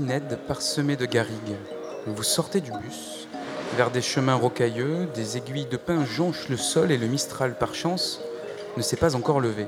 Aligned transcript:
Pinède 0.00 0.38
parsemée 0.48 0.96
de 0.96 1.04
garrigues. 1.04 1.58
Vous 2.06 2.22
sortez 2.22 2.62
du 2.62 2.70
bus, 2.70 3.28
vers 3.76 3.90
des 3.90 4.00
chemins 4.00 4.34
rocailleux, 4.34 5.06
des 5.14 5.36
aiguilles 5.36 5.66
de 5.66 5.76
pin 5.76 6.06
jonchent 6.06 6.48
le 6.48 6.56
sol 6.56 6.90
et 6.90 6.96
le 6.96 7.06
Mistral, 7.06 7.54
par 7.58 7.74
chance, 7.74 8.22
ne 8.78 8.82
s'est 8.82 8.96
pas 8.96 9.14
encore 9.14 9.40
levé. 9.40 9.66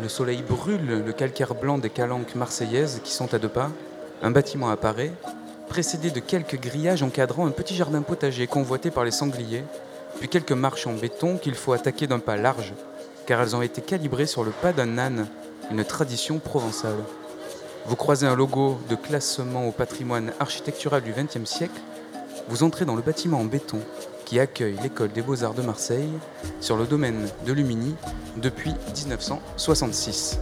Le 0.00 0.08
soleil 0.08 0.44
brûle 0.48 1.02
le 1.04 1.12
calcaire 1.12 1.56
blanc 1.56 1.78
des 1.78 1.90
calanques 1.90 2.36
marseillaises 2.36 3.00
qui 3.02 3.10
sont 3.10 3.34
à 3.34 3.40
deux 3.40 3.48
pas. 3.48 3.72
Un 4.22 4.30
bâtiment 4.30 4.70
apparaît, 4.70 5.10
précédé 5.68 6.12
de 6.12 6.20
quelques 6.20 6.60
grillages 6.60 7.02
encadrant 7.02 7.44
un 7.44 7.50
petit 7.50 7.74
jardin 7.74 8.02
potager 8.02 8.46
convoité 8.46 8.92
par 8.92 9.02
les 9.02 9.10
sangliers, 9.10 9.64
puis 10.20 10.28
quelques 10.28 10.52
marches 10.52 10.86
en 10.86 10.92
béton 10.92 11.38
qu'il 11.38 11.56
faut 11.56 11.72
attaquer 11.72 12.06
d'un 12.06 12.20
pas 12.20 12.36
large, 12.36 12.72
car 13.26 13.42
elles 13.42 13.56
ont 13.56 13.62
été 13.62 13.80
calibrées 13.80 14.26
sur 14.26 14.44
le 14.44 14.52
pas 14.52 14.72
d'un 14.72 14.96
âne, 14.96 15.26
une 15.72 15.84
tradition 15.84 16.38
provençale. 16.38 17.02
Vous 17.86 17.96
croisez 17.96 18.26
un 18.26 18.36
logo 18.36 18.78
de 18.88 18.94
classement 18.94 19.66
au 19.66 19.72
patrimoine 19.72 20.32
architectural 20.38 21.02
du 21.02 21.12
XXe 21.12 21.48
siècle, 21.48 21.80
vous 22.48 22.62
entrez 22.62 22.84
dans 22.84 22.96
le 22.96 23.02
bâtiment 23.02 23.40
en 23.40 23.44
béton 23.44 23.78
qui 24.24 24.38
accueille 24.38 24.76
l'école 24.82 25.10
des 25.10 25.22
beaux-arts 25.22 25.54
de 25.54 25.62
Marseille 25.62 26.10
sur 26.60 26.76
le 26.76 26.86
domaine 26.86 27.28
de 27.46 27.52
Lumini 27.52 27.96
depuis 28.36 28.72
1966. 28.96 30.38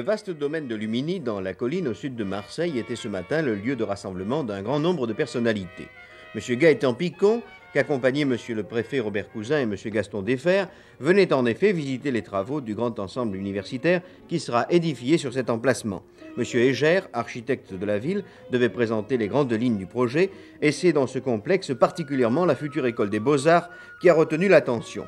Le 0.00 0.06
vaste 0.06 0.30
domaine 0.30 0.66
de 0.66 0.74
Lumini, 0.74 1.20
dans 1.20 1.42
la 1.42 1.52
colline 1.52 1.86
au 1.86 1.92
sud 1.92 2.16
de 2.16 2.24
Marseille, 2.24 2.78
était 2.78 2.96
ce 2.96 3.06
matin 3.06 3.42
le 3.42 3.54
lieu 3.54 3.76
de 3.76 3.84
rassemblement 3.84 4.44
d'un 4.44 4.62
grand 4.62 4.80
nombre 4.80 5.06
de 5.06 5.12
personnalités. 5.12 5.88
M. 6.34 6.56
Gaëtan 6.56 6.94
Picon, 6.94 7.42
qu'accompagnaient 7.74 8.22
M. 8.22 8.34
le 8.48 8.62
préfet 8.62 9.00
Robert 9.00 9.28
Cousin 9.28 9.58
et 9.58 9.64
M. 9.64 9.74
Gaston 9.74 10.22
Defer, 10.22 10.64
venaient 11.00 11.34
en 11.34 11.44
effet 11.44 11.74
visiter 11.74 12.12
les 12.12 12.22
travaux 12.22 12.62
du 12.62 12.74
grand 12.74 12.98
ensemble 12.98 13.36
universitaire 13.36 14.00
qui 14.26 14.40
sera 14.40 14.64
édifié 14.70 15.18
sur 15.18 15.34
cet 15.34 15.50
emplacement. 15.50 16.02
M. 16.38 16.44
Égère, 16.54 17.06
architecte 17.12 17.74
de 17.74 17.84
la 17.84 17.98
ville, 17.98 18.24
devait 18.50 18.70
présenter 18.70 19.18
les 19.18 19.28
grandes 19.28 19.52
lignes 19.52 19.76
du 19.76 19.84
projet, 19.84 20.30
et 20.62 20.72
c'est 20.72 20.94
dans 20.94 21.08
ce 21.08 21.18
complexe 21.18 21.74
particulièrement 21.78 22.46
la 22.46 22.56
future 22.56 22.86
école 22.86 23.10
des 23.10 23.20
beaux-arts 23.20 23.68
qui 24.00 24.08
a 24.08 24.14
retenu 24.14 24.48
l'attention. 24.48 25.06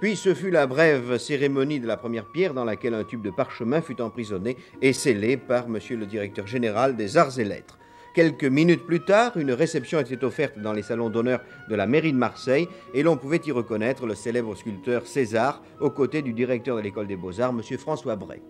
Puis 0.00 0.16
ce 0.16 0.32
fut 0.34 0.50
la 0.50 0.66
brève 0.66 1.18
cérémonie 1.18 1.78
de 1.78 1.86
la 1.86 1.98
première 1.98 2.24
pierre 2.24 2.54
dans 2.54 2.64
laquelle 2.64 2.94
un 2.94 3.04
tube 3.04 3.20
de 3.20 3.30
parchemin 3.30 3.82
fut 3.82 4.00
emprisonné 4.00 4.56
et 4.80 4.94
scellé 4.94 5.36
par 5.36 5.68
monsieur 5.68 5.98
le 5.98 6.06
directeur 6.06 6.46
général 6.46 6.96
des 6.96 7.18
arts 7.18 7.38
et 7.38 7.44
lettres. 7.44 7.78
Quelques 8.14 8.44
minutes 8.44 8.86
plus 8.86 9.04
tard, 9.04 9.36
une 9.36 9.52
réception 9.52 10.00
était 10.00 10.24
offerte 10.24 10.58
dans 10.58 10.72
les 10.72 10.82
salons 10.82 11.10
d'honneur 11.10 11.42
de 11.68 11.74
la 11.76 11.86
mairie 11.86 12.12
de 12.12 12.18
Marseille 12.18 12.66
et 12.94 13.02
l'on 13.02 13.18
pouvait 13.18 13.42
y 13.44 13.52
reconnaître 13.52 14.06
le 14.06 14.14
célèbre 14.14 14.54
sculpteur 14.54 15.06
César 15.06 15.62
aux 15.80 15.90
côtés 15.90 16.22
du 16.22 16.32
directeur 16.32 16.76
de 16.76 16.82
l'école 16.82 17.06
des 17.06 17.16
beaux-arts, 17.16 17.52
monsieur 17.52 17.76
François 17.76 18.16
Bray. 18.16 18.40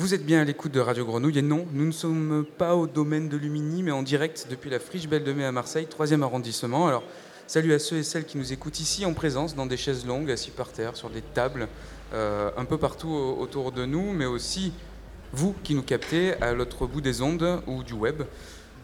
Vous 0.00 0.14
êtes 0.14 0.24
bien 0.24 0.40
à 0.40 0.44
l'écoute 0.44 0.72
de 0.72 0.80
Radio 0.80 1.04
Grenouille 1.04 1.40
et 1.40 1.42
non, 1.42 1.66
nous 1.74 1.84
ne 1.84 1.92
sommes 1.92 2.46
pas 2.56 2.74
au 2.74 2.86
domaine 2.86 3.28
de 3.28 3.36
Lumini, 3.36 3.82
mais 3.82 3.90
en 3.90 4.02
direct 4.02 4.46
depuis 4.48 4.70
la 4.70 4.80
Friche 4.80 5.06
Belle 5.06 5.24
de 5.24 5.32
Mai 5.34 5.44
à 5.44 5.52
Marseille, 5.52 5.86
3e 5.86 6.22
arrondissement. 6.22 6.88
Alors, 6.88 7.02
salut 7.46 7.74
à 7.74 7.78
ceux 7.78 7.98
et 7.98 8.02
celles 8.02 8.24
qui 8.24 8.38
nous 8.38 8.50
écoutent 8.50 8.80
ici 8.80 9.04
en 9.04 9.12
présence, 9.12 9.54
dans 9.54 9.66
des 9.66 9.76
chaises 9.76 10.06
longues, 10.06 10.30
assis 10.30 10.52
par 10.52 10.72
terre, 10.72 10.96
sur 10.96 11.10
des 11.10 11.20
tables, 11.20 11.68
euh, 12.14 12.50
un 12.56 12.64
peu 12.64 12.78
partout 12.78 13.10
autour 13.10 13.72
de 13.72 13.84
nous, 13.84 14.14
mais 14.14 14.24
aussi 14.24 14.72
vous 15.34 15.54
qui 15.62 15.74
nous 15.74 15.82
captez 15.82 16.32
à 16.40 16.54
l'autre 16.54 16.86
bout 16.86 17.02
des 17.02 17.20
ondes 17.20 17.60
ou 17.66 17.82
du 17.82 17.92
web. 17.92 18.22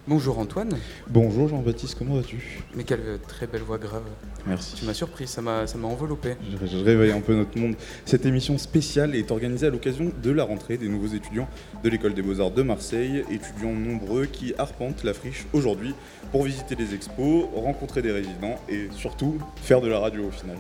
Bonjour 0.09 0.39
Antoine. 0.39 0.79
Bonjour 1.09 1.49
Jean-Baptiste, 1.49 1.97
comment 1.99 2.15
vas-tu? 2.15 2.63
Mais 2.77 2.85
quelle 2.85 3.19
très 3.27 3.49
belle 3.49 3.63
voix 3.63 3.77
grave. 3.77 4.05
Merci. 4.47 4.77
Tu 4.77 4.85
m'as 4.85 4.95
surpris, 4.95 5.27
ça 5.27 5.43
m'a, 5.43 5.65
enveloppé. 5.83 6.37
Je, 6.49 6.65
je, 6.65 6.77
réveille 6.77 7.11
un 7.11 7.21
peu 7.21 7.35
notre 7.35 7.59
monde. 7.59 7.75
Cette 8.05 8.25
émission 8.25 8.57
spéciale 8.57 9.17
est 9.17 9.33
organisée 9.33 9.67
à 9.67 9.71
l'occasion 9.71 10.13
de 10.23 10.31
la 10.31 10.45
rentrée 10.45 10.77
des 10.77 10.89
nouveaux 10.89 11.13
étudiants 11.13 11.49
de 11.83 11.89
l'École 11.89 12.15
des 12.15 12.23
Beaux-Arts 12.23 12.53
de 12.53 12.63
Marseille, 12.63 13.25
étudiants 13.33 13.73
nombreux 13.73 14.27
qui 14.27 14.55
arpentent 14.59 15.03
la 15.03 15.13
friche 15.13 15.45
aujourd'hui 15.53 15.93
pour 16.31 16.45
visiter 16.45 16.77
les 16.77 16.95
expos, 16.95 17.47
rencontrer 17.57 18.01
des 18.01 18.13
résidents 18.13 18.61
et 18.69 18.87
surtout 18.93 19.39
faire 19.57 19.81
de 19.81 19.89
la 19.89 19.99
radio 19.99 20.29
au 20.29 20.31
final. 20.31 20.57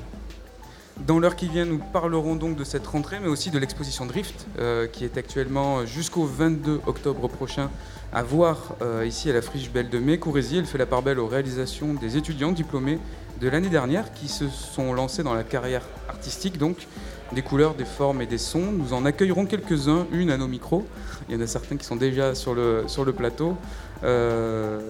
Dans 1.07 1.19
l'heure 1.21 1.37
qui 1.37 1.47
vient, 1.47 1.67
nous 1.67 1.78
parlerons 1.78 2.37
donc 2.37 2.57
de 2.57 2.65
cette 2.65 2.87
rentrée, 2.87 3.19
mais 3.21 3.28
aussi 3.28 3.51
de 3.51 3.59
l'exposition 3.59 4.07
Drift, 4.07 4.47
euh, 4.59 4.87
qui 4.87 5.05
est 5.05 5.19
actuellement 5.19 5.84
jusqu'au 5.84 6.25
22 6.25 6.81
octobre 6.87 7.28
prochain 7.28 7.71
à 8.16 8.22
voir 8.22 8.75
euh, 8.81 9.04
ici 9.06 9.28
à 9.28 9.34
la 9.34 9.43
Friche 9.43 9.71
Belle 9.71 9.91
de 9.91 9.99
Mai. 9.99 10.16
Courrézy, 10.16 10.56
elle 10.56 10.65
fait 10.65 10.78
la 10.78 10.87
part 10.87 11.03
belle 11.03 11.19
aux 11.19 11.27
réalisations 11.27 11.93
des 11.93 12.16
étudiants 12.16 12.50
diplômés 12.50 12.99
de 13.43 13.47
l'année 13.47 13.69
dernière 13.69 14.10
qui 14.15 14.28
se 14.28 14.49
sont 14.49 14.94
lancés 14.94 15.22
dans 15.22 15.34
la 15.34 15.44
carrière 15.44 15.82
artistique, 16.09 16.56
donc 16.56 16.88
des 17.34 17.43
couleurs, 17.43 17.75
des 17.75 17.84
formes 17.84 18.22
et 18.22 18.27
des 18.27 18.38
sons. 18.38 18.72
Nous 18.72 18.94
en 18.94 19.04
accueillerons 19.04 19.44
quelques-uns, 19.44 20.06
une 20.12 20.31
à 20.31 20.38
nos 20.38 20.49
micros. 20.49 20.87
Il 21.28 21.34
y 21.34 21.38
en 21.38 21.43
a 21.43 21.47
certains 21.47 21.77
qui 21.77 21.84
sont 21.84 21.97
déjà 21.97 22.34
sur 22.34 22.54
le, 22.54 22.87
plateau. 23.15 23.54
Euh, 24.03 24.81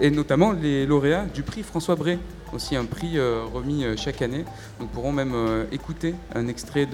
et 0.00 0.10
notamment 0.10 0.50
les 0.50 0.86
lauréats 0.86 1.26
du 1.32 1.44
prix 1.44 1.62
François 1.62 1.94
Bray, 1.94 2.18
aussi 2.52 2.74
un 2.74 2.84
prix 2.84 3.16
euh, 3.16 3.44
remis 3.44 3.84
chaque 3.96 4.22
année. 4.22 4.44
Nous 4.80 4.86
pourrons 4.86 5.12
même 5.12 5.36
écouter 5.70 6.16
un 6.34 6.48
extrait 6.48 6.88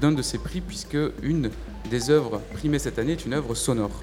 d'un 0.00 0.12
de 0.12 0.22
ces 0.22 0.38
prix, 0.38 0.62
puisque 0.62 0.96
une 1.22 1.50
des 1.90 2.08
œuvres 2.08 2.40
primées 2.54 2.78
cette 2.78 2.98
année 2.98 3.12
est 3.12 3.26
une 3.26 3.34
œuvre 3.34 3.54
sonore. 3.54 4.02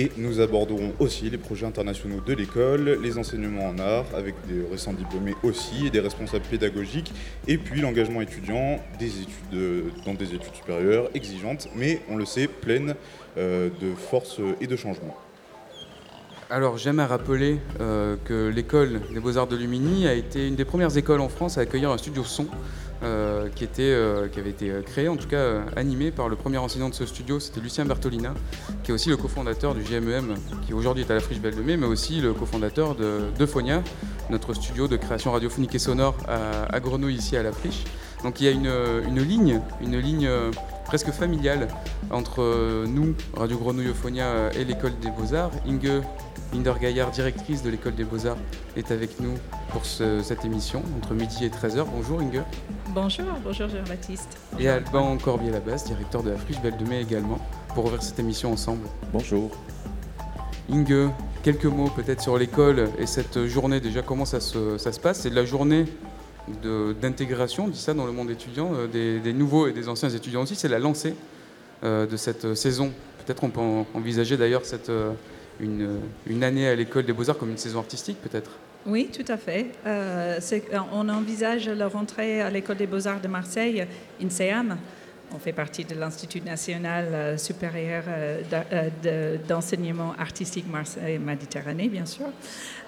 Et 0.00 0.10
nous 0.16 0.40
aborderons 0.40 0.94
aussi 0.98 1.28
les 1.28 1.36
projets 1.36 1.66
internationaux 1.66 2.22
de 2.24 2.32
l'école, 2.32 2.98
les 3.02 3.18
enseignements 3.18 3.68
en 3.68 3.78
art, 3.78 4.06
avec 4.16 4.34
des 4.48 4.64
récents 4.70 4.94
diplômés 4.94 5.34
aussi, 5.42 5.88
et 5.88 5.90
des 5.90 6.00
responsables 6.00 6.46
pédagogiques, 6.46 7.12
et 7.46 7.58
puis 7.58 7.82
l'engagement 7.82 8.22
étudiant 8.22 8.80
études, 8.98 9.92
dans 10.06 10.14
des 10.14 10.34
études 10.34 10.54
supérieures 10.54 11.10
exigeantes, 11.12 11.68
mais 11.76 12.00
on 12.08 12.16
le 12.16 12.24
sait, 12.24 12.46
pleines 12.46 12.94
euh, 13.36 13.68
de 13.78 13.92
force 13.94 14.40
et 14.62 14.66
de 14.66 14.74
changement. 14.74 15.14
Alors 16.48 16.78
j'aime 16.78 16.98
à 16.98 17.06
rappeler 17.06 17.58
euh, 17.80 18.16
que 18.24 18.48
l'école 18.48 19.02
des 19.12 19.20
beaux-arts 19.20 19.48
de 19.48 19.56
Lumini 19.56 20.08
a 20.08 20.14
été 20.14 20.48
une 20.48 20.56
des 20.56 20.64
premières 20.64 20.96
écoles 20.96 21.20
en 21.20 21.28
France 21.28 21.58
à 21.58 21.60
accueillir 21.60 21.90
un 21.90 21.98
studio 21.98 22.24
son 22.24 22.46
euh, 23.02 23.48
qui, 23.54 23.64
était, 23.64 23.82
euh, 23.82 24.28
qui 24.28 24.38
avait 24.38 24.50
été 24.50 24.70
créé, 24.84 25.08
en 25.08 25.16
tout 25.16 25.26
cas 25.26 25.38
euh, 25.38 25.62
animé 25.74 26.10
par 26.10 26.28
le 26.28 26.36
premier 26.36 26.58
enseignant 26.58 26.90
de 26.90 26.94
ce 26.94 27.06
studio, 27.06 27.40
c'était 27.40 27.60
Lucien 27.60 27.86
Bertolina, 27.86 28.34
qui 28.82 28.90
est 28.90 28.94
aussi 28.94 29.08
le 29.08 29.16
cofondateur 29.16 29.74
du 29.74 29.82
GMEM, 29.82 30.34
qui 30.66 30.74
aujourd'hui 30.74 31.04
est 31.04 31.10
à 31.10 31.14
la 31.14 31.20
Friche 31.20 31.40
Belle 31.40 31.54
mais 31.64 31.86
aussi 31.86 32.20
le 32.20 32.34
cofondateur 32.34 32.94
de, 32.94 33.46
Phonia, 33.46 33.82
notre 34.28 34.52
studio 34.52 34.86
de 34.86 34.96
création 34.96 35.32
radiophonique 35.32 35.74
et 35.74 35.78
sonore 35.78 36.14
à, 36.28 36.78
Grenouille 36.78 37.14
ici 37.14 37.38
à 37.38 37.42
la 37.42 37.52
Friche. 37.52 37.84
Donc 38.22 38.40
il 38.42 38.44
y 38.44 38.48
a 38.48 38.50
une 38.50 39.24
ligne, 39.24 39.62
une 39.80 39.98
ligne 39.98 40.28
presque 40.90 41.12
familiale 41.12 41.68
entre 42.10 42.84
nous, 42.84 43.14
Radio 43.36 43.56
Grenouille 43.58 43.90
Euphonia 43.90 44.52
et 44.58 44.64
l'école 44.64 44.98
des 44.98 45.12
Beaux-Arts. 45.12 45.52
Inge 45.64 46.02
Linder 46.52 46.72
Gaillard, 46.80 47.12
directrice 47.12 47.62
de 47.62 47.70
l'école 47.70 47.94
des 47.94 48.02
Beaux-Arts, 48.02 48.38
est 48.74 48.90
avec 48.90 49.20
nous 49.20 49.34
pour 49.70 49.86
ce, 49.86 50.20
cette 50.20 50.44
émission 50.44 50.82
entre 50.96 51.14
midi 51.14 51.44
et 51.44 51.48
13h. 51.48 51.84
Bonjour 51.94 52.20
Inge. 52.20 52.42
Bonjour, 52.92 53.26
bonjour 53.44 53.68
Jean-Baptiste. 53.68 54.36
Et 54.58 54.68
Alban 54.68 55.16
Corbier-Labasse, 55.18 55.84
directeur 55.84 56.24
de 56.24 56.30
la 56.30 56.36
Friche 56.36 56.60
Belle 56.60 56.76
de 56.76 56.84
Mai 56.84 57.00
également, 57.00 57.38
pour 57.72 57.84
ouvrir 57.84 58.02
cette 58.02 58.18
émission 58.18 58.52
ensemble. 58.52 58.88
Bonjour. 59.12 59.52
Inge, 60.72 61.08
quelques 61.44 61.66
mots 61.66 61.90
peut-être 61.94 62.20
sur 62.20 62.36
l'école 62.36 62.88
et 62.98 63.06
cette 63.06 63.46
journée 63.46 63.78
déjà, 63.78 64.02
comment 64.02 64.24
ça 64.24 64.40
se, 64.40 64.76
ça 64.76 64.90
se 64.90 64.98
passe? 64.98 65.20
C'est 65.20 65.30
de 65.30 65.36
la 65.36 65.44
journée 65.44 65.84
d'intégration, 67.00 67.68
dit 67.68 67.78
ça 67.78 67.94
dans 67.94 68.06
le 68.06 68.12
monde 68.12 68.30
étudiant, 68.30 68.72
euh, 68.74 68.86
des, 68.86 69.20
des, 69.20 69.32
nouveaux 69.32 69.66
et 69.66 69.72
des 69.72 69.88
anciens 69.88 70.10
étudiants 70.10 70.42
aussi. 70.42 70.54
C'est 70.54 70.68
la 70.68 70.78
lancée 70.78 71.14
euh, 71.82 72.06
de 72.06 72.18
cette 72.18 72.54
saison. 72.56 72.92
Peut-être 73.24 73.42
on 73.42 73.48
peut 73.48 73.60
en, 73.60 73.86
envisager 73.94 74.36
d'ailleurs 74.36 74.60
euh, 74.90 75.12
une, 75.58 76.44
année 76.44 76.68
à 76.68 76.74
l'école 76.74 77.06
des 77.06 77.14
beaux-arts 77.14 77.38
comme 77.38 77.48
une 77.48 77.56
saison 77.56 77.78
artistique 77.78 78.18
peut-être. 78.20 78.50
Oui, 78.84 79.08
tout 79.10 79.24
à 79.32 79.38
fait. 79.38 79.68
Euh, 79.86 80.38
on 80.92 81.08
envisage 81.08 81.70
la 81.70 81.88
rentrée 81.88 82.42
à 82.42 82.50
l'école 82.50 82.76
des 82.76 82.86
beaux-arts 82.86 83.22
de 83.22 83.28
Marseille, 83.28 83.86
INSEAM. 84.22 84.76
On 85.34 85.38
fait 85.38 85.52
partie 85.52 85.84
de 85.84 85.94
l'Institut 85.94 86.40
national 86.40 87.06
euh, 87.12 87.36
supérieur 87.36 88.04
euh, 88.08 89.38
d'enseignement 89.48 90.14
artistique 90.18 90.66
Marseille-Méditerranée, 90.70 91.88
bien 91.88 92.06
sûr. 92.06 92.26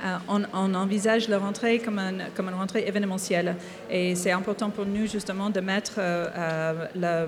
Euh, 0.04 0.16
on, 0.28 0.74
envisage 0.74 1.28
la 1.28 1.38
rentrée 1.38 1.78
comme, 1.78 1.98
un, 1.98 2.30
comme 2.34 2.48
une 2.48 2.54
rentrée 2.54 2.84
événementielle. 2.86 3.56
Et 3.90 4.14
c'est 4.14 4.32
important 4.32 4.70
pour 4.70 4.86
nous, 4.86 5.06
justement, 5.06 5.50
de 5.50 5.60
mettre 5.60 5.94
euh, 5.98 6.86
la, 6.94 7.26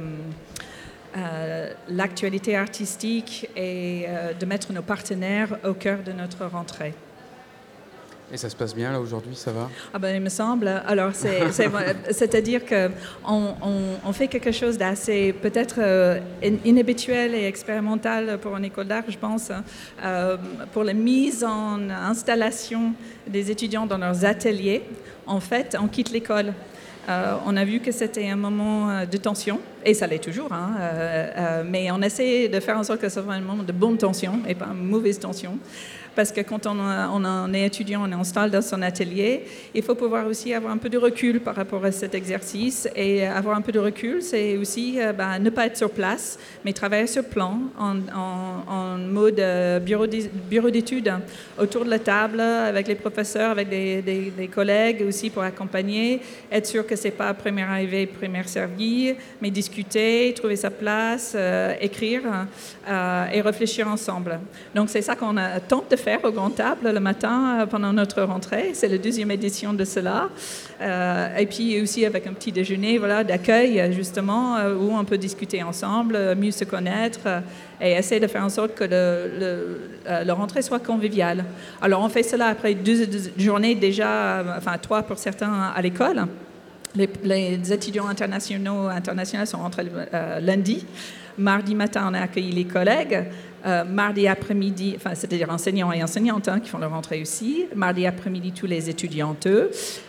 euh, 1.17 1.73
l'actualité 1.89 2.57
artistique 2.57 3.49
et 3.55 4.07
euh, 4.09 4.33
de 4.33 4.47
mettre 4.47 4.73
nos 4.73 4.83
partenaires 4.83 5.59
au 5.65 5.73
cœur 5.73 6.03
de 6.03 6.11
notre 6.11 6.45
rentrée. 6.45 6.93
Et 8.35 8.37
ça 8.37 8.51
se 8.51 8.57
passe 8.57 8.75
bien 8.75 8.91
là 8.91 8.99
aujourd'hui, 8.99 9.37
ça 9.37 9.53
va? 9.53 9.71
Ah 9.93 9.99
ben, 10.01 10.17
Il 10.17 10.21
me 10.21 10.29
semble. 10.29 10.67
Alors, 10.67 11.13
c'est-à-dire 12.11 12.63
qu'on 12.67 12.91
on, 13.25 13.81
on, 14.05 14.13
fait 14.13 14.27
quelque 14.27 14.51
chose 14.51 14.77
d'assez 14.77 15.33
peut-être 15.33 15.77
euh, 15.79 16.19
inhabituel 16.65 17.37
et 17.37 17.45
expérimental 17.45 18.39
pour 18.39 18.57
une 18.57 18.65
école 18.65 18.89
d'art, 18.89 19.05
je 19.07 19.17
pense, 19.17 19.53
euh, 20.03 20.37
pour 20.73 20.83
la 20.83 20.95
mise 20.95 21.45
en 21.45 21.89
installation 21.89 22.95
des 23.25 23.53
étudiants 23.53 23.87
dans 23.87 23.99
leurs 23.99 24.25
ateliers. 24.25 24.83
En 25.29 25.39
fait, 25.39 25.77
on 25.81 25.87
quitte 25.87 26.11
l'école. 26.11 26.55
Euh, 27.09 27.37
on 27.47 27.57
a 27.57 27.65
vu 27.65 27.79
que 27.79 27.93
c'était 27.93 28.29
un 28.29 28.37
moment 28.37 29.05
de 29.05 29.17
tension, 29.17 29.61
et 29.85 29.95
ça 29.95 30.07
l'est 30.07 30.19
toujours, 30.19 30.53
hein, 30.53 31.63
mais 31.67 31.91
on 31.91 32.01
essaie 32.03 32.49
de 32.49 32.61
faire 32.61 32.79
en 32.79 32.85
sorte 32.85 33.01
que 33.01 33.09
ce 33.09 33.21
soit 33.21 33.33
un 33.33 33.41
moment 33.41 33.63
de 33.63 33.73
bonne 33.73 33.99
tension 33.99 34.41
et 34.49 34.55
pas 34.55 34.69
une 34.73 34.87
mauvaise 34.87 35.19
tension 35.19 35.59
parce 36.15 36.31
que 36.33 36.41
quand 36.41 36.67
on, 36.67 36.79
on, 36.79 37.55
est 37.55 37.67
étudiant, 37.67 38.03
on 38.05 38.11
est 38.11 38.15
installé 38.15 38.51
dans 38.51 38.63
son 38.63 38.81
atelier, 38.83 39.45
il 39.75 39.83
faut 39.83 39.95
pouvoir 39.95 40.27
aussi 40.27 40.55
avoir 40.55 40.73
un 40.73 40.79
peu 40.79 40.89
de 40.89 40.99
recul 40.99 41.41
par 41.41 41.57
rapport 41.57 41.85
à 41.85 41.93
cet 41.93 42.15
exercice. 42.15 42.89
Et 42.95 43.27
avoir 43.27 43.57
un 43.57 43.61
peu 43.61 43.73
de 43.73 43.79
recul, 43.79 44.23
c'est 44.23 44.57
aussi 44.57 45.01
euh, 45.01 45.13
ben, 45.13 45.39
ne 45.39 45.51
pas 45.51 45.67
être 45.67 45.77
sur 45.77 45.91
place, 45.91 46.39
mais 46.65 46.73
travailler 46.73 47.07
sur 47.07 47.25
plan, 47.25 47.59
en, 47.79 47.95
mode 48.99 49.41
euh, 49.41 49.81
bureau 49.81 50.71
d'études, 50.71 51.13
autour 51.59 51.85
de 51.85 51.91
la 51.91 51.99
table, 51.99 52.41
avec 52.41 52.89
les 52.89 52.95
professeurs, 52.95 53.51
avec 53.51 53.69
des, 53.69 54.51
collègues 54.53 55.03
aussi 55.07 55.31
pour 55.31 55.43
accompagner, 55.43 56.21
être 56.53 56.67
sûr 56.67 56.87
que 56.87 56.97
c'est 56.97 57.11
pas 57.11 57.35
première 57.35 57.71
arrivée, 57.71 58.07
première 58.07 58.49
servie, 58.49 59.15
mais 59.41 59.51
discuter, 59.51 59.74
trouver 60.35 60.57
sa 60.57 60.71
place, 60.71 61.33
euh, 61.35 61.75
écrire 61.81 62.23
et 62.87 63.41
réfléchir 63.41 63.89
ensemble. 63.89 64.39
Donc 64.75 64.91
c'est 64.91 65.03
ça 65.03 65.17
qu'on 65.17 65.35
tente 65.69 65.91
de 65.91 65.97
faire 65.97 66.25
au 66.25 66.31
Grand 66.31 66.51
Table 66.51 66.91
le 66.93 67.01
matin 67.01 67.61
euh, 67.61 67.67
pendant 67.67 67.93
notre 67.93 68.23
rentrée. 68.23 68.71
C'est 68.75 68.89
la 68.89 68.99
deuxième 68.99 69.31
édition 69.31 69.73
de 69.73 69.85
cela. 69.85 70.29
Euh, 70.81 71.37
et 71.37 71.47
puis 71.47 71.81
aussi 71.81 72.05
avec 72.05 72.27
un 72.27 72.33
petit 72.33 72.53
déjeuner 72.53 72.99
voilà, 72.99 73.25
d'accueil, 73.25 73.93
justement, 73.93 74.57
euh, 74.57 74.75
où 74.75 74.97
on 74.97 75.05
peut 75.05 75.19
discuter 75.19 75.63
ensemble, 75.63 76.35
mieux 76.37 76.51
se 76.51 76.65
connaître 76.65 77.43
et 77.81 77.93
essayer 77.93 78.21
de 78.21 78.27
faire 78.27 78.45
en 78.45 78.49
sorte 78.49 78.75
que 78.75 78.85
le, 78.85 79.81
le, 80.25 80.33
rentrée 80.33 80.63
soit 80.63 80.79
conviviale. 80.79 81.45
Alors 81.83 82.03
on 82.03 82.09
fait 82.09 82.23
cela 82.23 82.47
après 82.47 82.75
deux, 82.75 83.07
journées 83.37 83.75
déjà, 83.75 84.45
enfin 84.57 84.79
trois 84.79 85.03
pour 85.03 85.19
certains 85.19 85.73
à 85.75 85.81
l'école. 85.83 86.27
Les, 86.97 87.73
étudiants 87.73 88.07
internationaux, 88.07 88.89
internationaux 88.89 89.47
sont 89.47 89.59
rentrés 89.59 89.87
lundi. 90.41 90.87
Mardi 91.37 91.75
matin, 91.75 92.09
on 92.11 92.15
a 92.15 92.21
accueilli 92.21 92.53
les 92.53 92.65
collègues. 92.65 93.25
Euh, 93.67 93.83
mardi 93.83 94.29
après-midi, 94.29 94.93
enfin, 94.97 95.15
c'est-à-dire 95.15 95.49
enseignants 95.51 95.91
et 95.91 96.03
enseignantes 96.03 96.49
hein, 96.49 96.61
qui 96.61 96.69
font 96.69 96.79
leur 96.79 96.91
rentrée 96.91 97.23
aussi. 97.23 97.65
Mardi 97.75 98.07
après-midi, 98.07 98.53
tous 98.53 98.67
les 98.67 98.91
étudiantes. 98.91 99.49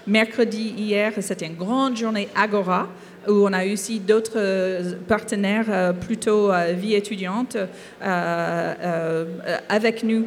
Mercredi, 0.06 0.74
hier, 0.78 1.14
c'était 1.22 1.48
une 1.48 1.56
grande 1.56 1.96
journée 1.96 2.28
Agora 2.36 2.90
où 3.28 3.48
on 3.48 3.54
a 3.54 3.66
aussi 3.66 4.00
d'autres 4.00 4.38
euh, 4.38 4.94
partenaires 5.08 5.66
euh, 5.70 5.94
plutôt 5.94 6.52
euh, 6.52 6.74
vie 6.74 6.96
étudiante 6.96 7.58
avec 9.70 10.04
nous, 10.04 10.26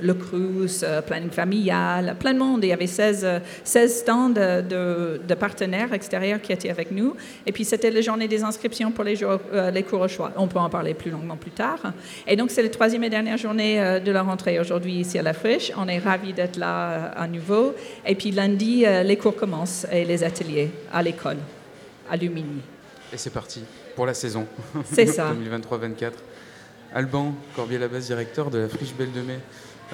le 0.00 0.14
Cruz, 0.14 0.84
planning 1.06 1.30
familial, 1.30 2.16
plein 2.18 2.34
de 2.34 2.38
monde. 2.38 2.64
Il 2.64 2.68
y 2.68 2.72
avait 2.72 2.86
16, 2.86 3.26
16 3.64 3.96
stands 3.96 4.30
de, 4.30 5.34
partenaires 5.34 5.92
extérieurs 5.92 6.40
qui 6.40 6.52
étaient 6.52 6.70
avec 6.70 6.90
nous. 6.90 7.14
Et 7.46 7.52
puis 7.52 7.64
c'était 7.64 7.90
la 7.90 8.00
journée 8.00 8.28
des 8.28 8.42
inscriptions 8.42 8.90
pour 8.90 9.04
les, 9.04 9.18
les 9.72 9.82
cours 9.82 10.00
au 10.00 10.08
choix. 10.08 10.32
On 10.36 10.46
peut 10.46 10.58
en 10.58 10.70
parler 10.70 10.94
plus 10.94 11.10
longuement 11.10 11.36
plus 11.36 11.50
tard. 11.50 11.92
Et 12.26 12.36
donc 12.36 12.50
c'est 12.50 12.62
la 12.62 12.68
troisième 12.68 13.04
et 13.04 13.10
dernière 13.10 13.38
journée 13.38 14.00
de 14.04 14.12
la 14.12 14.22
rentrée 14.22 14.58
aujourd'hui 14.60 15.00
ici 15.00 15.18
à 15.18 15.22
la 15.22 15.32
Friche. 15.32 15.72
On 15.76 15.88
est 15.88 15.98
ravis 15.98 16.32
d'être 16.32 16.56
là 16.56 17.12
à 17.16 17.26
nouveau. 17.26 17.74
Et 18.06 18.14
puis 18.14 18.30
lundi, 18.30 18.84
les 19.04 19.16
cours 19.16 19.36
commencent 19.36 19.86
et 19.90 20.04
les 20.04 20.22
ateliers 20.22 20.70
à 20.92 21.02
l'école. 21.02 21.38
Alumini. 22.10 22.60
Et 23.12 23.16
c'est 23.16 23.30
parti 23.30 23.62
pour 23.96 24.06
la 24.06 24.14
saison. 24.14 24.46
C'est 24.84 25.06
ça. 25.06 25.32
2023-24. 25.70 26.12
Alban 26.94 27.34
Corbier-Labas, 27.54 28.00
directeur 28.00 28.50
de 28.50 28.58
la 28.58 28.68
Friche 28.68 28.94
Belle 28.94 29.12
de 29.12 29.20
Mai. 29.20 29.38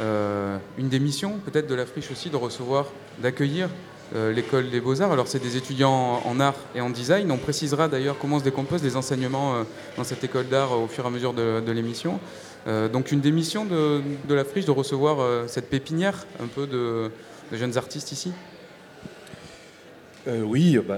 Euh, 0.00 0.58
une 0.78 0.88
des 0.88 0.98
missions 0.98 1.38
peut-être 1.44 1.68
de 1.68 1.74
la 1.74 1.86
Friche 1.86 2.10
aussi 2.10 2.28
de 2.28 2.36
recevoir, 2.36 2.86
d'accueillir 3.20 3.68
euh, 4.14 4.32
l'école 4.32 4.70
des 4.70 4.80
beaux-arts. 4.80 5.12
Alors 5.12 5.28
c'est 5.28 5.38
des 5.38 5.56
étudiants 5.56 6.20
en 6.24 6.40
art 6.40 6.56
et 6.74 6.80
en 6.80 6.90
design. 6.90 7.30
On 7.30 7.36
précisera 7.36 7.88
d'ailleurs 7.88 8.16
comment 8.18 8.38
se 8.38 8.44
décomposent 8.44 8.82
les 8.82 8.96
enseignements 8.96 9.54
euh, 9.54 9.62
dans 9.96 10.04
cette 10.04 10.22
école 10.24 10.48
d'art 10.48 10.72
au 10.72 10.88
fur 10.88 11.04
et 11.04 11.06
à 11.06 11.10
mesure 11.10 11.32
de, 11.32 11.70
l'émission. 11.70 12.18
donc 12.92 13.12
une 13.12 13.20
des 13.20 13.32
missions 13.32 13.64
de, 13.64 14.34
la 14.34 14.44
Friche 14.44 14.64
de 14.64 14.70
recevoir 14.70 15.48
cette 15.48 15.68
pépinière 15.68 16.26
un 16.42 16.46
peu 16.46 16.66
de 16.66 17.10
jeunes 17.52 17.76
artistes 17.76 18.12
ici? 18.12 18.32
Euh, 20.26 20.40
oui, 20.40 20.78
bah, 20.78 20.96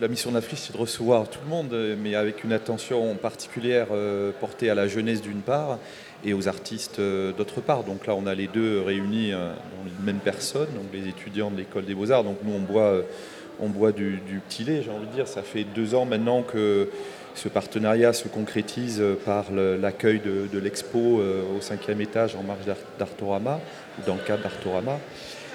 la, 0.00 0.08
mission 0.08 0.32
d'Afrique, 0.32 0.58
c'est 0.58 0.74
de 0.74 0.78
recevoir 0.78 1.28
tout 1.30 1.38
le 1.42 1.48
monde, 1.48 1.74
mais 2.02 2.14
avec 2.14 2.44
une 2.44 2.52
attention 2.52 3.14
particulière 3.14 3.86
euh, 3.92 4.32
portée 4.38 4.68
à 4.68 4.74
la 4.74 4.86
jeunesse 4.86 5.22
d'une 5.22 5.40
part 5.40 5.78
et 6.22 6.34
aux 6.34 6.46
artistes 6.46 6.98
euh, 6.98 7.32
d'autre 7.32 7.62
part. 7.62 7.84
Donc 7.84 8.06
là, 8.06 8.14
on 8.14 8.26
a 8.26 8.34
les 8.34 8.48
deux 8.48 8.82
réunis 8.82 9.30
dans 9.30 9.86
une 9.86 10.04
même 10.04 10.18
personne, 10.18 10.68
donc 10.74 10.84
les 10.92 11.08
étudiants 11.08 11.50
de 11.50 11.56
l'école 11.56 11.86
des 11.86 11.94
beaux-arts. 11.94 12.24
Donc 12.24 12.38
nous, 12.44 12.52
on 12.52 13.68
boit, 13.68 13.92
du, 13.92 14.20
petit 14.46 14.64
lait, 14.64 14.82
j'ai 14.82 14.90
envie 14.90 15.06
de 15.06 15.12
dire. 15.12 15.26
Ça 15.26 15.42
fait 15.42 15.64
deux 15.64 15.94
ans 15.94 16.04
maintenant 16.04 16.42
que 16.42 16.90
ce 17.34 17.48
partenariat 17.48 18.12
se 18.12 18.28
concrétise 18.28 19.02
par 19.24 19.46
l'accueil 19.52 20.20
de, 20.20 20.48
de 20.52 20.58
l'expo 20.58 21.22
au 21.56 21.60
cinquième 21.62 22.02
étage 22.02 22.36
en 22.36 22.42
marge 22.42 22.66
d'Artorama, 22.98 23.58
ou 23.98 24.06
dans 24.06 24.16
le 24.16 24.20
cadre 24.20 24.42
d'Artorama. 24.42 24.98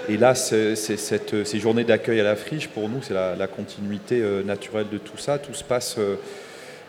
Et 0.09 0.17
là, 0.17 0.35
c'est, 0.35 0.75
ces 0.75 1.59
journées 1.59 1.83
d'accueil 1.83 2.19
à 2.19 2.23
la 2.23 2.35
friche, 2.35 2.67
pour 2.67 2.89
nous, 2.89 3.01
c'est 3.01 3.13
la, 3.13 3.47
continuité 3.47 4.21
euh, 4.21 4.43
naturelle 4.43 4.87
de 4.91 4.97
tout 4.97 5.17
ça. 5.17 5.37
Tout 5.37 5.53
se 5.53 5.63
passe, 5.63 5.95
euh, 5.97 6.15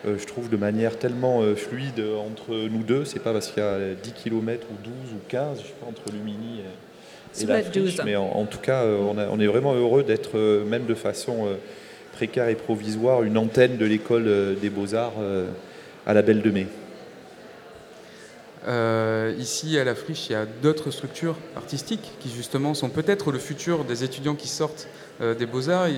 euh, 0.06 0.16
je 0.18 0.26
trouve, 0.26 0.48
de 0.48 0.56
manière 0.56 0.98
tellement 0.98 1.42
fluide 1.54 2.02
entre 2.18 2.54
nous 2.68 2.82
deux. 2.82 3.04
C'est 3.04 3.20
pas 3.20 3.32
parce 3.32 3.48
qu'il 3.48 3.62
y 3.62 3.66
a 3.66 3.94
10 4.02 4.12
km 4.12 4.66
ou 4.70 4.84
12 4.84 4.92
ou 5.14 5.20
15, 5.28 5.58
je 5.58 5.66
sais 5.66 5.72
pas, 5.80 5.86
entre 5.86 6.02
Lumini 6.12 6.60
et, 7.40 7.46
la 7.46 7.62
friche. 7.62 7.98
Mais 8.04 8.16
en, 8.16 8.44
tout 8.46 8.58
cas, 8.58 8.84
on, 8.84 9.40
est 9.40 9.46
vraiment 9.46 9.74
heureux 9.74 10.02
d'être, 10.02 10.38
même 10.64 10.86
de 10.86 10.94
façon 10.94 11.48
précaire 12.12 12.48
et 12.48 12.54
provisoire, 12.54 13.22
une 13.22 13.36
antenne 13.36 13.76
de 13.76 13.84
l'école 13.84 14.56
des 14.60 14.70
beaux-arts 14.70 15.14
à 16.06 16.14
la 16.14 16.22
Belle 16.22 16.40
de 16.40 16.50
Mai. 16.50 16.66
Euh, 18.66 19.32
ici, 19.38 19.78
à 19.78 19.84
la 19.84 19.94
Friche, 19.94 20.28
il 20.28 20.32
y 20.32 20.34
a 20.36 20.44
d'autres 20.44 20.90
structures 20.90 21.36
artistiques 21.56 22.12
qui, 22.18 22.30
justement, 22.30 22.74
sont 22.74 22.88
peut-être 22.88 23.30
le 23.30 23.38
futur 23.38 23.84
des 23.84 24.02
étudiants 24.02 24.34
qui 24.34 24.48
sortent 24.48 24.88
euh, 25.20 25.34
des 25.34 25.46
Beaux-Arts. 25.46 25.88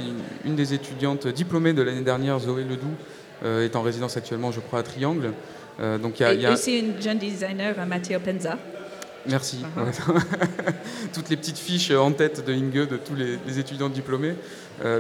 Une 0.45 0.55
des 0.55 0.75
étudiantes 0.75 1.27
diplômées 1.29 1.73
de 1.73 1.83
l'année 1.83 2.03
dernière, 2.03 2.39
Zoé 2.39 2.65
Ledoux, 2.65 2.87
euh, 3.45 3.65
est 3.65 3.75
en 3.75 3.83
résidence 3.83 4.17
actuellement, 4.17 4.53
je 4.53 4.61
crois, 4.61 4.81
à 4.81 4.83
Triangle. 4.83 5.33
donc, 6.03 6.21
il 6.21 6.23
y 6.23 6.27
a, 6.27 6.35
Et 6.35 6.53
aussi 6.53 6.79
une 6.79 7.01
jeune 7.01 7.19
designer, 7.19 7.75
Matteo 7.87 8.21
Penza. 8.21 8.59
Merci. 9.27 9.65
Toutes 11.15 11.29
les 11.31 11.37
petites 11.37 11.59
fiches 11.59 11.91
en 11.91 12.13
tête 12.13 12.45
de 12.47 12.53
Inge, 12.53 12.89
de 12.89 12.97
tous 12.97 13.15
les, 13.15 13.59
étudiants 13.59 13.89
diplômés. 13.89 14.35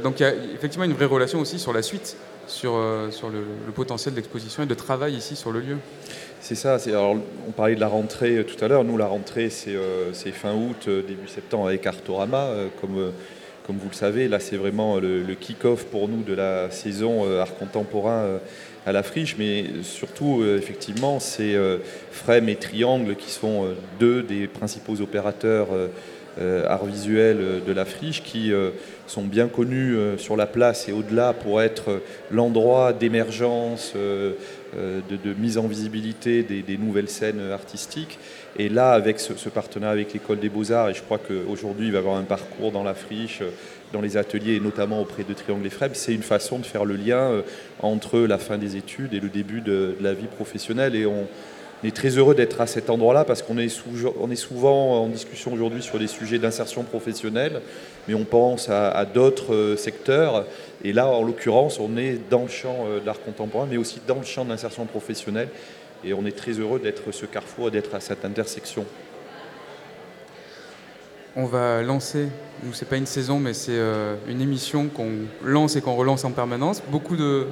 donc 0.02 0.20
il 0.20 0.22
y 0.22 0.26
a 0.26 0.34
effectivement 0.54 0.84
une 0.84 0.92
vraie 0.92 1.06
relation 1.06 1.40
aussi 1.40 1.58
sur 1.58 1.72
la 1.72 1.82
suite, 1.82 2.16
sur, 2.46 2.78
sur 3.10 3.30
le, 3.30 3.38
le 3.66 3.72
potentiel 3.72 4.14
d'exposition 4.14 4.64
et 4.64 4.66
de 4.66 4.74
travail 4.74 5.14
ici 5.14 5.34
sur 5.34 5.50
le 5.50 5.60
lieu. 5.60 5.76
C'est 6.40 6.54
ça. 6.54 6.78
Alors, 6.86 7.16
on 7.48 7.50
parlait 7.50 7.74
de 7.74 7.80
la 7.80 7.88
rentrée 7.88 8.36
euh, 8.36 8.44
tout 8.44 8.62
à 8.64 8.68
l'heure. 8.68 8.84
Nous, 8.84 8.96
la 8.96 9.06
rentrée, 9.06 9.50
c'est 9.50 9.74
euh, 9.74 10.12
fin 10.14 10.54
août, 10.54 10.84
euh, 10.86 11.02
début 11.02 11.26
septembre 11.26 11.66
avec 11.66 11.86
Artorama. 11.86 12.50
comme, 12.80 13.12
comme 13.66 13.76
vous 13.76 13.88
le 13.88 13.94
savez, 13.94 14.28
là, 14.28 14.38
c'est 14.38 14.56
vraiment 14.56 14.98
le, 14.98 15.34
kick-off 15.34 15.84
pour 15.86 16.08
nous 16.08 16.22
de 16.22 16.34
la 16.34 16.70
saison 16.70 17.26
art 17.38 17.54
contemporain 17.56 18.38
à 18.86 18.92
la 18.92 19.02
friche. 19.02 19.36
Mais 19.38 19.64
surtout, 19.82 20.44
effectivement, 20.44 21.20
c'est 21.20 21.54
Frem 22.10 22.48
et 22.48 22.56
Triangle 22.56 23.16
qui 23.16 23.30
sont 23.30 23.66
deux 23.98 24.22
des 24.22 24.46
principaux 24.46 25.00
opérateurs 25.00 25.68
art 26.68 26.84
visuel 26.84 27.62
de 27.66 27.72
la 27.72 27.84
friche 27.84 28.22
qui 28.22 28.52
sont 29.06 29.24
bien 29.24 29.48
connus 29.48 29.96
sur 30.18 30.36
la 30.36 30.46
place 30.46 30.88
et 30.88 30.92
au-delà 30.92 31.32
pour 31.32 31.60
être 31.60 32.00
l'endroit 32.30 32.92
d'émergence 32.92 33.94
euh, 34.76 35.00
de, 35.08 35.32
mise 35.32 35.56
en 35.56 35.66
visibilité 35.66 36.42
des, 36.42 36.76
nouvelles 36.76 37.08
scènes 37.08 37.40
artistiques. 37.52 38.18
Et 38.58 38.68
là, 38.68 38.90
avec 38.90 39.18
ce, 39.18 39.48
partenariat 39.48 39.92
avec 39.92 40.12
l'École 40.12 40.40
des 40.40 40.50
Beaux-Arts, 40.50 40.90
et 40.90 40.94
je 40.94 41.02
crois 41.02 41.16
qu'aujourd'hui, 41.16 41.86
il 41.86 41.92
va 41.92 41.98
y 41.98 42.00
avoir 42.00 42.16
un 42.16 42.24
parcours 42.24 42.70
dans 42.70 42.84
la 42.84 42.92
friche, 42.92 43.42
dans 43.94 44.02
les 44.02 44.18
ateliers, 44.18 44.56
et 44.56 44.60
notamment 44.60 45.00
auprès 45.00 45.24
de 45.24 45.32
Triangle 45.32 45.66
et 45.66 45.70
Freb, 45.70 45.92
c'est 45.94 46.12
une 46.12 46.22
façon 46.22 46.58
de 46.58 46.66
faire 46.66 46.84
le 46.84 46.96
lien 46.96 47.30
euh, 47.30 47.42
entre 47.80 48.18
la 48.20 48.36
fin 48.36 48.58
des 48.58 48.76
études 48.76 49.14
et 49.14 49.20
le 49.20 49.30
début 49.30 49.62
de, 49.62 49.96
la 50.02 50.12
vie 50.12 50.26
professionnelle. 50.26 50.94
Et 50.94 51.06
on, 51.06 51.26
est 51.84 51.94
très 51.94 52.08
heureux 52.10 52.34
d'être 52.34 52.60
à 52.60 52.66
cet 52.66 52.90
endroit-là 52.90 53.24
parce 53.24 53.42
qu'on 53.42 53.58
est, 53.58 53.82
on 54.20 54.34
souvent 54.34 55.02
en 55.02 55.08
discussion 55.08 55.52
aujourd'hui 55.52 55.82
sur 55.82 55.98
des 55.98 56.08
sujets 56.08 56.38
d'insertion 56.38 56.82
professionnelle, 56.82 57.60
mais 58.08 58.14
on 58.14 58.24
pense 58.24 58.68
à, 58.68 59.04
d'autres 59.04 59.54
euh, 59.54 59.76
secteurs. 59.76 60.44
Et 60.82 60.92
là, 60.92 61.06
en 61.06 61.22
l'occurrence, 61.22 61.78
on 61.78 61.96
est 61.96 62.18
dans 62.30 62.42
le 62.42 62.48
champ 62.48 62.86
euh, 62.86 63.00
de 63.00 63.06
l'art 63.06 63.20
contemporain, 63.20 63.66
mais 63.70 63.76
aussi 63.76 64.00
dans 64.06 64.18
le 64.18 64.24
champ 64.24 64.44
de 64.44 64.50
l'insertion 64.50 64.86
professionnelle. 64.86 65.48
Et 66.04 66.12
on 66.12 66.24
est 66.26 66.36
très 66.36 66.52
heureux 66.52 66.78
d'être 66.78 67.12
ce 67.12 67.26
carrefour, 67.26 67.70
d'être 67.70 67.94
à 67.94 68.00
cette 68.00 68.24
intersection. 68.24 68.84
on 71.36 71.46
va 71.46 71.82
lancer, 71.82 72.28
nous 72.64 72.72
c'est 72.72 72.88
pas 72.88 72.96
une 72.96 73.06
saison, 73.06 73.38
mais 73.38 73.54
c'est 73.54 73.72
euh, 73.72 74.16
une 74.28 74.40
émission 74.40 74.88
qu'on 74.88 75.12
lance 75.44 75.76
et 75.76 75.80
qu'on 75.80 75.94
relance 75.94 76.24
en 76.24 76.32
permanence. 76.32 76.82
Beaucoup 76.90 77.16
de, 77.16 77.46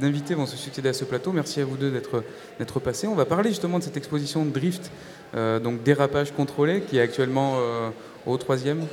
d'invités 0.00 0.34
vont 0.34 0.46
se 0.46 0.56
succéder 0.56 0.88
à 0.88 0.92
ce 0.92 1.04
plateau. 1.04 1.32
Merci 1.32 1.60
à 1.60 1.64
vous 1.64 1.76
deux 1.76 1.90
d'être, 1.90 2.80
passés. 2.80 3.06
On 3.06 3.14
va 3.14 3.24
parler 3.24 3.50
justement 3.50 3.78
de 3.78 3.84
cette 3.84 3.96
exposition 3.96 4.44
Drift, 4.44 4.90
euh, 5.34 5.58
donc 5.58 5.82
dérapage 5.82 6.32
contrôlé, 6.32 6.82
qui 6.82 6.98
est 6.98 7.00
actuellement 7.00 7.56
euh, 7.56 7.90
au 8.26 8.36
troisième 8.36 8.86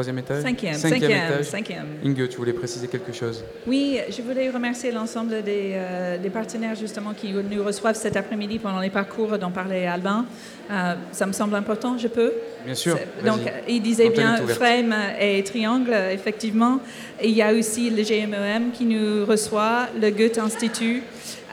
Troisième 0.00 0.18
étage? 0.20 0.42
Cinquième, 0.42 0.72
cinquième, 0.72 1.00
cinquième, 1.02 1.26
étage. 1.32 1.44
cinquième. 1.44 1.86
Inge, 2.02 2.28
tu 2.30 2.36
voulais 2.38 2.54
préciser 2.54 2.88
quelque 2.88 3.12
chose? 3.12 3.44
Oui, 3.66 3.98
je 4.08 4.22
voulais 4.22 4.48
remercier 4.48 4.90
l'ensemble 4.92 5.42
des, 5.42 5.72
euh, 5.74 6.16
des 6.16 6.30
partenaires 6.30 6.74
justement 6.74 7.12
qui 7.12 7.34
nous 7.34 7.62
reçoivent 7.62 7.96
cet 7.96 8.16
après-midi 8.16 8.58
pendant 8.58 8.80
les 8.80 8.88
parcours 8.88 9.36
dont 9.36 9.50
parlait 9.50 9.86
Albin. 9.86 10.24
Euh, 10.70 10.94
ça 11.12 11.26
me 11.26 11.32
semble 11.34 11.54
important, 11.54 11.98
je 11.98 12.08
peux? 12.08 12.32
Bien 12.64 12.74
sûr. 12.74 12.98
Donc, 13.26 13.40
il 13.68 13.82
disait 13.82 14.08
bien. 14.08 14.36
Frame 14.46 14.94
et 15.20 15.44
Triangle, 15.44 15.94
effectivement. 16.10 16.80
Et 17.20 17.28
il 17.28 17.34
y 17.36 17.42
a 17.42 17.52
aussi 17.52 17.90
le 17.90 18.02
GMEM 18.02 18.70
qui 18.72 18.86
nous 18.86 19.26
reçoit, 19.26 19.88
le 20.00 20.08
Goethe 20.08 20.38
Institut, 20.38 21.02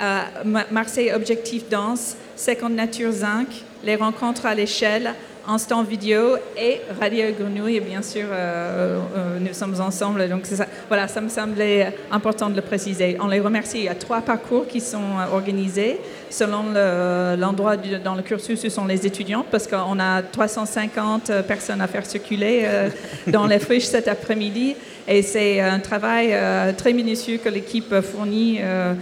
euh, 0.02 0.22
Ma- 0.46 0.68
Marseille 0.72 1.12
Objectif 1.12 1.68
Danse, 1.70 2.16
Seconde 2.38 2.76
Nature 2.76 3.12
Zinc, 3.12 3.48
les 3.84 3.98
rencontres 3.98 4.46
à 4.46 4.56
l'échelle, 4.56 5.14
Instant 5.50 5.82
Vidéo 5.84 6.36
et 6.58 6.82
Radio 7.00 7.24
Grenouille, 7.40 7.80
bien 7.80 8.02
sûr, 8.02 8.26
euh, 8.30 9.00
euh, 9.16 9.38
nous 9.40 9.54
sommes 9.54 9.80
ensemble. 9.80 10.28
Donc, 10.28 10.46
ça. 10.46 10.66
voilà, 10.90 11.08
ça 11.08 11.22
me 11.22 11.30
semblait 11.30 11.94
important 12.12 12.50
de 12.50 12.56
le 12.58 12.62
préciser. 12.62 13.16
On 13.22 13.28
les 13.28 13.40
remercie. 13.40 13.78
Il 13.78 13.84
y 13.86 13.90
a 13.90 13.96
trois 13.96 14.20
parcours 14.20 14.68
qui 14.68 14.82
sont 14.82 14.98
euh, 14.98 15.34
organisés 15.34 16.02
selon 16.30 16.64
le- 16.74 17.38
l'endroit 17.40 17.78
dans 17.78 18.16
le 18.16 18.24
cursus 18.24 18.62
où 18.66 18.70
sont 18.70 18.86
les 18.86 19.08
étudiants, 19.08 19.46
parce 19.50 19.68
qu'on 19.68 19.98
a 20.02 20.22
350 20.22 21.32
personnes 21.48 21.80
à 21.80 21.88
faire 21.88 22.06
circuler 22.06 22.64
euh, 22.66 22.90
dans 23.28 23.48
les 23.48 23.60
friches 23.60 23.86
cet 23.86 24.10
après-midi. 24.10 24.76
Et 25.08 25.22
c'est 25.22 25.62
un 25.62 25.80
travail 25.80 26.32
euh, 26.34 26.74
très 26.74 26.92
minutieux 26.92 27.38
que 27.38 27.48
l'équipe 27.48 28.02
fournit 28.02 28.60
euh, 28.62 28.94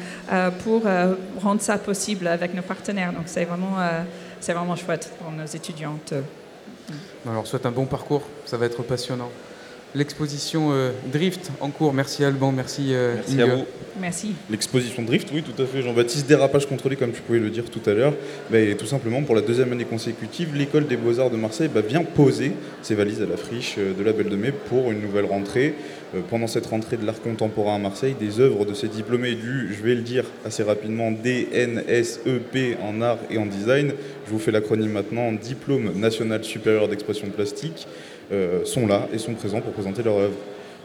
pour 0.64 0.84
rendre 1.42 1.62
ça 1.62 1.80
possible 1.80 2.28
avec 2.28 2.54
nos 2.54 2.62
partenaires. 2.62 3.12
Donc 3.14 3.24
c'est 3.26 3.46
vraiment, 3.46 3.78
c'est 4.46 4.54
vraiment 4.54 4.76
chouette 4.76 5.12
pour 5.18 5.32
nos 5.32 5.46
étudiantes. 5.46 6.14
Alors, 7.28 7.48
souhaite 7.48 7.66
un 7.66 7.72
bon 7.72 7.88
parcours, 7.88 8.22
ça 8.46 8.58
va 8.58 8.68
être 8.68 8.84
passionnant. 8.84 9.32
L'exposition 9.96 10.72
euh, 10.72 10.92
Drift 11.12 11.52
en 11.62 11.70
cours. 11.70 11.94
Merci 11.94 12.24
Alban, 12.26 12.52
merci, 12.52 12.88
euh, 12.94 13.16
Merci 13.16 13.42
à 13.42 13.46
Inge. 13.46 13.52
vous. 13.60 13.66
Merci. 14.02 14.34
L'exposition 14.50 15.04
Drift, 15.04 15.30
oui, 15.34 15.42
tout 15.42 15.62
à 15.62 15.66
fait. 15.66 15.82
Jean-Baptiste, 15.82 16.28
dérapage 16.28 16.68
contrôlé, 16.68 16.98
comme 16.98 17.14
tu 17.14 17.22
pouvais 17.22 17.40
le 17.40 17.50
dire 17.50 17.64
tout 17.70 17.80
à 17.90 17.94
l'heure. 17.94 18.14
Bah, 18.52 18.60
et 18.60 18.76
tout 18.76 18.86
simplement, 18.86 19.22
pour 19.24 19.36
la 19.36 19.42
deuxième 19.42 19.72
année 19.72 19.86
consécutive, 19.86 20.54
l'école 20.54 20.86
des 20.86 20.98
beaux-arts 20.98 21.30
de 21.30 21.38
Marseille 21.38 21.70
bah, 21.74 21.80
vient 21.80 22.04
poser 22.04 22.52
ses 22.82 22.94
valises 22.94 23.22
à 23.22 23.26
la 23.26 23.38
friche 23.38 23.76
euh, 23.78 23.94
de 23.98 24.04
la 24.04 24.12
Belle 24.12 24.28
de 24.28 24.36
Mai 24.36 24.52
pour 24.52 24.92
une 24.92 25.00
nouvelle 25.02 25.26
rentrée. 25.26 25.76
Euh, 26.14 26.20
pendant 26.30 26.48
cette 26.48 26.66
rentrée 26.66 26.98
de 26.98 27.06
l'art 27.06 27.22
contemporain 27.22 27.76
à 27.76 27.80
Marseille, 27.80 28.16
des 28.20 28.42
œuvres 28.42 28.66
de 28.66 28.74
ces 28.74 28.90
diplômés 28.90 29.36
du, 29.36 29.74
je 29.74 29.82
vais 29.82 29.96
le 29.96 30.02
dire 30.02 30.26
assez 30.46 30.64
rapidement, 30.64 31.12
DNSEP 31.12 32.78
en 32.84 33.02
art 33.02 33.20
et 33.30 33.38
en 33.38 33.46
design, 33.46 33.94
je 34.28 34.32
vous 34.32 34.40
fais 34.40 34.52
l'acronyme 34.52 34.92
maintenant, 34.92 35.32
Diplôme 35.32 35.98
national 35.98 36.44
supérieur 36.44 36.88
d'expression 36.90 37.28
plastique, 37.30 37.88
sont 38.66 38.88
là 38.88 39.08
et 39.14 39.18
sont 39.18 39.34
présents 39.34 39.62
pour 39.62 39.74
présenter 39.74 40.04
leur 40.04 40.18
œuvre. 40.18 40.36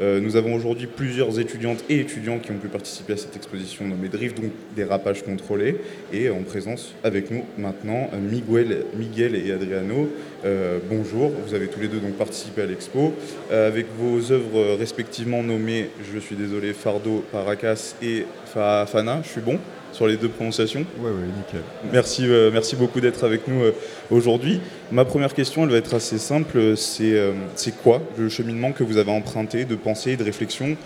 Euh, 0.01 0.19
nous 0.19 0.37
avons 0.37 0.55
aujourd'hui 0.55 0.87
plusieurs 0.87 1.39
étudiantes 1.39 1.85
et 1.91 2.01
étudiants 2.01 2.39
qui 2.39 2.53
ont 2.53 2.57
pu 2.57 2.69
participer 2.69 3.13
à 3.13 3.17
cette 3.19 3.37
exposition 3.37 3.87
nommée 3.87 4.09
Drift, 4.09 4.41
donc 4.41 4.51
dérapage 4.75 5.23
contrôlé, 5.23 5.77
et 6.11 6.31
en 6.31 6.43
présence 6.43 6.95
avec 7.05 7.31
nous 7.31 7.45
maintenant 7.59 8.09
euh, 8.15 8.19
Miguel, 8.19 8.85
Miguel 8.97 9.35
et 9.35 9.53
Adriano. 9.53 10.09
Euh, 10.47 10.79
bonjour, 10.89 11.31
vous 11.47 11.53
avez 11.53 11.67
tous 11.67 11.81
les 11.81 11.89
deux 11.89 11.99
donc 11.99 12.15
participé 12.15 12.63
à 12.63 12.67
l'expo 12.67 13.13
euh, 13.53 13.69
avec 13.69 13.87
vos 13.99 14.33
œuvres 14.33 14.77
respectivement 14.79 15.43
nommées, 15.43 15.91
je 16.11 16.19
suis 16.19 16.37
désolé, 16.37 16.73
Fardo, 16.73 17.23
Paracas 17.31 17.95
et 18.03 18.25
Fa- 18.47 18.87
Fana. 18.87 19.21
Je 19.23 19.29
suis 19.29 19.43
bon 19.43 19.59
sur 19.93 20.07
les 20.07 20.17
deux 20.17 20.29
prononciations 20.29 20.85
Ouais, 20.99 21.11
ouais, 21.11 21.27
nickel. 21.37 21.63
Merci, 21.93 22.27
euh, 22.27 22.51
merci 22.53 22.77
beaucoup 22.77 23.01
d'être 23.01 23.25
avec 23.25 23.49
nous 23.49 23.63
euh, 23.63 23.75
aujourd'hui. 24.11 24.61
Ma 24.91 25.05
première 25.05 25.35
question, 25.35 25.65
elle 25.65 25.71
va 25.71 25.77
être 25.77 25.95
assez 25.95 26.19
simple. 26.19 26.77
C'est 26.77 27.15
euh, 27.15 27.33
c'est 27.55 27.77
quoi 27.77 28.01
le 28.17 28.29
cheminement 28.29 28.73
que 28.73 28.85
vous 28.85 28.97
avez 28.97 29.11
emprunté 29.11 29.65
de 29.65 29.75
pensée 29.75 30.13
et 30.13 30.17
de 30.17 30.25
réflexion 30.25 30.77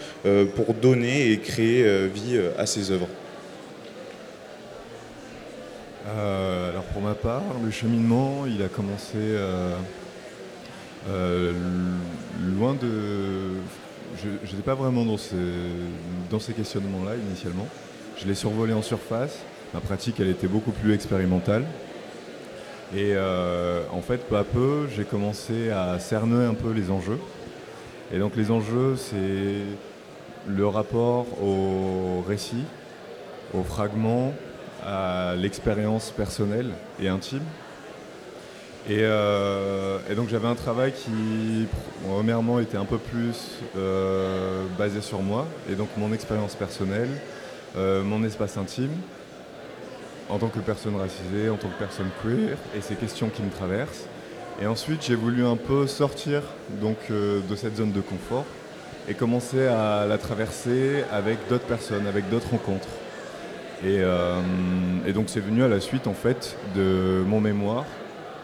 pour 0.54 0.74
donner 0.74 1.30
et 1.30 1.38
créer 1.38 2.08
vie 2.08 2.38
à 2.58 2.66
ces 2.66 2.90
œuvres? 2.90 3.08
Alors 6.06 6.84
pour 6.84 7.02
ma 7.02 7.14
part, 7.14 7.42
le 7.64 7.70
cheminement, 7.70 8.44
il 8.46 8.62
a 8.62 8.68
commencé 8.68 9.18
loin 12.56 12.74
de... 12.74 12.88
Je 14.22 14.28
n'étais 14.28 14.62
pas 14.64 14.74
vraiment 14.74 15.04
dans 15.04 15.18
ces, 15.18 15.36
dans 16.30 16.38
ces 16.38 16.52
questionnements-là 16.52 17.12
initialement. 17.16 17.66
Je 18.16 18.26
l'ai 18.26 18.34
survolé 18.34 18.72
en 18.72 18.82
surface. 18.82 19.38
Ma 19.72 19.80
pratique, 19.80 20.20
elle 20.20 20.28
était 20.28 20.46
beaucoup 20.46 20.70
plus 20.70 20.94
expérimentale. 20.94 21.64
Et 22.94 23.12
euh, 23.14 23.82
en 23.92 24.00
fait, 24.02 24.18
peu 24.18 24.36
à 24.36 24.44
peu, 24.44 24.86
j'ai 24.94 25.04
commencé 25.04 25.70
à 25.70 25.98
cerner 25.98 26.44
un 26.44 26.54
peu 26.54 26.70
les 26.70 26.90
enjeux. 26.90 27.18
Et 28.12 28.18
donc 28.18 28.36
les 28.36 28.50
enjeux, 28.50 28.96
c'est 28.96 29.62
le 30.46 30.66
rapport 30.66 31.26
au 31.42 32.22
récit, 32.28 32.64
au 33.52 33.62
fragment, 33.62 34.32
à 34.86 35.34
l'expérience 35.36 36.10
personnelle 36.10 36.70
et 37.00 37.08
intime. 37.08 37.42
Et, 38.88 38.98
euh, 39.00 39.98
donc 40.14 40.28
j'avais 40.28 40.46
un 40.46 40.54
travail 40.54 40.92
qui, 40.92 41.66
premièrement, 42.06 42.60
était 42.60 42.76
un 42.76 42.84
peu 42.84 42.98
plus 42.98 43.58
euh, 43.76 44.64
basé 44.78 45.00
sur 45.00 45.22
moi, 45.22 45.46
et 45.70 45.74
donc 45.74 45.88
mon 45.96 46.12
expérience 46.12 46.54
personnelle, 46.54 47.08
mon 47.76 48.24
espace 48.24 48.56
intime, 48.56 48.92
en 50.28 50.38
tant 50.38 50.48
que 50.48 50.58
personne 50.58 50.96
racisée, 50.96 51.50
en 51.50 51.56
tant 51.56 51.68
que 51.68 51.78
personne 51.78 52.08
queer, 52.22 52.56
et 52.76 52.80
ces 52.80 52.94
questions 52.94 53.28
qui 53.28 53.42
me 53.42 53.50
traversent. 53.50 54.06
Et 54.62 54.66
ensuite, 54.66 55.02
j'ai 55.04 55.16
voulu 55.16 55.44
un 55.44 55.56
peu 55.56 55.86
sortir 55.86 56.42
donc, 56.80 56.96
euh, 57.10 57.40
de 57.48 57.56
cette 57.56 57.76
zone 57.76 57.92
de 57.92 58.00
confort 58.00 58.44
et 59.08 59.14
commencer 59.14 59.66
à 59.66 60.06
la 60.06 60.16
traverser 60.16 61.04
avec 61.12 61.38
d'autres 61.48 61.66
personnes, 61.66 62.06
avec 62.06 62.30
d'autres 62.30 62.50
rencontres. 62.50 62.88
Et, 63.82 63.98
euh, 64.00 64.40
donc 65.12 65.28
c'est 65.28 65.40
venu 65.40 65.62
à 65.62 65.68
la 65.68 65.80
suite 65.80 66.06
en 66.06 66.14
fait 66.14 66.56
de 66.74 67.22
mon 67.26 67.40
mémoire 67.40 67.84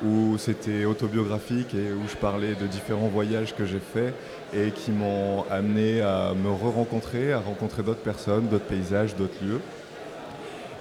où 0.04 0.38
c'était 0.38 0.84
autobiographique 0.84 1.74
et 1.74 1.92
où 1.92 2.08
je 2.08 2.16
parlais 2.16 2.54
de 2.54 2.66
différents 2.66 3.08
voyages 3.08 3.54
que 3.54 3.66
j'ai 3.66 3.80
faits 3.80 4.14
et 4.54 4.70
qui 4.70 4.90
m'ont 4.90 5.44
amené 5.50 6.00
à 6.00 6.32
me 6.34 6.50
re-rencontrer, 6.50 7.32
à 7.32 7.40
rencontrer 7.40 7.82
d'autres 7.82 8.00
personnes, 8.00 8.48
d'autres 8.48 8.64
paysages, 8.64 9.14
d'autres 9.16 9.44
lieux. 9.44 9.60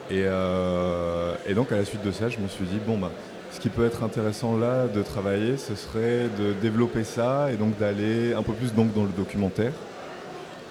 Et, 0.09 0.23
euh, 0.25 1.33
donc 1.53 1.71
à 1.71 1.77
la 1.77 1.85
suite 1.85 2.03
de 2.03 2.11
ça, 2.11 2.29
je 2.29 2.39
me 2.39 2.47
suis 2.47 2.65
dit, 2.65 2.79
bon, 2.85 2.97
bah, 2.97 3.11
ce 3.51 3.59
qui 3.59 3.69
peut 3.69 3.85
être 3.85 4.03
intéressant 4.03 4.57
là 4.57 4.87
de 4.87 5.01
travailler, 5.01 5.57
ce 5.57 5.75
serait 5.75 6.29
de 6.39 6.53
développer 6.61 7.03
ça 7.03 7.51
et 7.51 7.57
donc 7.57 7.77
d'aller 7.77 8.33
un 8.33 8.43
peu 8.43 8.53
plus 8.53 8.73
donc, 8.73 8.93
dans 8.93 9.03
le 9.03 9.09
documentaire, 9.09 9.73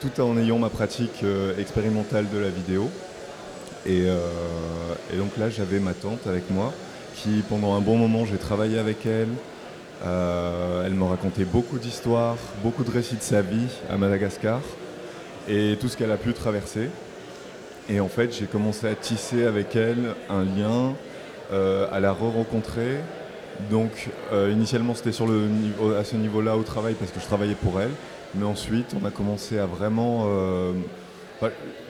tout 0.01 0.21
en 0.21 0.39
ayant 0.39 0.59
ma 0.59 0.71
pratique 0.71 1.23
euh, 1.23 1.59
expérimentale 1.59 2.27
de 2.33 2.39
la 2.39 2.49
vidéo. 2.49 2.89
Et, 3.87 4.05
euh, 4.07 4.19
et 5.13 5.17
donc 5.17 5.37
là, 5.37 5.51
j'avais 5.51 5.81
ma 5.81 5.93
tante 5.93 6.27
avec 6.27 6.51
moi, 6.51 6.73
qui 7.15 7.43
pendant 7.49 7.75
un 7.75 7.81
bon 7.81 7.97
moment, 7.97 8.25
j'ai 8.25 8.39
travaillé 8.39 8.79
avec 8.79 9.07
elle. 9.07 9.29
Euh, 10.07 10.87
elle 10.87 10.95
me 10.95 11.05
racontait 11.05 11.45
beaucoup 11.45 11.79
d'histoires, 11.79 12.37
beaucoup 12.63 12.85
de 12.85 12.91
récits 12.91 13.17
de 13.17 13.23
sa 13.23 13.43
vie 13.43 13.67
à 13.91 13.97
Madagascar 13.97 14.61
et 15.49 15.77
tout 15.81 15.89
ce 15.89 15.97
qu'elle 15.97 16.13
a 16.13 16.17
pu 16.17 16.33
traverser. 16.33 16.89
Et 17.89 18.01
en 18.01 18.09
fait, 18.09 18.37
j'ai 18.39 18.47
commencé 18.47 18.87
à 18.87 18.95
tisser 18.95 19.45
avec 19.45 19.75
elle 19.75 20.15
un 20.31 20.45
lien, 20.45 20.95
euh, 21.53 21.87
à 21.91 22.01
la 22.01 22.13
re-rencontrer. 22.13 22.99
Donc, 23.71 24.11
euh, 24.33 24.53
initialement, 24.53 24.95
c'était 24.95 25.11
sur 25.11 25.27
le 25.27 25.47
niveau, 25.47 25.95
à 25.95 26.05
ce 26.05 26.15
niveau-là 26.15 26.57
au 26.57 26.63
travail 26.63 26.95
parce 26.95 27.11
que 27.11 27.19
je 27.19 27.25
travaillais 27.25 27.57
pour 27.57 27.81
elle. 27.81 27.91
Mais 28.35 28.45
ensuite, 28.45 28.95
on 29.01 29.05
a 29.07 29.11
commencé 29.11 29.59
à 29.59 29.67
vraiment. 29.67 30.27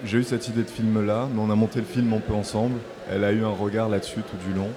j'ai 0.04 0.18
eu 0.18 0.24
cette 0.24 0.46
idée 0.48 0.62
de 0.62 0.70
film-là, 0.70 1.28
mais 1.34 1.40
on 1.40 1.50
a 1.50 1.56
monté 1.56 1.80
le 1.80 1.84
film 1.84 2.12
un 2.12 2.20
peu 2.20 2.32
ensemble. 2.32 2.78
Elle 3.10 3.24
a 3.24 3.32
eu 3.32 3.44
un 3.44 3.50
regard 3.50 3.88
là-dessus 3.88 4.20
tout 4.20 4.36
du 4.48 4.54
long. 4.56 4.68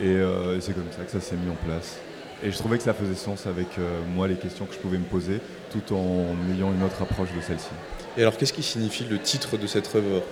Et, 0.00 0.06
euh, 0.06 0.56
et 0.56 0.60
c'est 0.60 0.72
comme 0.72 0.90
ça 0.96 1.02
que 1.02 1.10
ça 1.10 1.20
s'est 1.20 1.36
mis 1.36 1.50
en 1.50 1.56
place. 1.66 1.98
Et 2.42 2.52
je 2.52 2.56
trouvais 2.56 2.78
que 2.78 2.84
ça 2.84 2.94
faisait 2.94 3.16
sens 3.16 3.46
avec 3.46 3.66
euh, 3.78 4.00
moi, 4.14 4.28
les 4.28 4.36
questions 4.36 4.64
que 4.64 4.74
je 4.74 4.78
pouvais 4.78 4.98
me 4.98 5.04
poser, 5.04 5.40
tout 5.72 5.92
en 5.92 6.36
ayant 6.54 6.72
une 6.72 6.84
autre 6.84 7.02
approche 7.02 7.30
de 7.36 7.40
celle-ci. 7.40 7.70
Et 8.16 8.22
alors, 8.22 8.36
qu'est-ce 8.36 8.52
qui 8.52 8.62
signifie 8.62 9.04
le 9.04 9.18
titre 9.18 9.56
de 9.56 9.66
cette 9.66 9.92
œuvre? 9.96 10.22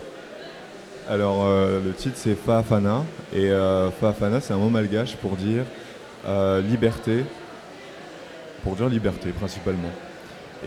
Alors, 1.09 1.47
euh, 1.47 1.81
le 1.85 1.93
titre 1.93 2.15
c'est 2.17 2.37
Faafana. 2.37 3.05
Et 3.33 3.51
euh, 3.51 3.91
Faafana, 3.91 4.41
c'est 4.41 4.55
un 4.55 4.59
mot 4.59 4.71
malgache 4.71 5.17
pour 5.17 5.37
dire 5.37 5.65
liberté, 6.69 7.25
pour 8.65 8.75
dire 8.75 8.89
liberté 8.89 9.31
principalement. 9.31 9.91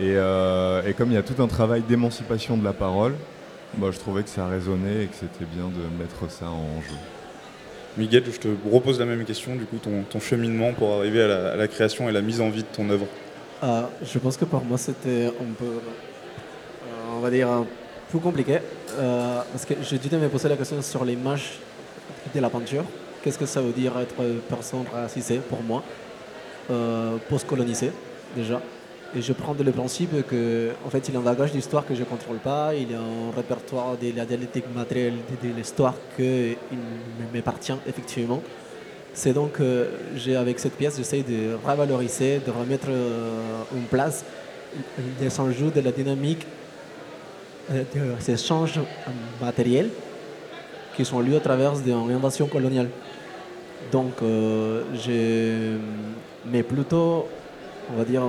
Et, 0.00 0.12
et 0.12 0.92
comme 0.94 1.10
il 1.10 1.14
y 1.14 1.18
a 1.18 1.22
tout 1.22 1.42
un 1.42 1.48
travail 1.48 1.82
d'émancipation 1.82 2.56
de 2.56 2.64
la 2.64 2.72
parole, 2.72 3.14
moi 3.76 3.90
je 3.90 3.98
trouvais 3.98 4.22
que 4.22 4.30
ça 4.30 4.46
résonnait 4.46 5.04
et 5.04 5.06
que 5.06 5.16
c'était 5.16 5.44
bien 5.44 5.66
de 5.66 6.02
mettre 6.02 6.30
ça 6.30 6.46
en 6.46 6.80
jeu. 6.80 6.96
Miguel, 7.96 8.22
je 8.30 8.38
te 8.38 8.48
repose 8.70 8.98
la 8.98 9.06
même 9.06 9.24
question, 9.24 9.56
du 9.56 9.64
coup, 9.64 9.78
ton, 9.78 10.20
cheminement 10.20 10.72
pour 10.72 10.92
arriver 10.94 11.22
à 11.22 11.56
la, 11.56 11.68
création 11.68 12.08
et 12.08 12.12
la 12.12 12.20
mise 12.20 12.40
en 12.40 12.48
vie 12.48 12.62
de 12.62 12.68
ton 12.68 12.88
œuvre. 12.90 13.06
je 14.02 14.18
pense 14.18 14.36
que 14.36 14.44
pour 14.44 14.64
moi, 14.64 14.78
c'était 14.78 15.26
un 15.26 15.52
peu, 15.58 15.64
euh, 15.64 17.16
on 17.16 17.20
va 17.20 17.30
dire, 17.30 17.48
plus 18.08 18.20
compliqué, 18.20 18.58
euh, 18.98 19.40
parce 19.52 19.64
que 19.64 19.74
j'ai 19.82 19.98
dû 19.98 20.14
me 20.16 20.28
poser 20.28 20.48
la 20.48 20.56
question 20.56 20.80
sur 20.82 21.04
l'image 21.04 21.58
de 22.34 22.40
la 22.40 22.48
peinture. 22.48 22.84
Qu'est-ce 23.22 23.38
que 23.38 23.46
ça 23.46 23.60
veut 23.60 23.72
dire 23.72 23.98
être 23.98 24.14
personne 24.48 24.84
racisée 24.92 25.40
pour 25.48 25.62
moi, 25.62 25.82
euh, 26.70 27.16
post-colonisée 27.28 27.92
déjà 28.36 28.60
et 29.14 29.22
je 29.22 29.32
prends 29.32 29.54
le 29.58 29.72
principe 29.72 30.26
que, 30.26 30.70
en 30.86 30.90
fait, 30.90 31.08
il 31.08 31.14
y 31.14 31.16
a 31.16 31.20
un 31.20 31.22
bagage 31.22 31.52
d'histoire 31.52 31.84
que 31.84 31.94
je 31.94 32.00
ne 32.00 32.04
contrôle 32.04 32.38
pas, 32.38 32.74
il 32.74 32.92
y 32.92 32.94
a 32.94 33.00
un 33.00 33.34
répertoire 33.34 33.96
de 33.96 34.16
la 34.16 34.24
dialectique 34.24 34.64
matérielle 34.74 35.14
de, 35.42 35.48
l'histoire 35.48 35.94
qui 36.16 36.56
m'appartient 37.34 37.74
effectivement. 37.88 38.40
C'est 39.12 39.32
donc 39.32 39.52
que 39.52 39.88
j'ai, 40.14 40.36
avec 40.36 40.60
cette 40.60 40.74
pièce, 40.76 40.96
j'essaie 40.96 41.22
de 41.22 41.56
revaloriser, 41.66 42.40
de 42.46 42.50
remettre 42.52 42.86
euh, 42.88 43.62
en 43.76 43.84
place 43.90 44.24
des 45.20 45.40
enjeux 45.40 45.72
de 45.74 45.80
la 45.80 45.90
dynamique 45.90 46.46
euh, 47.72 47.82
de 47.92 48.20
ces 48.20 48.34
échanges 48.34 48.78
matériels 49.40 49.90
qui 50.96 51.04
sont 51.04 51.18
liés 51.18 51.36
à 51.36 51.40
travers 51.40 51.72
d'une 51.72 52.12
invasion 52.12 52.46
coloniale. 52.46 52.88
Donc, 53.90 54.12
euh, 54.22 54.84
je 54.94 55.76
mets 56.48 56.62
plutôt, 56.62 57.26
on 57.92 57.96
va 57.98 58.04
dire, 58.04 58.22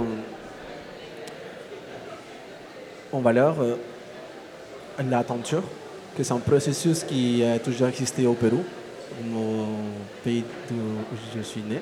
en 3.12 3.20
valeur 3.20 3.56
euh, 3.62 3.76
la 5.10 5.24
teinture, 5.24 5.64
que 6.16 6.24
c'est 6.24 6.34
un 6.34 6.40
processus 6.40 7.04
qui 7.04 7.44
a 7.44 7.60
toujours 7.60 7.88
existé 7.88 8.26
au 8.26 8.34
Pérou, 8.34 8.64
mon 9.26 9.66
pays 10.24 10.44
où 10.72 10.76
je 11.36 11.42
suis 11.42 11.62
né, 11.62 11.82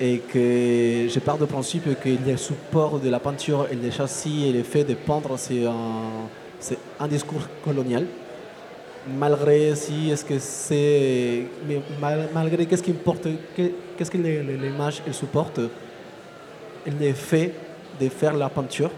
et 0.00 0.18
que 0.18 1.06
je 1.08 1.18
pars 1.20 1.38
du 1.38 1.46
principe 1.46 1.84
que 2.00 2.08
le 2.08 2.36
support 2.36 2.98
de 2.98 3.08
la 3.08 3.20
peinture 3.20 3.68
et 3.70 3.76
le 3.76 3.90
châssis 3.90 4.48
et 4.48 4.52
le 4.52 4.62
fait 4.62 4.84
de 4.84 4.94
peindre, 4.94 5.36
c'est 5.38 5.64
un, 5.64 7.08
discours 7.08 7.42
colonial. 7.64 8.06
Malgré 9.18 9.74
si 9.74 10.10
est-ce 10.10 10.24
que 10.24 10.38
c'est 10.38 11.46
malgré 12.32 12.66
qu'est-ce 12.66 12.84
qui 12.84 12.92
importe 12.92 13.26
qu'est-ce 13.56 14.10
que 14.10 14.16
l'image 14.16 15.02
elle 15.04 15.12
supporte 15.12 15.58
le 16.86 17.12
fait 17.12 17.52
de 18.00 18.08
faire 18.08 18.34
la 18.34 18.48
peinture 18.48 18.92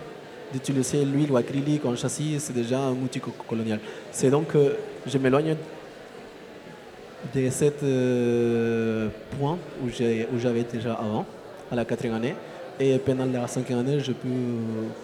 d'utiliser 0.54 1.04
l'huile 1.04 1.32
ou 1.32 1.36
acrylique 1.36 1.84
en 1.84 1.96
châssis, 1.96 2.36
c'est 2.38 2.52
déjà 2.52 2.78
un 2.78 2.92
outil 2.92 3.20
colonial. 3.48 3.80
C'est 4.12 4.30
donc 4.30 4.48
que 4.48 4.76
je 5.06 5.18
m'éloigne 5.18 5.56
de 7.34 7.50
ce 7.50 7.70
euh, 7.82 9.08
point 9.38 9.58
où 9.82 9.88
j'avais 10.38 10.64
déjà 10.64 10.94
avant, 10.94 11.26
à 11.70 11.74
la 11.74 11.84
quatrième 11.84 12.16
année. 12.16 12.34
Et 12.78 12.98
pendant 12.98 13.26
la 13.26 13.46
cinquième 13.46 13.78
année, 13.80 14.00
je 14.00 14.12
peux 14.12 14.28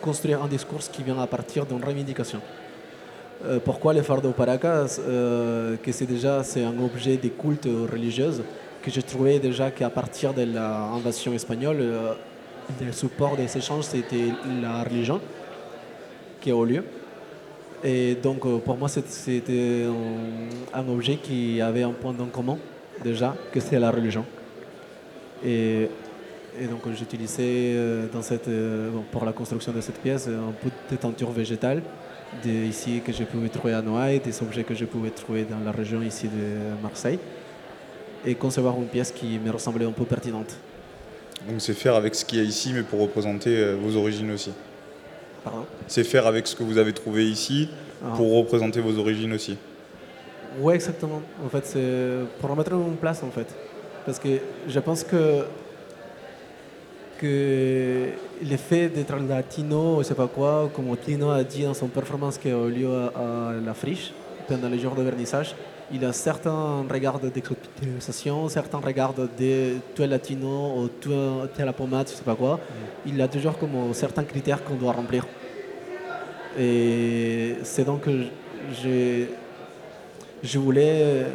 construire 0.01 0.43
un 0.43 0.49
discours 0.49 0.81
qui 0.93 1.03
vient 1.03 1.21
à 1.21 1.27
partir 1.27 1.67
d'une 1.67 1.83
revendication. 1.85 2.41
Euh, 3.45 3.59
pourquoi 3.65 3.95
le 3.95 4.03
fardeau 4.03 4.33
Paracas 4.33 4.99
euh, 4.99 5.77
Que 5.83 5.93
c'est 5.93 6.07
déjà 6.07 6.43
c'est 6.45 6.63
un 6.63 6.79
objet 6.79 7.17
de 7.17 7.29
culte 7.29 7.69
religieuse 7.91 8.43
que 8.83 8.91
je 8.91 9.01
trouvais 9.01 9.39
déjà 9.39 9.71
qu'à 9.71 9.91
partir 9.91 10.33
de 10.33 10.43
l'invasion 10.43 11.33
espagnole, 11.35 11.79
le 12.81 12.93
support 12.93 13.37
des 13.37 13.57
échanges, 13.57 13.85
c'était 13.85 14.33
la 14.63 14.83
religion 14.85 15.21
qui 16.41 16.51
a 16.51 16.55
eu 16.55 16.67
lieu. 16.67 16.85
Et 17.83 18.15
donc, 18.15 18.45
euh, 18.45 18.59
pour 18.59 18.77
moi, 18.77 18.89
c'était 18.89 19.87
un, 20.75 20.89
objet 20.89 21.17
qui 21.17 21.61
avait 21.61 21.83
un 21.83 21.93
point 21.93 22.15
en 22.19 22.27
commun, 22.27 22.59
déjà, 23.03 23.35
que 23.53 23.61
c'est 23.61 23.79
la 23.79 23.91
religion. 23.91 24.25
Et, 25.45 25.89
donc, 26.69 26.83
j'utilisais 26.95 27.73
euh, 27.75 28.07
euh, 28.49 28.91
pour 29.11 29.25
la 29.25 29.33
construction 29.33 29.73
de 29.73 29.81
cette 29.81 29.99
pièce 30.01 30.29
un 30.29 30.53
peu 30.53 30.69
de 30.91 30.97
teinture 30.97 31.31
végétale, 31.31 31.83
de, 32.45 32.51
ici 32.51 33.01
que 33.05 33.13
je 33.13 33.25
pouvais 33.25 33.49
trouver 33.49 33.73
à 33.73 33.81
Noailles, 33.81 34.21
des 34.21 34.43
objets 34.43 34.65
que 34.65 34.75
je 34.75 34.85
pouvais 34.85 35.11
trouver 35.11 35.45
dans 35.45 35.61
la 35.65 35.73
région 35.73 36.03
ici 36.03 36.27
de 36.27 36.83
Marseille, 36.83 37.19
et 38.27 38.35
concevoir 38.35 38.77
une 38.77 38.89
pièce 38.89 39.11
qui 39.11 39.39
me 39.39 39.51
ressemblait 39.51 39.87
un 39.87 39.93
peu 39.93 40.05
pertinente. 40.05 40.55
Donc, 41.49 41.63
c'est 41.63 41.73
faire 41.73 41.95
avec 41.95 42.15
ce 42.15 42.27
qu'il 42.27 42.39
y 42.39 42.43
a 42.43 42.45
ici, 42.45 42.73
mais 42.75 42.83
pour 42.83 43.01
représenter 43.01 43.73
vos 43.73 43.97
origines 43.97 44.31
aussi 44.33 44.51
c'est 45.87 46.05
faire 46.05 46.27
avec 46.27 46.47
ce 46.47 46.55
que 46.55 46.63
vous 46.63 46.79
avez 46.79 46.93
trouvé 46.93 47.29
ici 47.29 47.69
ah. 48.03 48.15
pour 48.17 48.37
représenter 48.39 48.81
vos 48.81 48.99
origines 48.99 49.33
aussi. 49.33 49.57
Oui, 50.59 50.75
exactement. 50.75 51.23
En 51.45 51.49
fait, 51.49 51.65
c'est 51.67 52.41
pour 52.41 52.51
remettre 52.51 52.73
en 52.75 52.97
place, 53.01 53.23
en 53.23 53.31
fait. 53.31 53.47
Parce 54.05 54.19
que 54.19 54.29
je 54.67 54.81
pense 54.81 55.05
que, 55.05 55.45
que 57.19 58.09
l'effet 58.43 58.89
d'être 58.89 59.17
latino, 59.17 59.99
je 59.99 60.09
sais 60.09 60.15
pas 60.15 60.27
quoi, 60.27 60.71
comme 60.75 60.97
Tino 60.97 61.31
a 61.31 61.45
dit 61.45 61.63
dans 61.63 61.75
son 61.75 61.89
performance 61.89 62.39
qui 62.39 62.49
a 62.49 62.57
eu 62.67 62.71
lieu 62.71 62.91
à, 62.91 63.53
la 63.65 63.75
friche, 63.75 64.13
pendant 64.49 64.69
les 64.69 64.79
jours 64.79 64.95
de 64.95 65.03
vernissage, 65.03 65.55
il 65.93 66.03
y 66.03 66.05
a 66.05 66.13
certains 66.13 66.85
regards 66.89 67.19
d'exotisation, 67.19 68.49
certains 68.49 68.79
regards 68.79 69.15
de 69.15 69.29
tu 69.95 70.03
es 70.03 70.07
latino 70.07 70.75
ou 70.79 70.89
tu 71.01 71.11
es 71.11 71.65
la 71.65 71.73
pommade, 71.73 72.09
je 72.09 72.15
sais 72.15 72.23
pas 72.23 72.35
quoi. 72.35 72.57
Mm. 72.57 73.09
Il 73.09 73.17
y 73.17 73.23
a 73.23 73.29
toujours 73.29 73.59
comme 73.59 73.93
certains 73.93 74.25
critères 74.25 74.63
qu'on 74.65 74.77
doit 74.77 74.93
remplir. 74.93 75.27
Et 76.59 77.57
c'est 77.63 77.85
donc 77.85 78.03
que 78.03 78.25
je, 78.83 79.25
je 80.43 80.59
voulais 80.59 81.27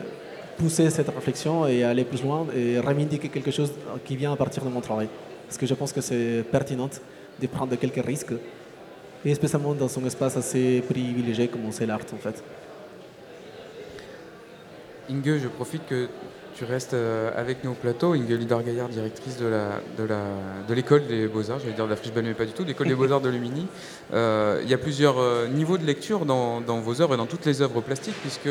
pousser 0.58 0.90
cette 0.90 1.10
réflexion 1.10 1.68
et 1.68 1.84
aller 1.84 2.04
plus 2.04 2.24
loin 2.24 2.46
et 2.56 2.80
revendiquer 2.80 3.30
quelque 3.30 3.52
chose 3.52 3.72
qui 4.06 4.16
vient 4.16 4.34
à 4.34 4.36
partir 4.36 4.64
de 4.64 4.70
mon 4.70 4.82
travail. 4.82 5.08
Parce 5.48 5.58
que 5.58 5.66
je 5.66 5.74
pense 5.74 5.92
que 5.94 6.02
c'est 6.02 6.44
pertinent 6.50 6.90
de 7.42 7.48
prendre 7.48 7.76
quelques 7.76 8.06
risques, 8.06 8.34
et 9.26 9.34
spécialement 9.34 9.74
dans 9.74 10.00
un 10.00 10.06
espace 10.06 10.38
assez 10.38 10.82
privilégié 10.88 11.48
comme 11.48 11.62
c'est 11.72 11.86
l'art 11.86 12.00
en 12.14 12.18
fait. 12.18 12.44
Inge, 15.10 15.40
je 15.40 15.48
profite 15.48 15.86
que 15.88 16.08
tu 16.56 16.64
restes 16.64 16.94
euh, 16.94 17.30
avec 17.36 17.64
nous 17.64 17.72
au 17.72 17.76
plateau. 17.76 18.14
Inge 18.14 18.30
Lider-Gaillard, 18.30 18.90
directrice 18.90 19.38
de, 19.38 20.74
l'école 20.74 21.06
des 21.06 21.28
Beaux-Arts, 21.28 21.60
j'allais 21.60 21.74
dire 21.74 21.86
de 21.86 21.90
la 21.90 21.96
Friche 21.96 22.12
mais 22.16 22.34
pas 22.34 22.46
du 22.46 22.54
tout, 22.54 22.64
l'école 22.64 22.88
des 22.88 22.96
Beaux-Arts 22.96 23.22
de 23.22 23.30
Lumini. 23.30 23.68
Euh, 24.14 24.62
il 24.64 24.70
y 24.70 24.74
a 24.74 24.78
plusieurs 24.78 25.20
euh, 25.20 25.48
niveaux 25.48 25.78
de 25.78 25.86
lecture 25.86 26.26
dans, 26.26 26.62
dans, 26.62 26.80
vos 26.80 27.02
œuvres 27.02 27.16
et 27.16 27.18
dans 27.18 27.26
toutes 27.26 27.46
les 27.46 27.62
œuvres 27.62 27.82
plastiques, 27.82 28.16
puisque 28.22 28.50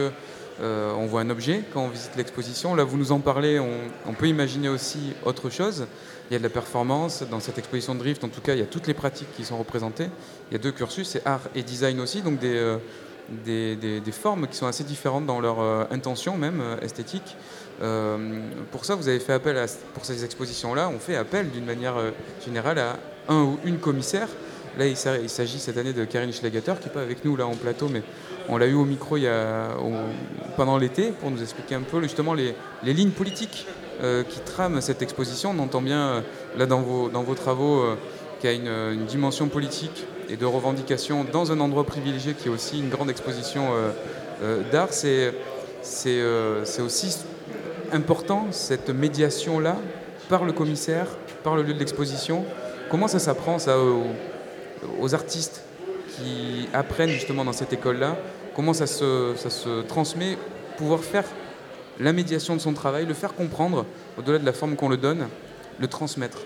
on 0.60 1.06
voit 1.06 1.22
un 1.22 1.30
objet 1.30 1.62
quand 1.72 1.86
on 1.86 1.88
visite 1.88 2.14
l'exposition. 2.16 2.76
Là, 2.76 2.84
vous 2.84 2.96
nous 2.96 3.10
en 3.10 3.18
parlez, 3.18 3.58
on, 3.58 3.72
on, 4.06 4.12
peut 4.12 4.28
imaginer 4.28 4.68
aussi 4.68 5.12
autre 5.24 5.50
chose. 5.50 5.86
Il 6.30 6.34
y 6.34 6.36
a 6.36 6.38
de 6.38 6.44
la 6.44 6.50
performance. 6.50 7.24
Dans 7.28 7.40
cette 7.40 7.58
exposition 7.58 7.96
de 7.96 7.98
Drift, 7.98 8.22
en 8.22 8.28
tout 8.28 8.40
cas, 8.40 8.52
il 8.54 8.60
y 8.60 8.62
a 8.62 8.66
toutes 8.66 8.86
les 8.86 8.94
pratiques 8.94 9.34
qui 9.36 9.44
sont 9.44 9.58
représentées. 9.58 10.10
Il 10.50 10.52
y 10.52 10.54
a 10.54 10.60
deux 10.60 10.70
cursus, 10.70 11.08
c'est 11.08 11.26
art 11.26 11.40
et 11.56 11.64
design 11.64 11.98
aussi, 11.98 12.22
donc 12.22 12.38
des 12.38 12.76
des, 13.28 14.02
formes 14.12 14.46
qui 14.46 14.56
sont 14.56 14.66
assez 14.66 14.84
différentes 14.84 15.26
dans 15.26 15.40
leur 15.40 15.60
euh, 15.60 15.84
intention 15.90 16.36
même 16.36 16.60
euh, 16.60 16.80
esthétique. 16.80 17.36
Euh, 17.82 18.40
pour 18.70 18.84
ça, 18.84 18.94
vous 18.94 19.08
avez 19.08 19.18
fait 19.18 19.32
appel 19.32 19.64
pour 19.94 20.04
ces 20.04 20.24
expositions-là, 20.24 20.88
on 20.88 20.98
fait 20.98 21.16
appel 21.16 21.50
d'une 21.50 21.64
manière 21.64 21.94
générale 22.44 22.78
à 22.78 22.96
un 23.28 23.42
ou 23.42 23.58
une 23.64 23.78
commissaire. 23.78 24.28
Là, 24.78 24.86
il 24.86 24.96
s'agit 24.96 25.60
cette 25.60 25.76
année 25.76 25.92
de 25.92 26.04
Karine 26.04 26.32
Schlegater, 26.32 26.74
qui 26.80 26.88
n'est 26.88 26.92
pas 26.92 27.02
avec 27.02 27.24
nous 27.24 27.36
là 27.36 27.46
en 27.46 27.54
plateau, 27.54 27.88
mais 27.88 28.02
on 28.48 28.58
l'a 28.58 28.66
eu 28.66 28.74
au 28.74 28.84
micro 28.84 29.16
pendant 30.56 30.78
l'été 30.78 31.12
pour 31.20 31.30
nous 31.30 31.40
expliquer 31.40 31.76
un 31.76 31.82
peu 31.82 32.02
justement 32.02 32.34
les, 32.34 32.54
lignes 32.82 33.12
politiques 33.12 33.68
qui 34.00 34.40
trament 34.40 34.80
cette 34.80 35.00
exposition. 35.00 35.54
On 35.56 35.62
entend 35.62 35.80
bien 35.80 36.24
là 36.56 36.66
dans 36.66 36.80
vos, 36.80 37.08
dans 37.08 37.22
vos 37.22 37.36
travaux 37.36 37.84
qu'il 38.40 38.50
y 38.50 38.52
a 38.52 38.56
une, 38.56 38.98
une 38.98 39.06
dimension 39.06 39.46
politique 39.46 40.06
et 40.28 40.36
de 40.36 40.46
revendication 40.46 41.24
dans 41.24 41.52
un 41.52 41.60
endroit 41.60 41.84
privilégié 41.84 42.34
qui 42.34 42.48
est 42.48 42.50
aussi 42.50 42.78
une 42.78 42.88
grande 42.88 43.10
exposition 43.10 43.68
euh, 43.72 43.90
euh, 44.42 44.62
d'art, 44.70 44.92
c'est 44.92 45.32
euh, 46.06 46.64
c'est 46.64 46.82
aussi 46.82 47.18
important 47.92 48.46
cette 48.50 48.90
médiation-là 48.90 49.76
par 50.28 50.44
le 50.44 50.52
commissaire, 50.52 51.06
par 51.42 51.56
le 51.56 51.62
lieu 51.62 51.74
de 51.74 51.78
l'exposition. 51.78 52.44
Comment 52.90 53.08
ça 53.08 53.18
s'apprend 53.18 53.58
ça 53.58 53.76
aux, 55.00 55.14
artistes 55.14 55.62
qui 56.16 56.68
apprennent 56.72 57.10
justement 57.10 57.44
dans 57.44 57.52
cette 57.52 57.72
école-là? 57.72 58.16
Comment 58.56 58.72
ça 58.72 58.86
se, 58.86 59.32
ça 59.36 59.50
se 59.50 59.82
transmet? 59.82 60.38
Pouvoir 60.78 61.00
faire 61.00 61.24
la 62.00 62.12
médiation 62.12 62.56
de 62.56 62.60
son 62.60 62.72
travail, 62.72 63.06
le 63.06 63.14
faire 63.14 63.34
comprendre, 63.34 63.84
au-delà 64.18 64.38
de 64.38 64.46
la 64.46 64.52
forme 64.52 64.76
qu'on 64.76 64.88
le 64.88 64.96
donne, 64.96 65.28
le 65.78 65.86
transmettre 65.86 66.38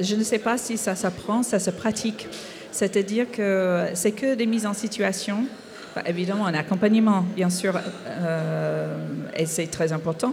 je 0.00 0.14
ne 0.14 0.22
sais 0.22 0.38
pas 0.38 0.58
si 0.58 0.76
ça 0.76 0.94
s'apprend, 0.94 1.42
ça 1.42 1.58
se 1.58 1.70
pratique. 1.70 2.28
C'est-à-dire 2.72 3.30
que 3.30 3.86
c'est 3.94 4.12
que 4.12 4.34
des 4.34 4.46
mises 4.46 4.66
en 4.66 4.74
situation. 4.74 5.44
évidemment, 6.06 6.46
un 6.46 6.54
accompagnement, 6.54 7.24
bien 7.34 7.50
sûr, 7.50 7.74
euh, 8.06 8.96
et 9.36 9.46
c'est 9.46 9.66
très 9.66 9.92
important, 9.92 10.32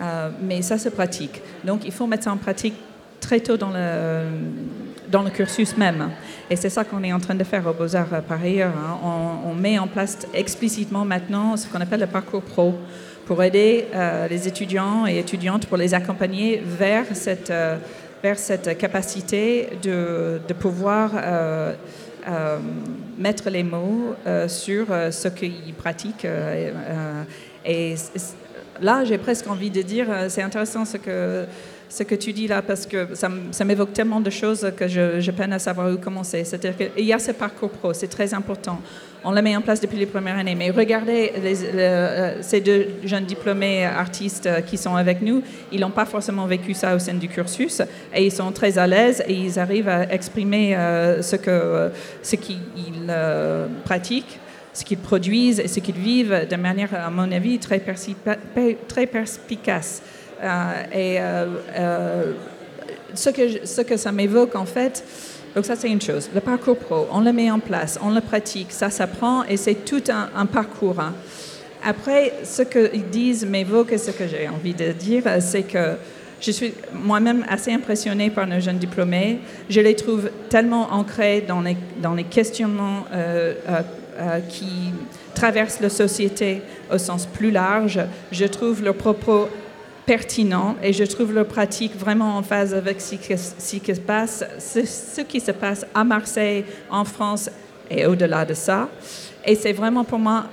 euh, 0.00 0.30
mais 0.42 0.62
ça 0.62 0.78
se 0.78 0.88
pratique. 0.88 1.42
Donc, 1.64 1.84
il 1.84 1.92
faut 1.92 2.06
mettre 2.06 2.24
ça 2.24 2.32
en 2.32 2.38
pratique 2.38 2.74
très 3.20 3.40
tôt 3.40 3.56
dans 3.56 3.70
le, 3.70 5.30
cursus 5.30 5.76
même. 5.76 6.10
Et 6.50 6.56
c'est 6.56 6.68
ça 6.68 6.84
qu'on 6.84 7.02
est 7.02 7.12
en 7.12 7.20
train 7.20 7.34
de 7.34 7.44
faire 7.44 7.66
au 7.66 7.72
Beaux-Arts 7.72 8.12
euh, 8.12 8.20
par 8.20 8.40
ailleurs. 8.42 8.72
hein. 8.76 8.98
On, 9.46 9.54
met 9.54 9.78
en 9.78 9.86
place 9.86 10.18
explicitement 10.34 11.04
maintenant 11.04 11.56
ce 11.56 11.66
qu'on 11.66 11.80
appelle 11.80 12.00
le 12.00 12.06
parcours 12.06 12.42
pro 12.42 12.74
pour 13.24 13.42
aider 13.42 13.86
euh, 13.94 14.28
les 14.28 14.46
étudiants 14.46 15.06
et 15.06 15.18
étudiantes, 15.18 15.66
pour 15.66 15.78
les 15.78 15.94
accompagner 15.94 16.62
vers 16.64 17.06
cette, 17.12 17.50
euh, 17.50 17.76
vers 18.24 18.38
cette 18.38 18.78
capacité 18.78 19.68
de, 19.82 20.40
de 20.48 20.54
pouvoir 20.54 21.10
euh, 21.14 21.74
euh, 22.26 22.58
mettre 23.18 23.50
les 23.50 23.62
mots 23.62 24.14
euh, 24.26 24.48
sur 24.48 24.86
ce 25.10 25.28
qu'ils 25.28 25.74
pratiquent. 25.74 26.26
et 27.66 27.94
là, 28.80 29.04
j'ai 29.04 29.18
presque 29.18 29.46
envie 29.46 29.68
de 29.68 29.82
dire, 29.82 30.06
c'est 30.30 30.40
intéressant 30.40 30.86
ce 30.86 30.96
que, 30.96 31.44
ce 31.94 32.02
que 32.02 32.16
tu 32.16 32.32
dis 32.32 32.48
là, 32.48 32.60
parce 32.60 32.86
que 32.86 33.14
ça, 33.14 33.64
m'évoque 33.64 33.92
tellement 33.92 34.20
de 34.20 34.30
choses 34.30 34.68
que 34.76 34.88
je, 34.88 35.30
peine 35.30 35.52
à 35.52 35.60
savoir 35.60 35.92
où 35.92 35.96
commencer. 35.96 36.42
C'est-à-dire 36.42 36.76
qu'il 36.76 37.04
y 37.04 37.12
a 37.12 37.20
ce 37.20 37.30
parcours 37.30 37.70
pro, 37.70 37.92
c'est 37.92 38.08
très 38.08 38.34
important. 38.34 38.80
On 39.22 39.30
le 39.30 39.40
met 39.40 39.56
en 39.56 39.60
place 39.60 39.80
depuis 39.80 39.98
les 39.98 40.06
premières 40.06 40.36
années. 40.36 40.56
Mais 40.56 40.70
regardez 40.70 41.30
euh, 41.36 42.38
ces 42.40 42.60
deux 42.60 42.88
jeunes 43.04 43.26
diplômés 43.26 43.84
artistes 43.84 44.48
qui 44.66 44.76
sont 44.76 44.96
avec 44.96 45.22
nous, 45.22 45.42
ils 45.70 45.78
n'ont 45.78 45.90
pas 45.90 46.04
forcément 46.04 46.46
vécu 46.46 46.74
ça 46.74 46.96
au 46.96 46.98
sein 46.98 47.14
du 47.14 47.28
cursus 47.28 47.80
et 48.12 48.26
ils 48.26 48.32
sont 48.32 48.50
très 48.50 48.76
à 48.76 48.88
l'aise 48.88 49.22
et 49.28 49.32
ils 49.32 49.60
arrivent 49.60 49.88
à 49.88 50.12
exprimer 50.12 50.74
euh, 50.76 51.22
euh, 51.46 51.90
ce 52.22 52.36
qu'ils 52.36 52.58
pratiquent 53.84 54.40
ce 54.72 54.84
qu'ils 54.84 54.98
produisent 54.98 55.60
et 55.60 55.68
ce 55.68 55.78
qu'ils 55.78 55.94
vivent 55.94 56.48
de 56.50 56.56
manière, 56.56 56.92
à 56.92 57.08
mon 57.08 57.30
avis, 57.30 57.60
très 57.60 57.78
perspicace. 59.06 60.02
Euh, 60.42 60.82
et 60.92 61.20
euh, 61.20 61.46
euh, 61.76 62.32
ce, 63.14 63.30
que 63.30 63.66
ce 63.66 63.80
que 63.82 63.96
ça 63.96 64.12
m'évoque, 64.12 64.54
en 64.56 64.66
fait, 64.66 65.04
donc 65.54 65.64
ça 65.64 65.76
c'est 65.76 65.88
une 65.90 66.00
chose. 66.00 66.28
Le 66.34 66.40
parcours 66.40 66.76
pro, 66.76 67.06
on 67.12 67.20
le 67.20 67.32
met 67.32 67.50
en 67.50 67.60
place, 67.60 67.98
on 68.02 68.10
le 68.10 68.20
pratique, 68.20 68.72
ça 68.72 68.90
s'apprend 68.90 69.44
et 69.44 69.56
c'est 69.56 69.84
tout 69.84 70.02
un, 70.08 70.46
parcours. 70.46 71.00
hein. 71.00 71.14
Après, 71.84 72.32
ce 72.44 72.62
qu'ils 72.62 73.08
disent 73.10 73.46
m'évoque 73.46 73.92
et 73.92 73.98
ce 73.98 74.10
que 74.10 74.26
j'ai 74.26 74.48
envie 74.48 74.74
de 74.74 74.92
dire, 74.92 75.24
c'est 75.40 75.62
que 75.62 75.96
je 76.40 76.50
suis 76.50 76.74
moi-même 76.92 77.44
assez 77.48 77.72
impressionnée 77.72 78.30
par 78.30 78.46
nos 78.46 78.58
jeunes 78.58 78.78
diplômés. 78.78 79.38
Je 79.68 79.80
les 79.80 79.94
trouve 79.94 80.30
tellement 80.48 80.92
ancrés 80.92 81.44
dans 81.46 81.60
les, 81.60 81.76
dans 82.02 82.14
les 82.14 82.24
questionnements 82.24 83.04
qui 84.48 84.92
traversent 85.34 85.80
la 85.80 85.90
société 85.90 86.62
au 86.92 86.98
sens 86.98 87.26
plus 87.26 87.50
large. 87.50 88.00
Je 88.32 88.44
trouve 88.46 88.82
leurs 88.82 88.94
propos 88.94 89.48
pertinents 90.06 90.76
et 90.82 90.92
je 90.92 91.04
trouve 91.04 91.32
leurs 91.32 91.46
pratiques 91.46 91.96
vraiment 91.96 92.36
en 92.36 92.42
phase 92.42 92.74
avec 92.74 93.00
ce 93.00 93.14
qui, 93.14 93.94
se 93.94 94.00
passe, 94.00 94.44
ce, 94.58 95.20
qui 95.22 95.40
se 95.40 95.52
passe 95.52 95.86
à 95.94 96.04
Marseille, 96.04 96.64
en 96.90 97.04
France 97.04 97.50
et 97.90 98.06
au-delà 98.06 98.44
de 98.44 98.54
ça. 98.54 98.88
Et 99.44 99.54
c'est 99.54 99.72
vraiment 99.72 100.04
pour 100.04 100.18
moi 100.18 100.44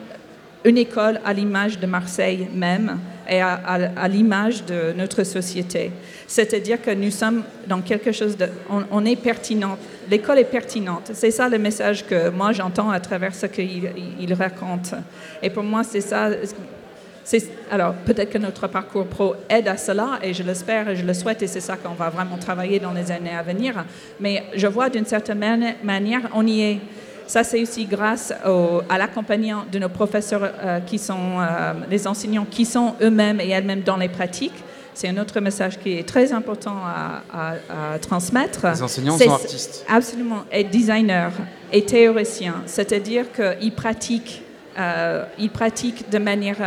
une 0.64 0.78
école 0.78 1.20
à 1.26 1.34
l'image 1.34 1.80
de 1.80 1.88
Marseille 1.88 2.48
même 2.54 3.00
et 3.30 3.42
à, 3.42 4.08
l'image 4.08 4.66
de 4.66 4.94
notre 4.96 5.24
société. 5.24 5.92
C'est-à-dire 6.28 6.82
que 6.82 6.92
nous 6.92 7.12
sommes 7.12 7.44
dans 7.68 7.82
quelque 7.82 8.12
chose 8.12 8.36
de... 8.36 8.48
On, 8.70 8.84
on 8.92 9.06
est 9.06 9.16
pertinent. 9.16 9.78
L'école 10.10 10.40
est 10.40 10.46
pertinente. 10.46 11.12
C'est 11.14 11.32
ça 11.32 11.48
le 11.48 11.58
message 11.58 12.06
que 12.06 12.30
moi 12.30 12.52
j'entends 12.52 12.90
à 12.90 13.00
travers 13.00 13.34
ce 13.34 13.46
qu'il 13.46 13.90
il 14.20 14.34
raconte. 14.34 14.94
Et 15.42 15.50
pour 15.50 15.64
moi, 15.64 15.84
c'est 15.84 16.02
ça... 16.02 16.30
Alors, 17.72 17.94
peut-être 18.06 18.30
que 18.32 18.38
notre 18.38 18.68
parcours 18.68 19.06
pro 19.06 19.36
aide 19.50 19.68
à 19.68 19.78
cela, 19.78 20.20
et 20.24 20.34
je 20.34 20.44
l'espère 20.44 20.90
et 20.90 20.96
je 20.96 21.06
le 21.06 21.14
souhaite, 21.14 21.42
et 21.42 21.48
c'est 21.48 21.62
ça 21.62 21.78
qu'on 21.78 21.94
va 21.94 22.10
vraiment 22.10 22.38
travailler 22.38 22.80
dans 22.80 22.92
les 22.94 23.12
années 23.12 23.36
à 23.36 23.44
venir. 23.44 23.86
Mais 24.20 24.44
je 24.56 24.68
vois 24.68 24.90
d'une 24.90 25.06
certaine 25.06 25.40
mani- 25.40 25.76
manière, 25.84 26.22
on 26.34 26.46
y 26.46 26.62
est. 26.62 26.80
Ça, 27.28 27.44
c'est 27.46 27.62
aussi 27.62 27.86
grâce 27.86 28.34
au- 28.46 28.82
à 28.90 28.98
l'accompagnement 28.98 29.64
de 29.72 29.80
nos 29.80 29.88
professeurs 29.88 30.42
euh, 30.64 30.80
qui 30.82 30.98
sont 30.98 31.40
euh, 31.40 31.74
les 31.90 32.06
enseignants 32.08 32.46
qui 32.50 32.66
sont 32.66 32.96
eux-mêmes 33.02 33.40
et 33.40 33.50
elles-mêmes 33.50 33.82
dans 33.84 33.96
les 33.98 34.10
pratiques. 34.10 34.62
C'est 34.94 35.08
un 35.08 35.18
autre 35.18 35.40
message 35.40 35.80
qui 35.80 35.98
est 35.98 36.06
très 36.06 36.34
important 36.34 36.76
à, 36.86 37.22
à- 37.34 37.94
à 37.96 38.00
transmettre. 38.00 38.68
Les 38.68 38.84
enseignants 38.84 39.18
sont 39.18 39.32
artistes. 39.32 39.86
Absolument, 39.88 40.44
et 40.52 40.66
designers 40.66 41.30
et 41.72 41.86
théoriciens, 41.86 42.56
c'est-à-dire 42.66 43.28
qu'ils 43.32 43.72
pratiquent, 43.72 44.42
euh, 44.78 45.24
ils 45.40 45.50
pratiquent 45.50 46.10
de 46.10 46.18
manière 46.18 46.58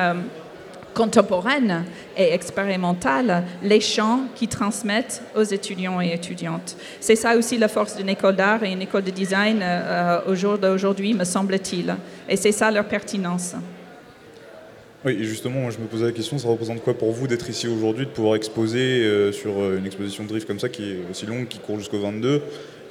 contemporaine 0.95 1.85
et 2.17 2.33
expérimentale 2.33 3.45
les 3.63 3.81
champs 3.81 4.21
qu'ils 4.35 4.49
transmettent 4.49 5.23
aux 5.37 5.43
étudiants 5.43 6.01
et 6.01 6.13
étudiantes. 6.13 6.77
C'est 7.01 7.17
ça 7.17 7.37
aussi 7.37 7.59
la 7.59 7.69
force 7.69 7.97
d'une 7.97 8.09
école 8.09 8.37
d'art 8.37 8.63
et 8.63 8.73
une 8.73 8.83
école 8.83 9.03
de 9.05 9.11
design 9.11 9.61
euh, 9.63 10.21
au 10.29 10.35
jour 10.35 10.57
d'aujourd'hui, 10.57 11.13
me 11.15 11.25
semble-t-il. 11.25 11.95
Et 12.29 12.37
c'est 12.37 12.53
ça 12.53 12.71
leur 12.71 12.85
pertinence. 12.87 13.55
Oui, 15.05 15.19
et 15.21 15.25
justement, 15.25 15.71
je 15.71 15.79
me 15.81 15.85
posais 15.85 16.07
la 16.07 16.13
question, 16.13 16.39
ça 16.39 16.49
représente 16.49 16.83
quoi 16.83 16.95
pour 16.95 17.13
vous 17.13 17.27
d'être 17.27 17.51
ici 17.51 17.69
aujourd'hui, 17.69 18.07
de 18.07 18.11
pouvoir 18.11 18.37
exposer 18.37 19.05
euh, 19.05 19.33
sur 19.33 19.59
euh, 19.59 19.77
une 19.79 19.85
exposition 19.85 20.25
de 20.25 20.29
drift 20.31 20.47
comme 20.47 20.59
ça, 20.59 20.71
qui 20.71 20.93
est 20.93 20.99
aussi 21.11 21.27
longue, 21.27 21.47
qui 21.47 21.59
court 21.59 21.79
jusqu'au 21.79 21.99
22 21.99 22.41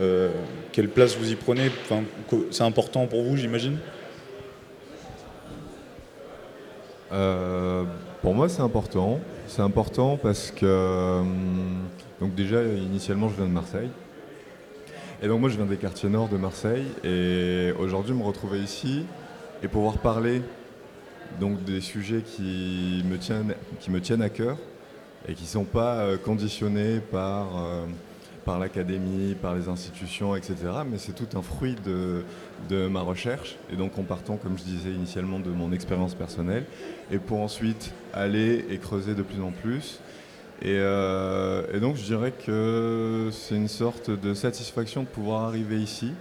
Euh, 0.02 0.30
Quelle 0.72 0.90
place 0.90 1.16
vous 1.16 1.32
y 1.32 1.36
prenez? 1.36 1.72
Enfin, 1.86 2.04
C'est 2.52 2.64
important 2.64 3.08
pour 3.08 3.24
vous, 3.24 3.36
j'imagine? 3.38 3.78
Euh, 7.14 7.84
pour 8.22 8.34
moi, 8.34 8.50
c'est 8.50 8.62
important. 8.62 9.20
C'est 9.48 9.62
important 9.62 10.18
parce 10.18 10.52
que, 10.52 11.20
hum, 11.20 11.84
donc 12.20 12.34
déjà, 12.36 12.64
initialement, 12.64 13.30
je 13.30 13.36
viens 13.36 13.46
de 13.46 13.52
Marseille. 13.52 13.90
Et 15.22 15.28
donc 15.28 15.40
moi, 15.40 15.50
je 15.50 15.56
viens 15.56 15.66
des 15.66 15.78
quartiers 15.78 16.10
nord 16.10 16.28
de 16.28 16.38
Marseille. 16.38 16.86
Et 17.04 17.72
aujourd'hui, 17.80 18.14
me 18.14 18.24
retrouver 18.24 18.60
ici 18.60 19.06
et 19.62 19.68
pouvoir 19.68 19.98
parler 20.00 20.42
donc 21.40 21.64
des 21.64 21.82
sujets 21.82 22.22
qui 22.22 23.04
me 23.06 23.18
tiennent, 23.18 23.54
qui 23.80 23.92
me 23.92 24.02
tiennent 24.02 24.22
à 24.22 24.30
cœur 24.30 24.58
et 25.28 25.34
qui 25.34 25.44
ne 25.44 25.48
sont 25.48 25.64
pas 25.64 26.00
euh, 26.00 26.18
conditionnés 26.18 27.00
par, 27.00 27.58
euh, 27.58 27.86
par 28.46 28.60
l'académie, 28.60 29.36
par 29.36 29.56
les 29.56 29.70
institutions, 29.70 30.36
etc. 30.36 30.56
Mais 30.90 30.98
c'est 30.98 31.14
tout 31.14 31.38
un 31.38 31.42
fruit 31.42 31.76
de, 31.86 32.24
ma 32.88 33.02
recherche. 33.02 33.58
Et 33.72 33.76
donc 33.76 33.98
en 33.98 34.04
partant, 34.04 34.38
comme 34.38 34.58
je 34.58 34.64
disais 34.64 34.92
initialement, 34.92 35.40
de 35.40 35.50
mon 35.50 35.72
expérience 35.72 36.14
personnelle, 36.14 36.66
et 37.12 37.18
pour 37.18 37.40
ensuite 37.40 37.94
aller 38.14 38.66
et 38.70 38.78
creuser 38.78 39.16
de 39.16 39.22
plus 39.22 39.42
en 39.42 39.52
plus. 39.52 40.00
Et, 40.62 40.78
euh, 40.78 41.64
et 41.74 41.80
donc 41.80 41.96
je 41.96 42.04
dirais 42.04 42.32
que 42.32 43.30
c'est 43.32 43.56
une 43.56 43.68
sorte 43.68 44.10
de 44.10 44.34
satisfaction 44.34 45.04
de 45.04 45.08
pouvoir 45.08 45.44
arriver 45.44 45.78
ici, 45.78 46.14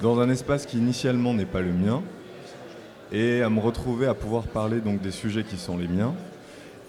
dans 0.00 0.20
un 0.20 0.30
espace 0.30 0.66
qui 0.66 0.78
initialement 0.78 1.34
n'est 1.34 1.46
pas 1.46 1.60
le 1.60 1.72
mien, 1.72 2.02
et 3.12 3.42
à 3.42 3.50
me 3.50 3.60
retrouver 3.60 4.06
à 4.06 4.14
pouvoir 4.14 4.44
parler 4.44 4.80
donc 4.80 5.00
des 5.02 5.10
sujets 5.10 5.44
qui 5.44 5.56
sont 5.56 5.76
les 5.76 5.88
miens, 5.88 6.14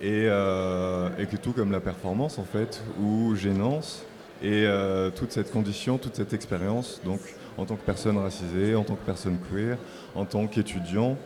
et, 0.01 0.25
euh, 0.27 1.09
et 1.17 1.25
que 1.25 1.37
tout 1.37 1.51
comme 1.51 1.71
la 1.71 1.79
performance 1.79 2.37
en 2.37 2.43
fait, 2.43 2.83
ou 3.01 3.35
gênance, 3.35 4.05
et 4.43 4.65
euh, 4.65 5.09
toute 5.09 5.31
cette 5.31 5.51
condition, 5.51 5.97
toute 5.97 6.15
cette 6.15 6.33
expérience, 6.33 7.01
donc 7.05 7.19
en 7.57 7.65
tant 7.65 7.75
que 7.75 7.85
personne 7.85 8.17
racisée, 8.17 8.75
en 8.75 8.83
tant 8.83 8.95
que 8.95 9.05
personne 9.05 9.37
queer, 9.49 9.77
en 10.15 10.25
tant 10.25 10.47
qu'étudiant, 10.47 11.17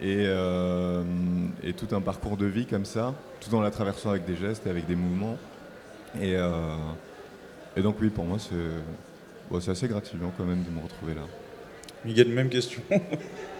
et, 0.00 0.24
euh, 0.26 1.02
et 1.62 1.72
tout 1.72 1.94
un 1.94 2.00
parcours 2.00 2.36
de 2.36 2.46
vie 2.46 2.66
comme 2.66 2.84
ça, 2.84 3.14
tout 3.40 3.54
en 3.54 3.60
la 3.60 3.70
traversant 3.70 4.10
avec 4.10 4.24
des 4.24 4.36
gestes 4.36 4.66
et 4.66 4.70
avec 4.70 4.86
des 4.86 4.96
mouvements. 4.96 5.36
Et, 6.20 6.34
euh, 6.36 6.50
et 7.76 7.82
donc 7.82 7.96
oui, 8.00 8.08
pour 8.08 8.24
moi, 8.24 8.38
c'est 8.38 8.54
bon, 9.50 9.58
assez 9.58 9.86
gratifiant 9.86 10.32
quand 10.36 10.44
même 10.44 10.62
de 10.62 10.70
me 10.70 10.82
retrouver 10.82 11.14
là. 11.14 11.22
Miguel, 12.04 12.28
même 12.28 12.48
question. 12.48 12.82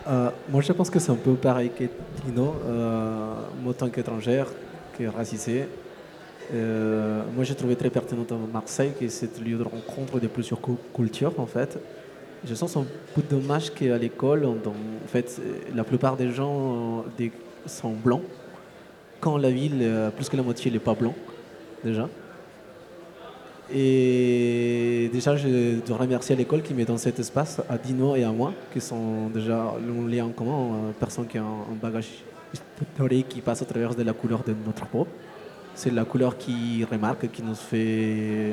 Euh, 0.06 0.28
moi, 0.50 0.60
je 0.60 0.70
pense 0.74 0.90
que 0.90 0.98
c'est 0.98 1.12
un 1.12 1.14
peu 1.14 1.32
pareil 1.32 1.70
que 1.70 1.84
Tino. 2.20 2.56
Euh, 2.66 3.36
moi, 3.62 3.70
en 3.70 3.74
tant 3.74 3.88
qu'étrangère, 3.88 4.48
que 4.98 5.04
racisé, 5.04 5.66
euh, 6.52 7.22
moi, 7.34 7.44
j'ai 7.44 7.54
trouvé 7.54 7.76
très 7.76 7.90
pertinent 7.90 8.26
à 8.30 8.52
Marseille 8.52 8.92
que 8.98 9.08
c'est 9.08 9.38
le 9.38 9.44
lieu 9.44 9.58
de 9.58 9.62
rencontre 9.62 10.20
de 10.20 10.26
plusieurs 10.26 10.60
cultures, 10.94 11.38
en 11.38 11.46
fait. 11.46 11.78
Je 12.46 12.54
sens 12.54 12.76
un 12.76 12.84
peu 13.14 13.22
dommage 13.22 13.72
qu'à 13.72 13.96
l'école, 13.96 14.44
en 14.44 14.58
fait, 15.06 15.40
la 15.74 15.84
plupart 15.84 16.16
des 16.16 16.30
gens 16.30 17.04
euh, 17.20 17.28
sont 17.66 17.92
blancs, 17.92 18.22
quand 19.20 19.38
la 19.38 19.50
ville, 19.50 19.78
euh, 19.80 20.10
plus 20.10 20.28
que 20.28 20.36
la 20.36 20.42
moitié, 20.42 20.70
n'est 20.70 20.78
pas 20.78 20.94
blanc, 20.94 21.14
déjà. 21.82 22.08
Et 23.72 25.08
déjà, 25.10 25.36
je 25.36 25.80
dois 25.86 25.96
remercier 25.96 26.36
l'école 26.36 26.60
qui 26.60 26.74
met 26.74 26.84
dans 26.84 26.98
cet 26.98 27.18
espace, 27.18 27.62
à 27.70 27.78
Dino 27.78 28.14
et 28.14 28.24
à 28.24 28.30
moi, 28.30 28.52
qui 28.74 28.80
sont 28.80 29.30
déjà 29.30 29.72
un 29.72 30.08
lien 30.08 30.26
en 30.26 30.30
commun, 30.30 30.92
personne 31.00 31.26
qui 31.26 31.38
a 31.38 31.42
un, 31.42 31.74
bagage 31.80 32.10
historique 32.82 33.30
qui 33.30 33.40
passe 33.40 33.62
à 33.62 33.64
travers 33.64 33.94
de 33.94 34.02
la 34.02 34.12
couleur 34.12 34.42
de 34.44 34.54
notre 34.66 34.86
peau. 34.86 35.06
C'est 35.74 35.90
la 35.90 36.04
couleur 36.04 36.38
qui 36.38 36.84
remarque, 36.84 37.30
qui 37.30 37.42
nous 37.42 37.54
fait 37.54 38.52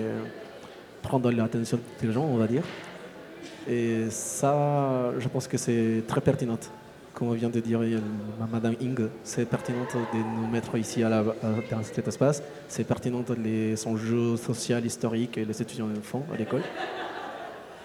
prendre 1.02 1.32
l'attention 1.32 1.80
des 2.02 2.12
gens, 2.12 2.24
on 2.26 2.38
va 2.38 2.48
dire. 2.48 2.64
Et 3.70 4.10
ça, 4.10 5.12
je 5.20 5.28
pense 5.28 5.48
que 5.48 5.58
c'est 5.58 6.04
très 6.08 6.22
pertinent. 6.22 6.58
Comme 7.14 7.36
vient 7.36 7.50
de 7.50 7.60
dire 7.60 7.80
Madame 8.52 8.76
Ing, 8.82 8.98
c'est 9.24 9.46
pertinent 9.46 9.86
de 9.94 10.18
nous 10.18 10.48
mettre 10.48 10.76
ici 10.78 11.04
à 11.04 11.10
la- 11.10 11.24
dans 11.70 11.84
cet 11.84 12.08
espace. 12.08 12.42
C'est 12.68 12.86
pertinent 12.86 13.24
les 13.38 13.86
enjeux 13.88 14.38
sociaux, 14.38 14.80
historiques 14.80 15.38
et 15.38 15.46
les 15.46 15.62
étudiants 15.62 15.90
font 16.02 16.24
à 16.34 16.38
l'école. 16.38 16.64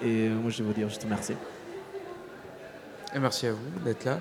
Et 0.02 0.28
moi, 0.28 0.50
je 0.50 0.58
vais 0.58 0.64
vous 0.68 0.72
dire 0.72 0.88
juste 0.88 1.04
merci. 1.08 1.34
Et 3.16 3.18
merci 3.18 3.46
à 3.46 3.52
vous 3.52 3.84
d'être 3.84 4.04
là, 4.04 4.20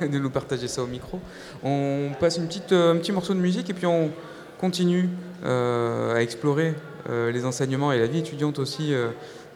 de 0.00 0.18
nous 0.18 0.30
partager 0.30 0.68
ça 0.68 0.82
au 0.82 0.86
micro. 0.86 1.20
On 1.62 2.10
passe 2.18 2.38
une 2.38 2.46
petite, 2.46 2.72
un 2.72 2.96
petit 2.96 3.12
morceau 3.12 3.34
de 3.34 3.38
musique 3.38 3.68
et 3.68 3.74
puis 3.74 3.86
on 3.86 4.10
continue 4.58 5.10
à 5.44 6.22
explorer 6.22 6.74
les 7.08 7.44
enseignements 7.44 7.92
et 7.92 7.98
la 7.98 8.06
vie 8.06 8.20
étudiante 8.20 8.58
aussi 8.58 8.94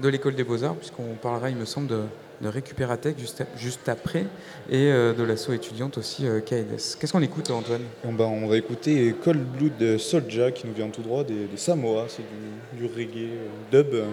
de 0.01 0.09
l'école 0.09 0.35
des 0.35 0.45
beaux-arts, 0.45 0.77
puisqu'on 0.77 1.15
parlera, 1.21 1.51
il 1.51 1.57
me 1.57 1.65
semble, 1.65 1.87
de, 1.89 2.03
de 2.41 2.49
Récupératech 2.49 3.19
juste, 3.19 3.45
juste 3.57 3.89
après, 3.89 4.25
et 4.71 4.91
euh, 4.91 5.13
de 5.13 5.23
l'assaut 5.23 5.53
étudiante 5.53 5.99
aussi 5.99 6.27
euh, 6.27 6.41
Qu'est-ce 6.41 7.13
qu'on 7.13 7.23
écoute, 7.23 7.51
Antoine? 7.51 7.83
On, 8.05 8.13
ben, 8.13 8.25
on 8.25 8.47
va 8.49 8.57
écouter 8.57 9.15
Cold 9.23 9.41
Blood 9.41 9.99
Soldier, 9.99 10.53
qui 10.55 10.67
nous 10.67 10.75
vient 10.75 10.89
tout 10.89 11.03
droit 11.03 11.25
des, 11.25 11.47
des 11.47 11.57
Samoa. 11.57 12.07
C'est 12.09 12.23
du, 12.23 12.87
du, 12.87 12.93
reggae 12.93 13.31
euh, 13.73 13.83
dub, 13.83 13.95
euh, 13.95 14.07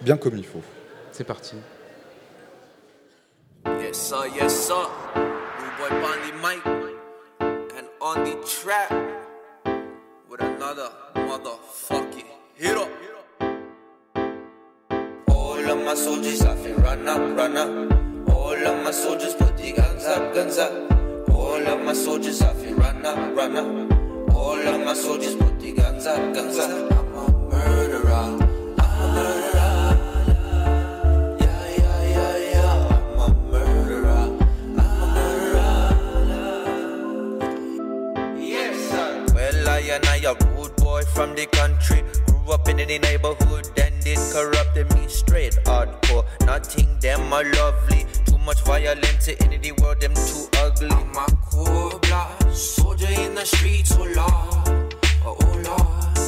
bien 0.00 0.16
comme 0.16 0.36
il 0.36 0.44
faut. 0.44 0.62
C'est 1.10 1.24
parti. 1.24 1.56
Yes, 3.92 4.08
sir, 4.08 4.26
yes, 4.34 4.68
sir. 4.68 4.86
New 5.16 5.70
boy 5.76 5.90
Bonnie 6.00 6.32
Mike. 6.40 6.64
And 7.76 7.86
on 8.00 8.24
the 8.24 8.42
track 8.48 8.90
with 10.30 10.40
another 10.40 10.88
motherfucking 11.14 12.24
hit 12.54 12.78
up. 12.78 12.88
All 15.28 15.58
of 15.58 15.84
my 15.84 15.94
soldiers, 15.94 16.40
I 16.40 16.56
feel 16.56 16.76
run 16.78 17.06
up, 17.06 17.36
run 17.36 17.58
up. 17.58 18.30
All 18.34 18.54
of 18.54 18.82
my 18.82 18.92
soldiers, 18.92 19.34
put 19.34 19.58
the 19.58 19.72
guns 19.72 20.06
up, 20.06 20.34
guns 20.34 20.56
up. 20.56 20.72
All 21.28 21.66
of 21.68 21.84
my 21.84 21.92
soldiers, 21.92 22.40
I 22.40 22.54
feel 22.54 22.76
run 22.76 23.04
up, 23.04 23.36
run 23.36 23.56
up. 23.56 24.34
All 24.34 24.58
of 24.58 24.80
my 24.86 24.94
soldiers, 24.94 25.34
put 25.34 25.60
the 25.60 25.72
guns 25.72 26.06
up, 26.06 26.32
guns 26.32 26.56
up. 26.56 26.92
I'm 26.92 27.14
a 27.14 27.30
murderer. 27.50 28.51
From 41.14 41.34
the 41.34 41.46
country. 41.46 42.02
Grew 42.26 42.52
up 42.52 42.68
in 42.68 42.76
the 42.78 42.98
neighborhood 42.98 43.68
did 44.02 44.18
corrupted 44.32 44.92
me 44.94 45.08
straight 45.08 45.54
hardcore. 45.64 46.24
Nothing 46.44 46.98
them 47.00 47.32
are 47.32 47.44
lovely. 47.44 48.04
Too 48.26 48.38
much 48.38 48.60
violence 48.62 49.28
in 49.28 49.60
the 49.60 49.72
world, 49.80 50.00
them 50.00 50.14
too 50.14 50.48
ugly. 50.58 50.88
Oh 50.90 51.06
oh 51.12 51.12
I'm 51.12 51.16
a 51.16 51.26
cobra, 51.46 52.54
soldier 52.54 53.06
in 53.20 53.34
the 53.34 53.44
streets, 53.44 53.92
oh 53.92 54.04
Lord, 54.04 54.94
oh, 55.24 55.36
oh 55.40 55.56
Lord. 55.68 56.18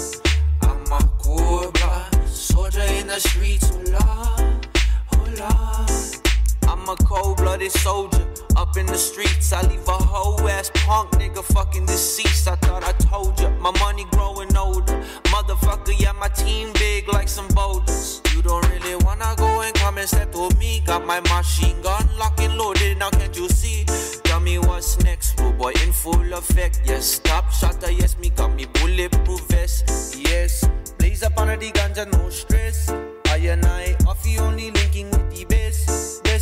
I'm 0.63 0.93
a 0.93 1.01
cobra, 1.19 2.27
soldier 2.27 2.87
in 2.99 3.07
the 3.09 3.19
streets, 3.19 3.71
oh 3.73 3.83
Lord, 3.91 4.67
oh 5.15 5.29
Lord. 5.39 6.24
I'm 6.69 6.89
a 6.89 6.97
cold-blooded 6.97 7.73
soldier 7.73 8.27
up 8.57 8.77
in 8.77 8.87
the 8.87 8.97
streets. 8.97 9.53
I 9.53 9.63
leave 9.69 9.87
a 9.87 9.93
whole 9.93 10.49
ass 10.49 10.71
punk 10.75 11.11
nigga 11.13 11.43
fucking 11.43 11.87
deceased. 11.87 12.49
I 12.49 12.57
thought 12.57 12.85
I 12.85 12.93
told 12.93 13.39
ya, 13.41 13.51
my 13.61 13.71
money 13.79 14.07
growing 14.13 14.57
older. 14.57 15.03
Motherfucker, 15.25 15.95
yeah, 15.99 16.13
my 16.13 16.29
team 16.29 16.73
big 16.75 17.09
like 17.09 17.29
some 17.29 17.49
boulders. 17.49 18.21
You 18.35 18.43
don't 18.43 18.67
really 18.71 18.97
wanna 19.05 19.35
go 19.37 19.61
and 19.63 19.75
come 19.75 19.99
and 19.99 20.09
step 20.09 20.35
me. 20.59 20.83
Got 20.87 21.07
my 21.07 21.21
machine 21.21 21.81
gun 21.83 22.09
locked 22.19 22.41
and 22.41 22.57
loaded, 22.57 22.99
now 22.99 23.11
can't 23.11 23.37
you 23.37 23.49
see? 23.49 23.85
Tell 24.25 24.41
me 24.41 24.59
what's 24.59 24.99
next, 25.01 25.37
bro 25.37 25.53
boy, 25.53 25.73
in 25.85 25.93
full 25.93 26.33
effect. 26.33 26.81
Yes, 26.85 27.05
stop 27.05 27.51
shutter, 27.51 27.91
yes, 27.91 28.19
me 28.19 28.31
got 28.31 28.55
me 28.55 28.67
bulletproof 28.75 29.41
vest. 29.49 30.17
Yes, 30.19 30.69
blaze 30.99 31.23
up 31.23 31.39
under 31.39 31.57
the 31.57 31.71
ganja, 31.73 32.11
no 32.11 32.31
stress. 32.31 32.91
I 33.29 33.39
and 33.49 33.65
I, 33.65 33.97
off 34.07 34.25
only 34.39 34.71
linking 34.71 35.11
with 35.11 35.37
the 35.37 35.45
best. 35.45 35.64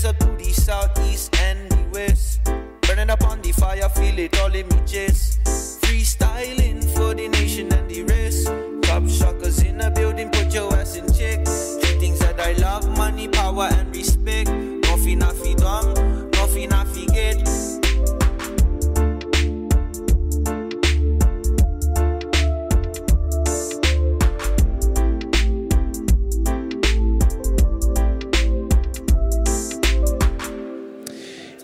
There's 0.03 0.15
up 0.15 0.19
to 0.19 0.45
the 0.45 0.53
southeast 0.53 1.37
and 1.43 1.71
the 1.71 1.89
west. 1.93 2.41
Burning 2.81 3.09
up 3.09 3.23
on 3.23 3.41
the 3.41 3.53
fire, 3.53 3.89
feel 3.91 4.19
it 4.19 4.37
all 4.41 4.53
in 4.53 4.67
me 4.67 4.77
chest. 4.85 5.39
Freestyling 5.83 6.83
for 6.97 7.15
the 7.15 7.29
nation 7.29 7.73
and 7.73 7.89
the 7.89 8.03
rest. 8.03 8.49
Top 8.83 9.09
shockers 9.09 9.63
in 9.63 9.81
a 9.81 9.93
building, 9.93 10.29
put 10.31 10.53
your 10.53 10.75
ass 10.75 10.97
in 10.97 11.07
check. 11.15 11.47
Three 11.47 12.01
things 12.01 12.19
that 12.19 12.41
I 12.41 12.55
love 12.55 12.89
money, 12.97 13.29
power, 13.29 13.69
and 13.71 13.95
respect. 13.95 14.12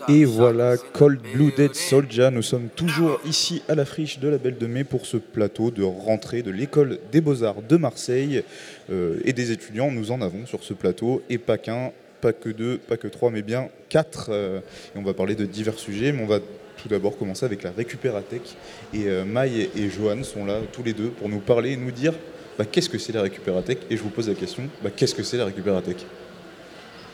Et 0.09 0.25
voilà, 0.25 0.75
Cold 0.77 1.21
Blooded 1.35 1.75
Soldier. 1.75 2.29
Nous 2.31 2.41
sommes 2.41 2.69
toujours 2.75 3.21
ici 3.25 3.61
à 3.69 3.75
la 3.75 3.85
friche 3.85 4.17
de 4.17 4.27
la 4.27 4.39
Belle 4.39 4.57
de 4.57 4.65
Mai 4.65 4.83
pour 4.83 5.05
ce 5.05 5.17
plateau 5.17 5.69
de 5.69 5.83
rentrée 5.83 6.41
de 6.41 6.49
l'école 6.49 6.97
des 7.11 7.21
Beaux-Arts 7.21 7.61
de 7.61 7.77
Marseille. 7.77 8.43
Euh, 8.91 9.19
et 9.23 9.33
des 9.33 9.51
étudiants, 9.51 9.91
nous 9.91 10.09
en 10.11 10.21
avons 10.21 10.47
sur 10.47 10.63
ce 10.63 10.73
plateau, 10.73 11.21
et 11.29 11.37
pas 11.37 11.59
qu'un, 11.59 11.91
pas 12.21 12.33
que 12.33 12.49
deux, 12.49 12.79
pas 12.79 12.97
que 12.97 13.07
trois, 13.07 13.29
mais 13.29 13.43
bien 13.43 13.69
quatre. 13.89 14.29
Euh, 14.31 14.61
et 14.95 14.97
on 14.97 15.03
va 15.03 15.13
parler 15.13 15.35
de 15.35 15.45
divers 15.45 15.77
sujets, 15.77 16.11
mais 16.11 16.23
on 16.23 16.27
va 16.27 16.39
tout 16.81 16.89
d'abord 16.89 17.15
commencer 17.15 17.45
avec 17.45 17.61
la 17.61 17.69
Récupératech. 17.69 18.55
Et 18.95 19.09
euh, 19.09 19.25
Maï 19.25 19.69
et 19.75 19.89
Johan 19.91 20.23
sont 20.23 20.43
là 20.43 20.61
tous 20.71 20.81
les 20.81 20.93
deux 20.93 21.09
pour 21.09 21.29
nous 21.29 21.39
parler 21.39 21.73
et 21.73 21.77
nous 21.77 21.91
dire 21.91 22.13
bah, 22.57 22.65
qu'est-ce 22.65 22.89
que 22.89 22.97
c'est 22.97 23.13
la 23.13 23.21
Récupératech. 23.21 23.77
Et 23.91 23.95
je 23.95 24.01
vous 24.01 24.09
pose 24.09 24.27
la 24.27 24.33
question, 24.33 24.63
bah, 24.81 24.89
qu'est-ce 24.89 25.13
que 25.13 25.21
c'est 25.21 25.37
la 25.37 25.45
Récupératech 25.45 26.03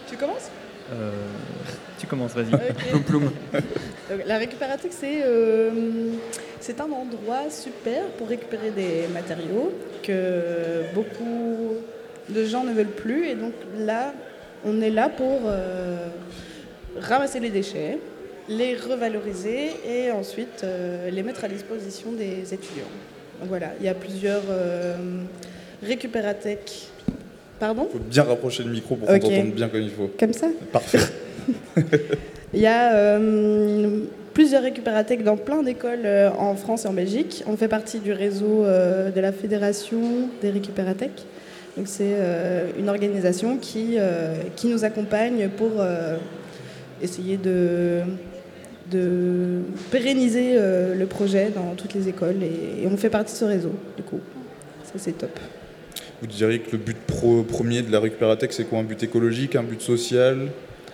Tu 0.10 0.16
commences? 0.16 0.50
Euh, 0.94 1.12
tu 2.06 2.10
commences, 2.10 2.34
vas-y. 2.34 2.74
Ploum, 2.90 3.04
ploum. 3.04 3.24
Donc, 3.54 4.20
la 4.26 4.38
récupératique, 4.38 4.94
c'est 4.94 5.22
euh, 5.24 5.70
c'est 6.66 6.82
un 6.82 6.92
endroit 6.92 7.50
super 7.52 8.06
pour 8.18 8.28
récupérer 8.28 8.72
des 8.72 9.08
matériaux 9.14 9.72
que 10.02 10.82
beaucoup 10.96 11.76
de 12.30 12.46
gens 12.46 12.64
ne 12.64 12.74
veulent 12.74 12.88
plus. 12.88 13.28
Et 13.28 13.36
donc 13.36 13.54
là, 13.78 14.14
on 14.66 14.82
est 14.82 14.90
là 14.90 15.10
pour 15.10 15.42
euh, 15.46 16.08
ramasser 17.00 17.40
les 17.40 17.52
déchets, 17.52 18.00
les 18.50 18.76
revaloriser 18.76 19.72
et 19.88 20.12
ensuite 20.12 20.64
euh, 20.64 21.10
les 21.12 21.22
mettre 21.22 21.44
à 21.46 21.48
disposition 21.48 22.12
des 22.14 22.54
étudiants. 22.54 22.92
Donc 23.40 23.50
voilà, 23.50 23.74
il 23.80 23.86
y 23.86 23.90
a 23.90 23.94
plusieurs 23.94 24.44
euh, 24.50 24.96
récupératech. 25.84 26.88
Pardon? 27.60 27.88
Il 27.94 28.00
faut 28.00 28.04
bien 28.06 28.24
rapprocher 28.24 28.64
le 28.64 28.72
micro 28.72 28.96
pour 28.96 29.08
qu'on 29.08 29.20
t'entende 29.20 29.52
bien 29.52 29.68
comme 29.70 29.82
il 29.82 29.92
faut. 29.92 30.10
Comme 30.20 30.34
ça? 30.34 30.48
Parfait. 30.72 31.00
Il 32.56 32.62
y 32.62 32.68
a 32.68 32.96
euh, 32.96 34.00
plusieurs 34.34 34.64
récupératech 34.64 35.24
dans 35.24 35.36
plein 35.36 35.62
d'écoles 35.62 36.06
euh, 36.06 36.30
en 36.38 36.56
France 36.56 36.86
et 36.86 36.88
en 36.88 36.94
Belgique. 36.94 37.44
On 37.48 37.58
fait 37.58 37.68
partie 37.68 38.00
du 38.00 38.14
réseau 38.14 38.64
euh, 38.64 39.12
de 39.12 39.20
la 39.20 39.34
Fédération 39.34 40.30
des 40.42 40.52
récupératech. 40.52 41.12
Donc 41.76 41.90
c'est 41.90 42.16
une 42.80 42.88
organisation 42.88 43.58
qui, 43.58 43.98
qui 44.56 44.68
nous 44.68 44.86
accompagne 44.86 45.50
pour 45.58 45.72
essayer 47.02 47.36
de, 47.36 48.00
pérenniser 49.92 50.58
le 50.58 51.06
projet 51.06 51.52
dans 51.54 51.76
toutes 51.76 51.94
les 51.94 52.08
écoles 52.08 52.42
et, 52.44 52.88
on 52.88 52.96
fait 52.96 53.10
partie 53.10 53.34
de 53.34 53.38
ce 53.38 53.44
réseau 53.44 53.74
du 53.98 54.04
coup. 54.04 54.22
Ça 54.86 54.94
c'est 54.96 55.18
top. 55.18 55.38
Vous 56.22 56.28
diriez 56.28 56.60
que 56.60 56.72
le 56.72 56.78
but 56.78 56.96
premier 57.46 57.82
de 57.82 57.92
la 57.92 58.00
Récupératech, 58.00 58.54
c'est 58.54 58.64
quoi? 58.64 58.80
Un 58.80 58.84
but 58.84 59.04
écologique, 59.04 59.58
un 59.58 59.64
but 59.64 59.82
social? 59.82 60.48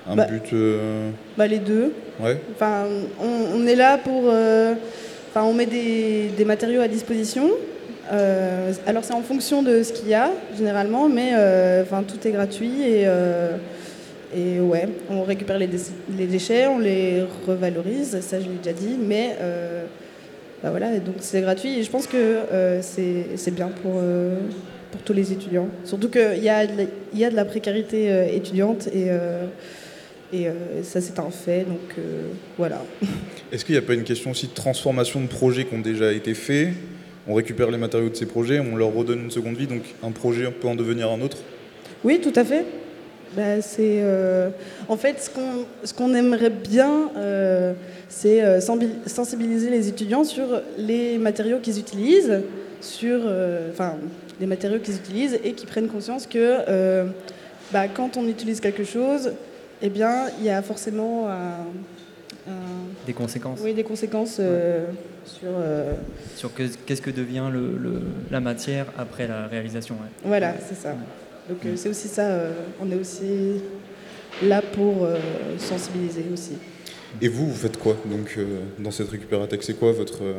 Un 0.09 0.15
Bah. 0.15 0.25
but. 0.25 0.53
euh, 0.53 1.09
Bah, 1.37 1.47
les 1.47 1.59
deux. 1.59 1.93
Ouais. 2.19 2.37
Enfin, 2.53 2.85
on, 3.19 3.57
on 3.61 3.67
est 3.67 3.75
là 3.75 3.97
pour. 3.97 4.23
euh, 4.25 4.73
Enfin, 5.29 5.45
on 5.45 5.53
met 5.53 5.65
des, 5.65 6.29
des 6.35 6.43
matériaux 6.43 6.81
à 6.81 6.89
disposition. 6.89 7.49
Euh, 8.11 8.73
alors, 8.85 9.03
c'est 9.05 9.13
en 9.13 9.21
fonction 9.21 9.63
de 9.63 9.81
ce 9.81 9.93
qu'il 9.93 10.09
y 10.09 10.13
a, 10.13 10.29
généralement, 10.57 11.07
mais 11.07 11.29
enfin, 11.83 12.03
tout 12.03 12.27
est 12.27 12.31
gratuit. 12.31 12.81
Et, 12.83 13.05
et 14.35 14.59
ouais, 14.59 14.89
on 15.09 15.23
récupère 15.23 15.57
les, 15.57 15.67
dé- 15.67 15.77
les 16.17 16.25
déchets, 16.25 16.67
on 16.67 16.79
les 16.79 17.23
revalorise, 17.47 18.19
ça 18.21 18.39
je 18.41 18.45
l'ai 18.47 18.55
déjà 18.61 18.73
dit, 18.73 18.97
mais 19.01 19.35
euh, 19.39 19.83
bah 20.63 20.69
voilà, 20.71 20.99
donc 20.99 21.15
c'est 21.19 21.39
gratuit. 21.41 21.79
Et 21.79 21.83
je 21.83 21.89
pense 21.91 22.07
que 22.07 22.17
euh, 22.17 22.79
c'est 22.81 23.27
c'est 23.37 23.51
bien 23.51 23.69
pour, 23.81 23.93
euh, 24.01 24.35
pour 24.91 25.01
tous 25.01 25.13
les 25.13 25.31
étudiants. 25.31 25.67
Surtout 25.85 26.09
qu'il 26.09 26.43
y 26.43 26.49
a, 26.49 26.65
de 26.67 26.73
la- 26.77 27.17
y 27.19 27.23
a 27.23 27.29
de 27.29 27.35
la 27.37 27.45
précarité 27.45 28.35
étudiante 28.35 28.87
et. 28.87 29.07
Et 30.33 30.47
euh, 30.47 30.83
ça, 30.83 31.01
c'est 31.01 31.19
un 31.19 31.29
fait, 31.29 31.65
donc 31.65 31.79
euh, 31.97 32.27
voilà. 32.57 32.81
Est-ce 33.51 33.65
qu'il 33.65 33.75
n'y 33.75 33.79
a 33.79 33.81
pas 33.81 33.93
une 33.93 34.03
question 34.03 34.31
aussi 34.31 34.47
de 34.47 34.53
transformation 34.53 35.19
de 35.19 35.27
projets 35.27 35.65
qui 35.65 35.75
ont 35.75 35.79
déjà 35.79 36.13
été 36.13 36.33
faits? 36.33 36.69
On 37.27 37.33
récupère 37.33 37.69
les 37.69 37.77
matériaux 37.77 38.09
de 38.09 38.15
ces 38.15 38.25
projets, 38.25 38.59
on 38.59 38.75
leur 38.75 38.93
redonne 38.93 39.23
une 39.23 39.31
seconde 39.31 39.57
vie, 39.57 39.67
donc 39.67 39.83
un 40.03 40.11
projet 40.11 40.49
peut 40.49 40.67
en 40.67 40.75
devenir 40.75 41.09
un 41.11 41.21
autre? 41.21 41.37
Oui, 42.03 42.19
tout 42.21 42.33
à 42.35 42.45
fait. 42.45 42.65
Bah, 43.35 43.61
c'est, 43.61 43.99
euh, 44.01 44.49
en 44.87 44.97
fait, 44.97 45.21
ce 45.21 45.29
qu'on, 45.29 45.65
ce 45.83 45.93
qu'on 45.93 46.13
aimerait 46.13 46.49
bien, 46.49 47.11
c'est 48.09 48.59
sensibiliser 48.61 49.69
les 49.69 49.87
étudiants 49.87 50.23
sur 50.23 50.61
les 50.77 51.17
matériaux 51.17 51.59
qu'ils 51.59 51.79
utilisent, 51.79 52.41
sur, 52.79 53.19
enfin, 53.69 53.95
les 54.39 54.47
matériaux 54.47 54.79
qu'ils 54.79 54.95
utilisent 54.95 55.39
et 55.43 55.53
qu'ils 55.53 55.67
prennent 55.67 55.87
conscience 55.87 56.25
que 56.25 57.05
bah, 57.71 57.87
quand 57.87 58.17
on 58.17 58.27
utilise 58.27 58.59
quelque 58.59 58.83
chose, 58.83 59.31
eh 59.81 59.89
bien, 59.89 60.27
il 60.39 60.45
y 60.45 60.49
a 60.49 60.61
forcément 60.61 61.27
un- 61.29 61.65
un- 62.47 63.05
Des 63.05 63.13
conséquences. 63.13 63.59
oui, 63.63 63.73
des 63.73 63.83
conséquences 63.83 64.37
euh, 64.39 64.85
sur. 65.25 65.49
euh, 65.49 65.93
Sur 66.35 66.53
que- 66.53 66.67
qu'est-ce 66.85 67.01
que 67.01 67.11
devient 67.11 67.49
le, 67.51 67.77
le- 67.77 68.01
la 68.29 68.39
matière 68.39 68.87
après 68.97 69.27
la 69.27 69.47
réalisation. 69.47 69.95
ouais. 69.95 70.09
voilà, 70.25 70.53
c'est 70.67 70.75
ça. 70.75 70.95
Donc 71.49 71.65
euh, 71.65 71.73
c'est 71.75 71.89
aussi 71.89 72.07
ça. 72.07 72.23
euh, 72.27 72.53
on 72.81 72.89
est 72.91 72.95
aussi 72.95 73.61
là 74.43 74.61
pour 74.61 75.03
euh, 75.03 75.17
sensibiliser 75.57 76.25
aussi. 76.33 76.53
Et 77.21 77.27
vous, 77.27 77.47
vous 77.47 77.55
faites 77.55 77.77
quoi 77.77 77.97
donc 78.05 78.35
euh, 78.37 78.59
dans 78.79 78.91
cette 78.91 79.09
récupératech 79.09 79.63
C'est 79.63 79.73
quoi 79.77 79.91
votre, 79.91 80.23
euh, 80.23 80.33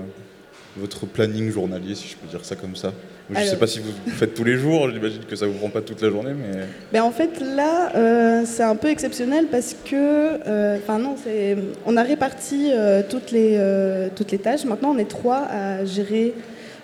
votre 0.77 1.05
planning 1.07 1.51
journalier, 1.51 1.95
si 1.95 2.09
je 2.09 2.17
peux 2.17 2.27
dire 2.29 2.45
ça 2.45 2.57
comme 2.57 2.77
ça? 2.77 2.93
Je 3.31 3.39
ne 3.41 3.45
sais 3.45 3.57
pas 3.57 3.67
si 3.67 3.81
vous 3.81 3.93
faites 4.11 4.35
tous 4.35 4.45
les 4.45 4.57
jours, 4.57 4.91
j'imagine 4.91 5.25
que 5.25 5.37
ça 5.37 5.47
vous 5.47 5.55
prend 5.55 5.71
pas 5.71 5.81
toute 5.81 6.03
la 6.03 6.11
journée, 6.11 6.33
mais... 6.35 6.61
Ben, 6.93 7.03
en 7.03 7.11
fait, 7.13 7.41
là, 7.41 7.93
euh, 7.95 8.43
c'est 8.45 8.63
un 8.65 8.77
peu 8.77 8.89
exceptionnel 8.89 9.47
parce 9.51 9.75
que, 9.85 9.95
euh, 9.95 10.77
enfin 10.83 10.99
non, 10.99 11.15
c'est, 11.23 11.57
on 11.87 11.97
a 11.97 12.03
réparti 12.03 12.71
euh, 12.73 13.03
toutes, 13.09 13.31
les, 13.31 13.59
toutes 14.17 14.33
les 14.33 14.39
tâches. 14.39 14.65
Maintenant, 14.65 14.93
on 14.95 14.99
est 14.99 15.09
trois 15.09 15.47
à 15.51 15.85
gérer 15.85 16.35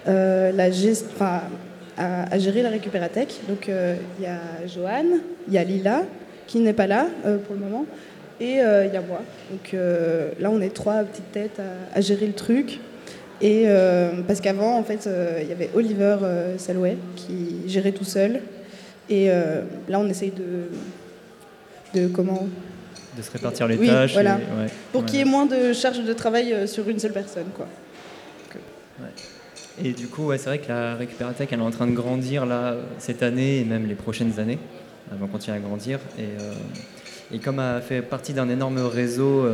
la 0.07 0.70
gest- 0.70 1.07
enfin, 1.14 1.42
à, 1.98 2.33
à 2.33 2.38
gérer 2.38 2.62
la 2.62 2.70
récupératech. 2.70 3.40
Donc, 3.48 3.68
il 3.68 4.22
y 4.22 4.27
a 4.27 4.38
Joanne, 4.66 5.20
il 5.48 5.55
y 5.55 5.59
a 5.59 5.64
Lila 5.64 6.05
qui 6.46 6.61
n'est 6.61 6.72
pas 6.72 6.87
là 6.87 7.09
pour 7.44 7.57
le 7.57 7.61
moment, 7.61 7.85
et 8.40 8.53
il 8.55 8.90
y 8.94 8.96
a 8.96 9.03
moi. 9.07 9.20
Donc 9.51 9.74
là, 10.38 10.51
on 10.51 10.61
est 10.62 10.72
trois 10.72 11.03
petites 11.03 11.31
têtes 11.33 11.61
à, 11.61 11.98
à 11.98 12.01
gérer 12.01 12.27
le 12.27 12.33
truc. 12.33 12.79
Et 13.40 13.64
euh, 13.66 14.11
parce 14.27 14.40
qu'avant, 14.40 14.77
en 14.79 14.83
fait, 14.85 15.07
euh, 15.07 15.38
il 15.42 15.48
y 15.48 15.53
avait 15.53 15.70
Oliver 15.74 16.16
euh, 16.22 16.59
Salouet 16.59 16.96
qui 17.16 17.57
gérait 17.68 17.92
tout 17.92 18.05
seul. 18.05 18.40
Et 19.09 19.31
euh, 19.31 19.62
là, 19.88 20.01
on 20.01 20.09
essaye 20.09 20.33
de, 20.33 20.68
de 22.01 22.09
comment 22.09 22.46
De 23.16 23.22
se 23.22 23.31
répartir 23.31 23.68
les 23.68 23.77
Oui, 23.77 23.87
tâches. 23.87 24.12
voilà. 24.12 24.35
et- 24.38 24.62
ouais, 24.62 24.70
pour 24.92 25.03
ouais. 25.03 25.07
qu'il 25.07 25.18
y 25.20 25.22
ait 25.22 25.24
moins 25.24 25.46
de 25.46 25.72
charge 25.72 26.03
de 26.05 26.12
travail 26.12 26.66
sur 26.66 26.88
une 26.88 26.98
seule 26.98 27.12
personne, 27.12 27.46
quoi. 27.55 27.66
Et 29.83 29.92
du 29.92 30.09
coup, 30.09 30.27
ouais, 30.27 30.38
c'est 30.38 30.46
vrai 30.48 30.59
que 30.59 30.68
la 30.68 30.96
Récupératech, 30.96 31.48
elle 31.53 31.61
est 31.61 31.62
en 31.62 31.70
train 31.70 31.87
de 31.87 31.92
grandir 31.94 32.44
là, 32.44 32.74
cette 32.98 33.22
année 33.22 33.61
et 33.61 33.64
même 33.64 33.87
les 33.87 33.94
prochaines 33.94 34.40
années. 34.40 34.59
Elle 35.12 35.18
va 35.18 35.27
continuer 35.29 35.57
à 35.57 35.61
grandir. 35.61 36.01
Et, 36.18 37.35
et 37.37 37.38
comme 37.38 37.61
elle 37.61 37.81
fait 37.83 38.03
partie 38.03 38.33
d'un 38.33 38.48
énorme 38.48 38.79
réseau, 38.81 39.46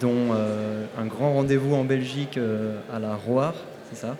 dont 0.00 0.32
euh, 0.32 0.84
un 0.98 1.06
grand 1.06 1.34
rendez-vous 1.34 1.74
en 1.74 1.84
Belgique 1.84 2.36
euh, 2.38 2.78
à 2.92 2.98
la 2.98 3.14
Roire, 3.14 3.54
c'est 3.90 3.98
ça? 3.98 4.16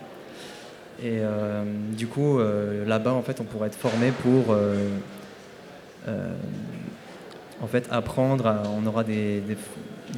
Et 1.01 1.19
euh, 1.19 1.63
du 1.97 2.07
coup, 2.07 2.39
euh, 2.39 2.85
là-bas, 2.85 3.13
en 3.13 3.23
fait, 3.23 3.41
on 3.41 3.43
pourrait 3.43 3.67
être 3.67 3.75
formé 3.75 4.11
pour 4.11 4.53
euh, 4.53 4.87
euh, 6.07 6.33
en 7.61 7.67
fait, 7.67 7.87
apprendre, 7.91 8.63
on 8.77 8.85
aura 8.87 9.03
des, 9.03 9.43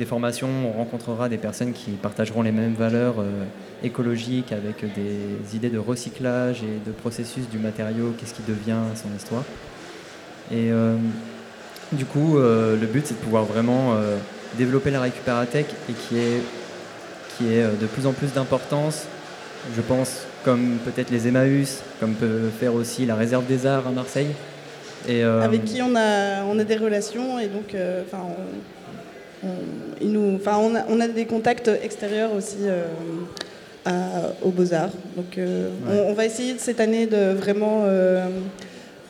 formations, 0.06 0.50
on 0.66 0.72
rencontrera 0.72 1.30
des 1.30 1.38
personnes 1.38 1.74
qui 1.74 1.92
partageront 1.92 2.42
les 2.42 2.52
mêmes 2.52 2.74
valeurs 2.74 3.16
euh, 3.20 3.44
écologiques 3.84 4.52
avec 4.54 4.84
des 4.94 5.56
idées 5.56 5.70
de 5.70 5.78
recyclage 5.78 6.64
et 6.64 6.80
de 6.86 6.92
processus 6.92 7.50
du 7.50 7.60
matériau, 7.60 8.14
qu'est-ce 8.18 8.34
qui 8.34 8.44
devient 8.44 8.80
son 8.96 9.10
histoire. 9.16 9.44
Et 10.52 10.72
euh, 10.72 10.96
du 11.92 12.06
coup, 12.06 12.38
euh, 12.38 12.80
le 12.80 12.88
but, 12.88 13.06
c'est 13.06 13.16
de 13.16 13.20
pouvoir 13.20 13.44
vraiment 13.44 13.94
euh, 13.94 14.18
développer 14.58 14.92
la 14.92 15.02
récupératech 15.02 15.66
et 15.90 15.94
qui 15.94 16.18
est, 16.18 16.42
qui 17.38 17.54
est 17.54 17.64
euh, 17.64 17.70
de 17.82 17.86
plus 17.88 18.06
en 18.06 18.12
plus 18.14 18.32
d'importance, 18.34 19.04
je 19.76 19.82
pense, 19.82 20.22
comme 20.44 20.78
peut-être 20.86 21.10
les 21.10 21.28
Emmaüs, 21.28 21.80
comme 22.00 22.14
peut 22.14 22.50
faire 22.60 22.74
aussi 22.74 23.06
la 23.06 23.16
réserve 23.16 23.46
des 23.46 23.66
arts 23.66 23.88
à 23.88 23.92
Marseille. 23.92 24.28
Et, 25.08 25.24
euh, 25.24 25.42
Avec 25.42 25.66
qui 25.66 25.82
on 25.82 25.96
a, 25.96 26.44
on 26.46 26.58
a 26.60 26.64
des 26.64 26.76
relations 26.78 27.40
et 27.40 27.48
donc, 27.48 27.74
euh, 27.76 28.04
on, 28.14 29.48
on- 29.48 29.50
ils 30.02 30.12
nous, 30.12 30.40
on, 30.46 30.76
a, 30.76 30.86
on 30.90 31.00
a 31.02 31.08
des 31.08 31.26
contacts 31.26 31.70
extérieurs 31.82 32.34
aussi 32.34 32.58
euh, 32.64 32.84
à- 33.86 34.34
aux 34.42 34.50
Beaux-Arts. 34.52 34.92
Donc, 35.18 35.36
Ouais. 35.38 35.46
on, 35.90 36.12
on 36.12 36.14
va 36.14 36.26
essayer 36.26 36.56
cette 36.58 36.80
année 36.80 37.06
de 37.06 37.34
vraiment 37.34 37.84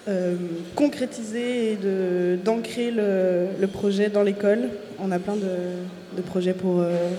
euh, 0.07 0.35
concrétiser 0.75 1.73
et 1.73 1.75
de, 1.75 2.37
d'ancrer 2.43 2.91
le, 2.91 3.47
le 3.59 3.67
projet 3.67 4.09
dans 4.09 4.23
l'école. 4.23 4.69
On 4.99 5.11
a 5.11 5.19
plein 5.19 5.35
de, 5.35 6.17
de 6.17 6.21
projets 6.21 6.53
pour, 6.53 6.79
euh, 6.81 7.09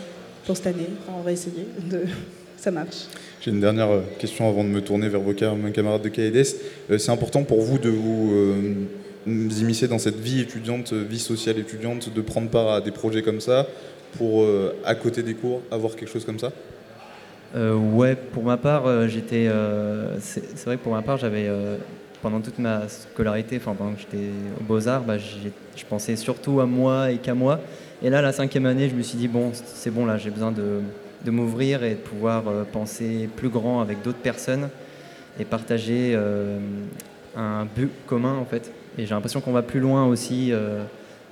pour 0.46 0.56
cette 0.56 0.66
année. 0.68 0.88
Enfin, 1.06 1.16
on 1.18 1.22
va 1.22 1.32
essayer. 1.32 1.66
De, 1.90 2.00
ça 2.56 2.70
marche. 2.70 3.06
J'ai 3.40 3.50
une 3.50 3.60
dernière 3.60 3.90
euh, 3.90 4.00
question 4.18 4.48
avant 4.48 4.64
de 4.64 4.68
me 4.70 4.80
tourner 4.80 5.08
vers 5.08 5.20
vos 5.20 5.32
cam- 5.34 5.70
camarades 5.72 6.02
de 6.02 6.08
KEDS. 6.08 6.56
Euh, 6.90 6.98
C'est 6.98 7.10
important 7.12 7.42
pour 7.42 7.60
vous 7.60 7.78
de 7.78 7.90
vous 7.90 8.32
euh, 8.32 8.54
vous 9.26 9.60
immiscer 9.62 9.88
dans 9.88 9.98
cette 9.98 10.18
vie 10.20 10.40
étudiante, 10.40 10.92
vie 10.92 11.18
sociale 11.18 11.58
étudiante, 11.58 12.12
de 12.14 12.20
prendre 12.20 12.48
part 12.50 12.68
à 12.70 12.80
des 12.82 12.90
projets 12.90 13.22
comme 13.22 13.40
ça 13.40 13.66
pour, 14.18 14.42
euh, 14.42 14.74
à 14.84 14.94
côté 14.94 15.22
des 15.22 15.34
cours, 15.34 15.62
avoir 15.70 15.96
quelque 15.96 16.10
chose 16.10 16.24
comme 16.26 16.38
ça? 16.38 16.52
Euh, 17.56 17.74
ouais, 17.74 18.16
pour 18.16 18.42
ma 18.42 18.56
part, 18.56 18.86
euh, 18.86 19.08
j'étais. 19.08 19.46
euh, 19.48 20.18
c'est 20.20 20.42
c'est 20.56 20.66
vrai 20.66 20.76
que 20.76 20.82
pour 20.82 20.92
ma 20.92 21.02
part, 21.02 21.16
j'avais 21.18 21.46
euh, 21.48 21.76
pendant 22.24 22.40
toute 22.40 22.58
ma 22.58 22.88
scolarité, 22.88 23.58
enfin 23.58 23.74
pendant 23.76 23.92
que 23.92 24.00
j'étais 24.00 24.30
aux 24.58 24.64
Beaux 24.64 24.88
Arts, 24.88 25.02
bah, 25.02 25.18
je 25.18 25.84
pensais 25.84 26.16
surtout 26.16 26.58
à 26.60 26.64
moi 26.64 27.10
et 27.10 27.18
qu'à 27.18 27.34
moi. 27.34 27.60
Et 28.02 28.08
là, 28.08 28.22
la 28.22 28.32
cinquième 28.32 28.64
année, 28.64 28.88
je 28.88 28.94
me 28.94 29.02
suis 29.02 29.18
dit 29.18 29.28
bon, 29.28 29.50
c'est 29.52 29.90
bon 29.90 30.06
là, 30.06 30.16
j'ai 30.16 30.30
besoin 30.30 30.50
de, 30.50 30.80
m'ouvrir 31.30 31.84
et 31.84 31.90
de 31.90 31.96
pouvoir 31.96 32.48
euh, 32.48 32.64
penser 32.64 33.28
plus 33.37 33.50
grand 33.50 33.82
avec 33.82 34.00
d'autres 34.00 34.18
personnes 34.18 34.70
et 35.38 35.44
partager 35.44 36.12
euh, 36.14 36.58
un 37.37 37.66
but 37.66 37.90
commun 38.06 38.38
en 38.38 38.46
fait. 38.46 38.72
Et 38.96 39.04
j'ai 39.04 39.14
l'impression 39.14 39.42
qu'on 39.42 39.52
va 39.52 39.62
plus 39.62 39.80
loin 39.80 40.06
aussi 40.06 40.48
euh, 40.50 40.82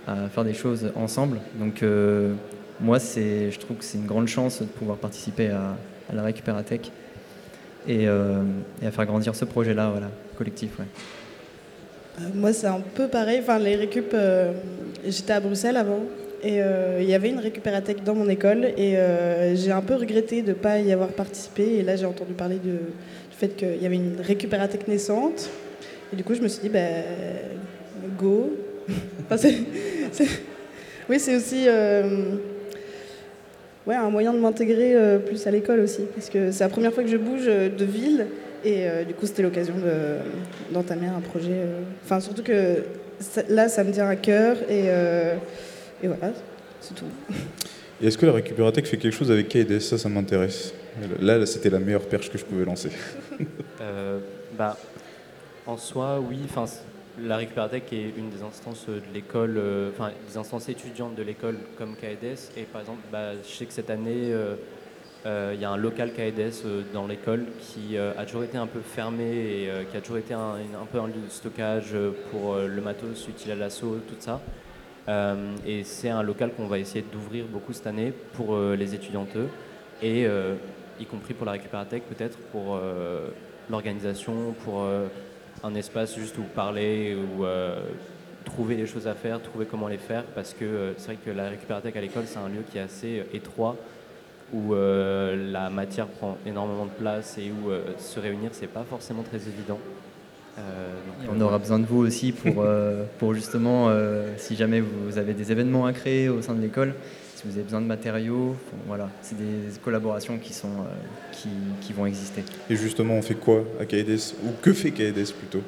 à 0.07 0.29
faire 0.29 0.45
des 0.45 0.55
choses 0.55 0.93
ensemble. 0.95 1.39
Donc 1.59 1.83
moi, 2.81 2.99
je 2.99 3.59
trouve 3.59 3.79
que 3.79 3.85
c'est 3.85 3.97
une 3.97 4.07
grande 4.07 4.29
chance 4.29 4.61
de 4.61 4.67
pouvoir 4.67 4.99
participer 4.99 5.49
à, 5.49 5.75
à 6.11 6.15
la 6.15 6.23
Récupératech 6.23 6.93
et, 7.89 8.07
euh, 8.07 8.43
et 8.83 8.87
à 8.87 8.91
faire 8.91 9.07
grandir 9.07 9.35
ce 9.35 9.45
projet-là, 9.45 9.91
voilà, 9.91 10.09
collectif. 10.37 10.71
Euh, 10.81 12.25
Moi, 12.35 12.53
c'est 12.53 12.67
un 12.67 12.81
peu 12.81 13.09
pareil. 13.09 13.41
Enfin, 13.41 13.59
les 13.59 13.77
récup, 13.77 14.13
euh, 14.15 14.53
j'étais 15.07 15.33
à 15.33 15.41
Bruxelles 15.41 15.77
avant 15.77 16.01
et 16.45 16.59
il 16.99 17.09
y 17.09 17.15
avait 17.15 17.29
une 17.29 17.39
récupératech 17.39 18.03
dans 18.03 18.17
mon 18.17 18.29
école 18.29 18.65
et 18.77 18.97
j'ai 19.55 19.71
un 19.71 19.81
peu 19.81 19.95
regretté 19.95 20.43
de 20.43 20.49
ne 20.49 20.55
pas 20.55 20.81
y 20.81 20.93
avoir 20.93 21.11
participé. 21.11 21.77
Et 21.77 21.83
là, 21.83 21.95
j'ai 21.95 22.05
entendu 22.05 22.33
parler 22.33 22.57
du 22.57 22.79
fait 23.31 23.55
qu'il 23.55 23.81
y 23.81 23.87
avait 23.87 23.95
une 23.95 24.21
récupératech 24.21 24.89
naissante. 24.89 25.51
Et 26.13 26.17
du 26.17 26.25
coup, 26.25 26.35
je 26.35 26.41
me 26.41 26.49
suis 26.49 26.61
dit, 26.61 26.69
ben, 26.69 27.05
go. 28.19 28.57
Oui, 31.09 31.19
c'est 31.21 31.37
aussi 31.37 31.67
ouais, 33.87 33.95
un 33.95 34.11
moyen 34.11 34.33
de 34.33 34.39
m'intégrer 34.39 34.95
euh, 34.95 35.19
plus 35.19 35.47
à 35.47 35.51
l'école 35.51 35.81
aussi. 35.81 36.03
Parce 36.15 36.29
que 36.31 36.51
c'est 36.51 36.65
la 36.65 36.71
première 36.71 36.93
fois 36.93 37.03
que 37.03 37.09
je 37.11 37.17
bouge 37.17 37.45
euh, 37.47 37.69
de 37.69 37.85
ville. 37.85 38.27
Et 38.65 38.89
euh, 38.89 39.05
du 39.05 39.15
coup, 39.15 39.27
c'était 39.27 39.43
l'occasion 39.43 39.75
de- 39.75 40.73
d'entamer 40.73 41.09
un 41.09 41.21
projet. 41.21 41.49
euh, 41.53 41.81
Enfin, 42.05 42.21
surtout 42.21 42.43
que 42.45 42.77
ça- 43.19 43.43
là, 43.49 43.69
ça 43.69 43.83
me 43.85 43.93
tient 43.93 44.09
à 44.09 44.17
cœur. 44.17 44.57
Et, 44.69 44.85
euh, 44.87 45.35
et 46.03 46.07
voilà, 46.09 46.33
c'est 46.81 46.95
tout. 46.95 47.07
Et 48.01 48.07
est-ce 48.07 48.19
que 48.19 48.27
la 48.27 48.33
récupératech 48.33 48.87
fait 48.87 48.97
quelque 48.99 49.15
chose 49.15 49.31
avec 49.31 49.49
KEDS 49.49 49.81
Ça, 49.81 49.99
ça 49.99 50.09
m'intéresse. 50.09 50.75
Là, 51.21 51.39
là, 51.39 51.47
c'était 51.47 51.71
la 51.71 51.79
meilleure 51.79 52.03
perche 52.07 52.31
que 52.31 52.39
je 52.39 52.45
pouvais 52.45 52.65
lancer. 52.65 52.91
Euh, 53.81 54.19
bah, 54.59 54.77
en 55.67 55.77
soi, 55.77 56.21
oui. 56.21 56.39
Enfin, 56.45 56.65
la 57.21 57.37
récupératech 57.37 57.93
est 57.93 58.13
une 58.17 58.31
des 58.31 58.43
instances 58.43 58.87
de 58.87 59.03
l'école, 59.13 59.57
euh, 59.59 59.91
des 60.29 60.37
instances 60.37 60.69
étudiantes 60.69 61.15
de 61.15 61.23
l'école 61.23 61.59
comme 61.77 61.95
KEDS. 61.97 62.51
Et 62.57 62.63
par 62.63 62.81
exemple, 62.81 63.01
bah, 63.11 63.33
je 63.43 63.49
sais 63.49 63.67
que 63.67 63.73
cette 63.73 63.91
année, 63.91 64.33
euh, 64.33 64.55
euh, 65.27 65.53
il 65.55 65.61
y 65.61 65.65
a 65.65 65.71
un 65.71 65.77
local 65.77 66.13
KEDS 66.13 66.63
euh, 66.65 66.83
dans 66.93 67.07
l'école 67.07 67.47
qui 67.61 67.97
a 67.99 68.25
toujours 68.25 68.45
été 68.45 68.57
un 68.57 68.67
peu 68.67 68.81
fermé 68.81 69.25
et 69.25 69.71
qui 69.91 69.97
a 69.97 70.01
toujours 70.01 70.19
été 70.19 70.35
un, 70.35 70.57
peu 70.91 70.99
un 70.99 71.07
lieu 71.07 71.13
de 71.25 71.31
stockage 71.31 71.95
pour 72.31 72.57
le 72.57 72.81
matos 72.81 73.29
utile 73.29 73.53
à 73.53 73.57
l'assaut, 73.57 73.99
tout 74.09 74.17
ça. 74.19 74.41
Et 75.67 75.85
c'est 75.85 76.09
un 76.09 76.23
local 76.23 76.53
qu'on 76.57 76.67
va 76.67 76.79
essayer 76.79 77.05
d'ouvrir 77.13 77.45
beaucoup 77.47 77.73
cette 77.73 77.87
année 77.87 78.13
pour 78.33 78.57
les 78.59 78.95
étudiantes 78.95 79.37
et 80.03 80.27
y 81.01 81.07
compris 81.07 81.35
pour 81.35 81.47
la 81.47 81.53
récupératech 81.53 82.05
peut-être 82.05 82.39
pour 82.51 82.81
l'organisation, 83.71 84.55
pour 84.65 84.87
un 85.65 85.75
espace 85.75 86.17
juste 86.17 86.37
où 86.39 86.43
parler, 86.43 87.17
ou 87.17 87.45
euh, 87.45 87.81
trouver 88.45 88.77
des 88.77 88.87
choses 88.87 89.07
à 89.07 89.15
faire, 89.15 89.41
trouver 89.41 89.67
comment 89.67 89.89
les 89.89 89.99
faire, 89.99 90.25
parce 90.35 90.55
que 90.55 90.65
euh, 90.65 90.93
c'est 90.97 91.07
vrai 91.07 91.19
que 91.25 91.31
la 91.31 91.49
récupératech 91.49 91.95
à 91.97 92.01
l'école 92.01 92.25
c'est 92.27 92.39
un 92.39 92.49
lieu 92.49 92.63
qui 92.71 92.79
est 92.79 92.83
assez 92.83 93.21
euh, 93.21 93.37
étroit 93.37 93.77
où 94.53 94.75
la 94.75 95.71
matière 95.71 96.07
prend 96.07 96.37
énormément 96.45 96.85
de 96.85 96.91
place 96.91 97.39
et 97.39 97.51
où 97.51 97.71
se 97.99 98.21
réunir 98.21 98.51
c'est 98.53 98.67
pas 98.67 98.85
forcément 98.85 99.23
très 99.23 99.39
évident. 99.39 99.79
On 101.35 101.41
aura 101.41 101.57
besoin 101.57 101.79
de 101.79 101.87
vous 101.87 102.01
aussi 102.05 102.33
pour, 102.33 102.63
pour 103.19 103.33
justement, 103.33 103.89
si 104.37 104.55
jamais 104.55 104.81
vous 104.81 105.17
avez 105.17 105.33
des 105.33 105.53
événements 105.53 105.87
à 105.87 105.95
créer 105.95 106.29
au 106.29 106.43
sein 106.43 106.53
de 106.53 106.61
l'école, 106.61 106.93
si 107.43 107.49
vous 107.49 107.55
avez 107.55 107.65
besoin 107.65 107.81
de 107.81 107.87
matériaux, 107.87 108.51
enfin, 108.51 108.83
voilà, 108.87 109.09
c'est 109.21 109.37
des 109.37 109.77
collaborations 109.83 110.39
qui, 110.39 110.53
sont, 110.53 110.69
euh, 110.69 111.33
qui, 111.33 111.49
qui 111.81 111.93
vont 111.93 112.07
exister. 112.07 112.45
Et 112.71 112.77
justement, 112.77 113.15
on 113.15 113.23
fait 113.23 113.35
quoi 113.35 113.65
à 113.81 113.85
KEDS 113.85 114.35
Ou 114.45 114.53
que 114.63 114.73
fait 114.73 114.93
KEDS 114.93 115.33
plutôt? 115.33 115.63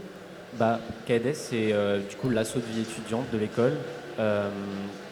Bah, 0.56 0.78
KEDES, 1.06 1.34
c'est 1.34 1.72
euh, 1.72 1.98
du 1.98 2.14
coup 2.14 2.30
l'assaut 2.30 2.60
de 2.60 2.64
vie 2.66 2.82
étudiante 2.82 3.24
de 3.32 3.38
l'école. 3.38 3.72
Euh, 4.20 4.48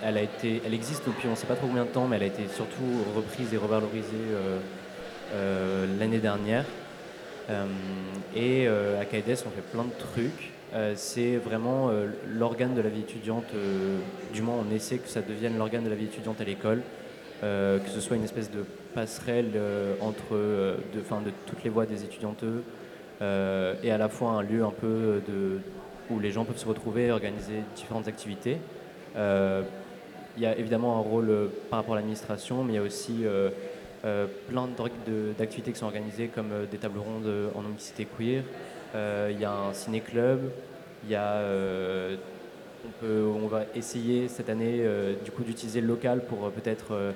elle, 0.04 0.16
a 0.16 0.22
été, 0.22 0.62
elle 0.64 0.74
existe 0.74 1.02
depuis 1.04 1.26
on 1.26 1.32
ne 1.32 1.36
sait 1.36 1.48
pas 1.48 1.56
trop 1.56 1.66
combien 1.66 1.84
de 1.84 1.88
temps, 1.90 2.06
mais 2.06 2.14
elle 2.14 2.22
a 2.22 2.26
été 2.26 2.44
surtout 2.54 2.84
reprise 3.16 3.52
et 3.52 3.56
revalorisée 3.56 4.06
euh, 4.30 4.58
euh, 5.34 5.86
l'année 5.98 6.20
dernière. 6.20 6.64
Euh, 7.50 7.66
et 8.36 8.68
euh, 8.68 9.00
à 9.00 9.04
KEDES, 9.04 9.42
on 9.46 9.50
fait 9.50 9.66
plein 9.72 9.82
de 9.82 9.98
trucs. 9.98 10.51
Euh, 10.74 10.94
c'est 10.96 11.36
vraiment 11.36 11.90
euh, 11.90 12.06
l'organe 12.26 12.74
de 12.74 12.80
la 12.80 12.88
vie 12.88 13.00
étudiante, 13.00 13.44
euh, 13.54 13.98
du 14.32 14.40
moins 14.40 14.56
on 14.66 14.74
essaie 14.74 14.96
que 14.96 15.08
ça 15.08 15.20
devienne 15.20 15.58
l'organe 15.58 15.84
de 15.84 15.90
la 15.90 15.96
vie 15.96 16.06
étudiante 16.06 16.40
à 16.40 16.44
l'école, 16.44 16.82
que 17.42 17.88
ce 17.92 18.00
soit 18.00 18.14
une 18.16 18.22
espèce 18.22 18.52
de 18.52 18.64
passerelle 18.94 19.50
entre 20.00 20.36
de, 20.36 21.30
toutes 21.44 21.64
les 21.64 21.70
voies 21.70 21.86
des 21.86 22.04
étudianteux, 22.04 22.62
euh, 23.20 23.74
et 23.82 23.90
à 23.90 23.98
la 23.98 24.08
fois 24.08 24.30
un 24.30 24.42
lieu 24.42 24.62
un 24.62 24.70
peu 24.70 25.20
de, 25.26 25.58
où 26.08 26.20
les 26.20 26.30
gens 26.30 26.44
peuvent 26.44 26.56
se 26.56 26.68
retrouver 26.68 27.06
et 27.06 27.10
organiser 27.10 27.64
différentes 27.74 28.06
activités. 28.06 28.58
Il 29.16 30.40
y 30.40 30.46
a 30.46 30.56
évidemment 30.56 30.98
un 30.98 31.00
rôle 31.00 31.50
par 31.68 31.80
rapport 31.80 31.94
à 31.94 31.96
l'administration, 31.96 32.62
mais 32.62 32.74
il 32.74 32.76
y 32.76 32.78
a 32.78 32.82
aussi 32.82 33.24
plein 34.46 34.68
d'activités 35.36 35.72
qui 35.72 35.78
sont 35.80 35.86
organisées 35.86 36.28
comme 36.28 36.50
des 36.70 36.78
tables 36.78 37.00
rondes 37.00 37.28
en 37.56 37.62
mixité 37.62 38.06
queer. 38.06 38.44
Euh, 38.94 39.30
il 39.32 39.40
y 39.40 39.44
a 39.44 39.52
un 39.52 39.72
ciné-club. 39.72 40.50
Il 41.04 41.10
y 41.10 41.14
a, 41.14 41.32
euh, 41.34 42.16
on, 43.02 43.46
va 43.46 43.64
essayer 43.74 44.28
cette 44.28 44.48
année 44.48 44.78
euh, 44.80 45.14
du 45.24 45.30
coup 45.30 45.42
d'utiliser 45.42 45.80
le 45.80 45.86
local 45.86 46.24
pour 46.24 46.50
peut-être 46.50 47.12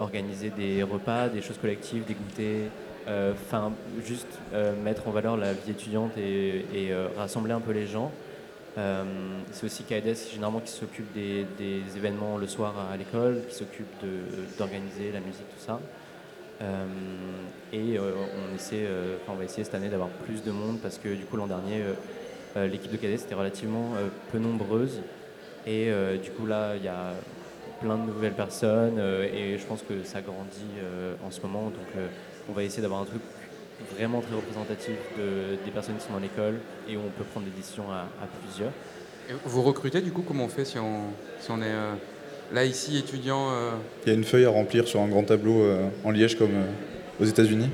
organiser 0.00 0.50
des 0.50 0.82
repas, 0.82 1.28
des 1.28 1.40
choses 1.42 1.58
collectives, 1.58 2.04
des 2.04 2.14
goûters. 2.14 2.70
Enfin, 3.32 3.72
juste 4.04 4.38
mettre 4.84 5.08
en 5.08 5.10
valeur 5.10 5.36
la 5.38 5.54
vie 5.54 5.70
étudiante 5.70 6.12
et, 6.18 6.92
rassembler 7.16 7.52
un 7.52 7.60
peu 7.60 7.72
les 7.72 7.86
gens. 7.86 8.12
C'est 8.76 9.64
aussi 9.64 9.84
KAEDES 9.84 10.32
généralement 10.32 10.60
qui 10.60 10.70
s'occupe 10.70 11.10
des, 11.14 11.46
événements 11.96 12.36
le 12.36 12.46
soir 12.46 12.74
à, 12.92 12.96
l'école, 12.98 13.40
qui 13.48 13.54
s'occupe 13.54 14.04
d'organiser 14.58 15.12
la 15.12 15.20
musique, 15.20 15.48
tout 15.48 15.64
ça. 15.64 15.80
Euh, 16.60 16.86
et 17.72 17.98
euh, 17.98 18.12
on, 18.50 18.54
essaie, 18.54 18.84
euh, 18.84 19.16
on 19.28 19.34
va 19.34 19.44
essayer 19.44 19.62
cette 19.62 19.74
année 19.74 19.88
d'avoir 19.88 20.08
plus 20.08 20.42
de 20.42 20.50
monde 20.50 20.78
parce 20.82 20.98
que 20.98 21.14
du 21.14 21.24
coup 21.24 21.36
l'an 21.36 21.46
dernier 21.46 21.82
l'équipe 22.56 22.90
de 22.90 22.96
KAEDES 22.96 23.22
était 23.22 23.34
relativement 23.34 23.92
peu 24.32 24.38
nombreuse 24.38 25.00
et 25.66 25.92
du 26.20 26.30
coup 26.30 26.46
là 26.46 26.74
il 26.76 26.82
y 26.82 26.88
a 26.88 27.12
plein 27.80 27.96
de 27.96 28.02
nouvelles 28.02 28.32
personnes 28.32 28.98
et 28.98 29.56
je 29.58 29.64
pense 29.66 29.82
que 29.82 30.02
ça 30.02 30.22
grandit 30.22 30.64
en 31.24 31.30
ce 31.30 31.40
moment 31.42 31.64
donc 31.66 32.04
on 32.48 32.52
va 32.52 32.64
essayer 32.64 32.82
d'avoir 32.82 33.02
un 33.02 33.04
truc 33.04 33.20
vraiment 33.94 34.20
très 34.22 34.34
représentatif 34.34 34.96
de- 35.16 35.62
des 35.64 35.70
personnes 35.70 35.96
qui 35.98 36.06
sont 36.06 36.14
dans 36.14 36.18
l'école 36.18 36.56
et 36.88 36.96
où 36.96 37.00
on 37.06 37.10
peut 37.10 37.24
prendre 37.24 37.46
des 37.46 37.52
décisions 37.52 37.92
à, 37.92 38.08
plusieurs. 38.42 38.72
Vous 39.44 39.62
recrutez 39.62 40.00
du 40.00 40.10
coup 40.10 40.22
comment 40.26 40.46
on 40.46 40.48
fait 40.48 40.64
si 40.64 40.78
on, 40.78 41.10
si 41.38 41.50
on 41.52 41.62
est 41.62 41.76
là 42.52 42.64
ici 42.64 42.98
étudiant 42.98 43.50
euh, 43.50 43.70
Il 44.04 44.08
y 44.08 44.12
a 44.12 44.14
une 44.14 44.24
feuille 44.24 44.44
à 44.44 44.50
remplir 44.50 44.86
sur 44.88 45.00
un 45.00 45.08
grand 45.08 45.22
tableau 45.24 45.62
euh, 45.62 45.88
en 46.04 46.10
liège 46.10 46.36
comme 46.36 46.54
euh, 46.54 47.22
aux 47.22 47.24
États-Unis. 47.24 47.70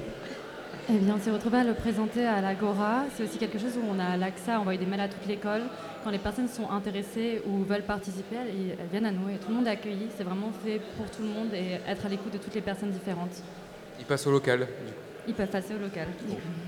Eh 0.90 0.98
bien, 0.98 1.14
on 1.18 1.22
s'est 1.22 1.30
retrouvé 1.30 1.58
à 1.58 1.64
le 1.64 1.72
présenter 1.72 2.26
à 2.26 2.42
l'Agora. 2.42 3.04
C'est 3.16 3.24
aussi 3.24 3.38
quelque 3.38 3.58
chose 3.58 3.72
où 3.78 3.84
on 3.90 3.98
a 3.98 4.18
l'accès 4.18 4.52
à 4.52 4.60
envoyer 4.60 4.78
des 4.78 4.84
mails 4.84 5.00
à 5.00 5.08
toute 5.08 5.26
l'école. 5.26 5.62
Quand 6.02 6.10
les 6.10 6.18
personnes 6.18 6.48
sont 6.48 6.70
intéressées 6.70 7.40
ou 7.46 7.64
veulent 7.64 7.82
participer, 7.82 8.36
elles, 8.36 8.76
elles 8.78 8.88
viennent 8.90 9.06
à 9.06 9.10
nous 9.10 9.30
et 9.30 9.38
tout 9.38 9.48
le 9.48 9.54
monde 9.54 9.66
est 9.66 9.70
accueilli. 9.70 10.08
C'est 10.16 10.24
vraiment 10.24 10.52
fait 10.64 10.80
pour 10.98 11.10
tout 11.10 11.22
le 11.22 11.28
monde 11.28 11.54
et 11.54 11.80
être 11.90 12.04
à 12.04 12.08
l'écoute 12.10 12.34
de 12.34 12.38
toutes 12.38 12.54
les 12.54 12.60
personnes 12.60 12.90
différentes. 12.90 13.42
Ils 13.98 14.04
passent 14.04 14.26
au 14.26 14.30
local. 14.30 14.66
Ils 15.26 15.34
peuvent 15.34 15.48
passer 15.48 15.74
au 15.74 15.78
local. 15.78 16.08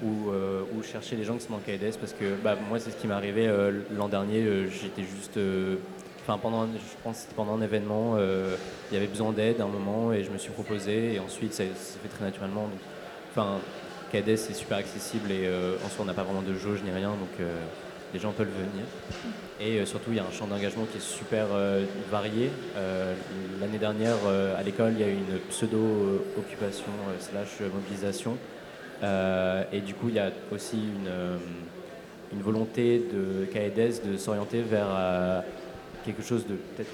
ou, 0.02 0.30
euh, 0.30 0.62
ou 0.74 0.82
chercher 0.82 1.16
les 1.16 1.24
gens 1.24 1.36
qui 1.36 1.44
sont 1.44 1.52
dans 1.52 1.60
le 1.66 1.76
KDS 1.76 1.98
parce 1.98 2.12
que 2.12 2.34
bah, 2.42 2.56
moi 2.68 2.78
c'est 2.78 2.90
ce 2.90 2.96
qui 2.96 3.06
m'est 3.06 3.14
arrivé 3.14 3.46
euh, 3.46 3.82
l'an 3.96 4.08
dernier 4.08 4.42
euh, 4.42 4.66
j'étais 4.68 5.02
juste 5.02 5.36
euh, 5.36 5.76
pendant 6.40 6.66
je 6.66 7.02
pense 7.04 7.16
que 7.16 7.22
c'était 7.22 7.34
pendant 7.34 7.56
un 7.56 7.62
événement 7.62 8.14
euh, 8.16 8.56
il 8.90 8.94
y 8.94 8.96
avait 8.96 9.06
besoin 9.06 9.32
d'aide 9.32 9.60
à 9.60 9.64
un 9.64 9.68
moment 9.68 10.12
et 10.12 10.24
je 10.24 10.30
me 10.30 10.38
suis 10.38 10.50
proposé 10.50 11.14
et 11.14 11.20
ensuite 11.20 11.52
ça 11.52 11.64
s'est 11.64 11.98
fait 12.02 12.08
très 12.08 12.24
naturellement. 12.24 12.62
Donc 12.62 12.80
enfin 13.30 13.58
KDS 14.12 14.50
est 14.50 14.54
super 14.54 14.78
accessible 14.78 15.30
et 15.30 15.46
euh, 15.46 15.76
en 15.84 15.88
soi 15.88 16.00
on 16.02 16.06
n'a 16.06 16.14
pas 16.14 16.22
vraiment 16.22 16.42
de 16.42 16.54
jauge 16.54 16.82
ni 16.84 16.90
rien 16.90 17.10
donc 17.10 17.40
euh, 17.40 17.54
les 18.12 18.20
gens 18.20 18.32
peuvent 18.32 18.48
venir. 18.48 18.84
Et 19.60 19.80
euh, 19.80 19.86
surtout 19.86 20.10
il 20.10 20.16
y 20.16 20.20
a 20.20 20.24
un 20.24 20.32
champ 20.32 20.46
d'engagement 20.46 20.84
qui 20.90 20.98
est 20.98 21.00
super 21.00 21.46
varié. 22.10 22.50
L'année 23.60 23.78
dernière 23.78 24.16
à 24.56 24.62
l'école 24.62 24.92
il 24.92 25.00
y 25.00 25.04
a 25.04 25.08
eu 25.08 25.14
une 25.14 25.38
pseudo 25.50 26.24
occupation 26.38 26.92
euh, 27.08 27.20
slash 27.20 27.60
mobilisation. 27.72 28.36
Et 29.72 29.80
du 29.80 29.94
coup, 29.94 30.08
il 30.08 30.14
y 30.14 30.18
a 30.18 30.30
aussi 30.50 30.76
une, 30.76 31.10
une 32.32 32.42
volonté 32.42 32.98
de 33.12 33.44
KEDES 33.44 34.10
de 34.10 34.16
s'orienter 34.16 34.62
vers 34.62 34.86
quelque 36.06 36.22
chose 36.22 36.46
de 36.46 36.54
peut-être 36.54 36.90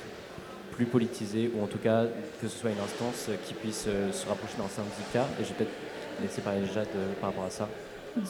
plus 0.73 0.87
politisé, 0.87 1.51
ou 1.55 1.63
en 1.63 1.67
tout 1.67 1.79
cas 1.79 2.07
que 2.41 2.49
ce 2.49 2.59
soit 2.59 2.71
une 2.71 2.81
instance 2.81 3.29
qui 3.47 3.55
puisse 3.55 3.85
euh, 3.87 4.11
se 4.11 4.27
rapprocher 4.27 4.55
d'un 4.57 4.69
syndicat. 4.69 5.29
Et 5.39 5.45
je 5.45 5.51
vais 5.51 5.55
peut-être 5.55 6.23
laisser 6.23 6.41
parler 6.41 6.61
Jade 6.73 6.89
euh, 6.97 7.13
par 7.21 7.31
rapport 7.31 7.45
à 7.45 7.51
ça. 7.51 7.69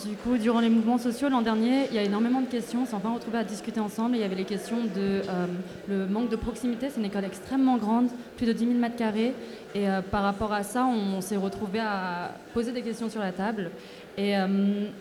Du 0.04 0.14
coup, 0.14 0.36
durant 0.38 0.60
les 0.60 0.68
mouvements 0.68 0.98
sociaux 0.98 1.28
l'an 1.28 1.42
dernier, 1.42 1.86
il 1.90 1.94
y 1.94 1.98
a 1.98 2.02
énormément 2.02 2.40
de 2.40 2.46
questions. 2.46 2.82
On 2.82 2.86
s'est 2.86 2.94
enfin 2.94 3.12
retrouvés 3.12 3.38
à 3.38 3.44
discuter 3.44 3.80
ensemble. 3.80 4.14
Il 4.16 4.20
y 4.20 4.24
avait 4.24 4.36
les 4.36 4.44
questions 4.44 4.84
de 4.84 5.22
euh, 5.28 5.46
le 5.88 6.06
manque 6.06 6.28
de 6.28 6.36
proximité. 6.36 6.88
C'est 6.90 7.00
une 7.00 7.06
école 7.06 7.24
extrêmement 7.24 7.78
grande, 7.78 8.08
plus 8.36 8.46
de 8.46 8.52
10 8.52 8.66
000 8.66 8.78
mètres 8.78 8.96
carrés. 8.96 9.34
Et 9.74 9.86
par 10.10 10.22
rapport 10.22 10.52
à 10.52 10.62
ça, 10.62 10.84
on, 10.84 11.20
s'est 11.22 11.36
retrouvés 11.36 11.80
à 11.80 12.32
poser 12.52 12.72
des 12.72 12.82
questions 12.82 13.08
sur 13.08 13.20
la 13.20 13.32
table. 13.32 13.70
Et 14.18 14.36
euh, 14.36 14.46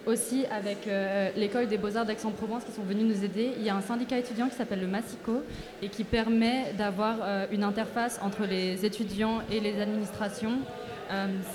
aussi 0.06 0.46
avec 0.46 0.88
euh, 0.88 1.30
l'école 1.36 1.68
des 1.68 1.78
beaux-arts 1.78 2.06
d'Aix-en-Provence 2.06 2.64
qui 2.64 2.72
sont 2.72 2.84
venus 2.84 3.04
nous 3.04 3.26
aider, 3.26 3.52
il 3.58 3.64
y 3.64 3.70
a 3.70 3.76
un 3.76 3.82
syndicat 3.82 4.18
étudiant 4.18 4.48
qui 4.48 4.56
s'appelle 4.56 4.80
le 4.80 4.88
Massico 4.88 5.44
et 5.82 5.90
qui 5.90 6.06
permet 6.06 6.74
d'avoir 6.78 7.18
euh, 7.22 7.46
une 7.52 7.64
interface 7.64 8.20
entre 8.24 8.46
les 8.46 8.86
étudiants 8.86 9.40
et 9.52 9.60
les 9.60 9.82
administrations. 9.82 10.60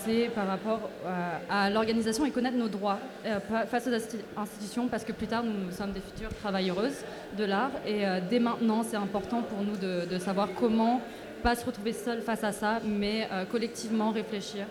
C'est 0.04 0.28
par 0.34 0.46
rapport 0.46 0.90
à 1.48 1.70
l'organisation 1.70 2.26
et 2.26 2.30
connaître 2.30 2.58
nos 2.58 2.68
droits 2.68 2.98
face 3.70 3.86
aux 3.86 3.90
insti- 3.90 4.20
institutions 4.36 4.86
parce 4.86 5.02
que 5.02 5.12
plus 5.12 5.28
tard 5.28 5.44
nous 5.44 5.70
sommes 5.70 5.92
des 5.92 6.02
futures 6.02 6.28
travailleuses 6.34 7.06
de 7.38 7.44
l'art 7.44 7.70
et 7.86 8.02
dès 8.28 8.38
maintenant 8.38 8.82
c'est 8.82 8.98
important 8.98 9.40
pour 9.40 9.62
nous 9.62 9.78
de, 9.78 10.18
savoir 10.18 10.50
comment 10.60 11.00
pas 11.42 11.54
se 11.54 11.64
retrouver 11.64 11.94
seul 11.94 12.20
face 12.20 12.44
à 12.44 12.52
ça 12.52 12.80
mais 12.84 13.30
collectivement 13.50 14.10
réfléchir 14.10 14.66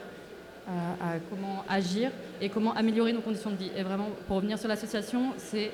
à 0.67 1.19
comment 1.29 1.63
agir 1.69 2.11
et 2.41 2.49
comment 2.49 2.73
améliorer 2.73 3.13
nos 3.13 3.21
conditions 3.21 3.51
de 3.51 3.55
vie. 3.55 3.71
Et 3.77 3.83
vraiment 3.83 4.09
pour 4.27 4.37
revenir 4.37 4.57
sur 4.57 4.67
l'association 4.67 5.33
c'est 5.37 5.71